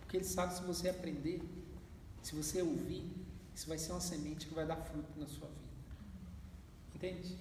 porque 0.01 0.17
ele 0.17 0.25
sabe 0.25 0.53
se 0.53 0.61
você 0.63 0.89
aprender, 0.89 1.41
se 2.21 2.35
você 2.35 2.61
ouvir, 2.61 3.09
isso 3.55 3.67
vai 3.67 3.77
ser 3.77 3.91
uma 3.91 4.01
semente 4.01 4.47
que 4.47 4.53
vai 4.53 4.65
dar 4.65 4.75
fruto 4.75 5.19
na 5.19 5.27
sua 5.27 5.47
vida. 5.47 5.61
Entende? 6.95 7.37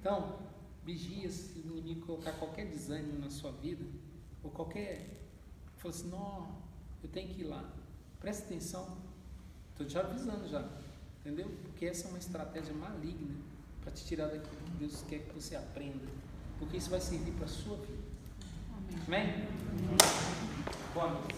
Então, 0.00 0.38
vigia 0.84 1.30
se 1.30 1.58
o 1.60 1.78
inimigo 1.78 2.06
colocar 2.06 2.32
qualquer 2.32 2.66
desânimo 2.66 3.18
na 3.18 3.30
sua 3.30 3.52
vida, 3.52 3.84
ou 4.42 4.50
qualquer. 4.50 5.08
Fala 5.76 5.94
assim, 5.94 6.08
não, 6.08 6.48
eu 7.02 7.08
tenho 7.08 7.28
que 7.28 7.40
ir 7.40 7.44
lá. 7.44 7.73
Presta 8.24 8.46
atenção. 8.46 8.96
Estou 9.72 9.86
te 9.86 9.98
avisando 9.98 10.48
já. 10.48 10.66
Entendeu? 11.20 11.46
Porque 11.62 11.84
essa 11.84 12.06
é 12.06 12.08
uma 12.08 12.18
estratégia 12.18 12.72
maligna 12.72 13.34
para 13.82 13.92
te 13.92 14.02
tirar 14.02 14.28
daquilo 14.28 14.56
que 14.64 14.70
Deus 14.78 15.04
quer 15.06 15.18
que 15.18 15.34
você 15.34 15.54
aprenda. 15.54 16.06
Porque 16.58 16.78
isso 16.78 16.88
vai 16.88 17.02
servir 17.02 17.32
para 17.32 17.44
a 17.44 17.48
sua 17.48 17.76
vida. 17.76 18.02
Amém? 19.06 19.46
Boa 20.94 21.10
noite. 21.10 21.34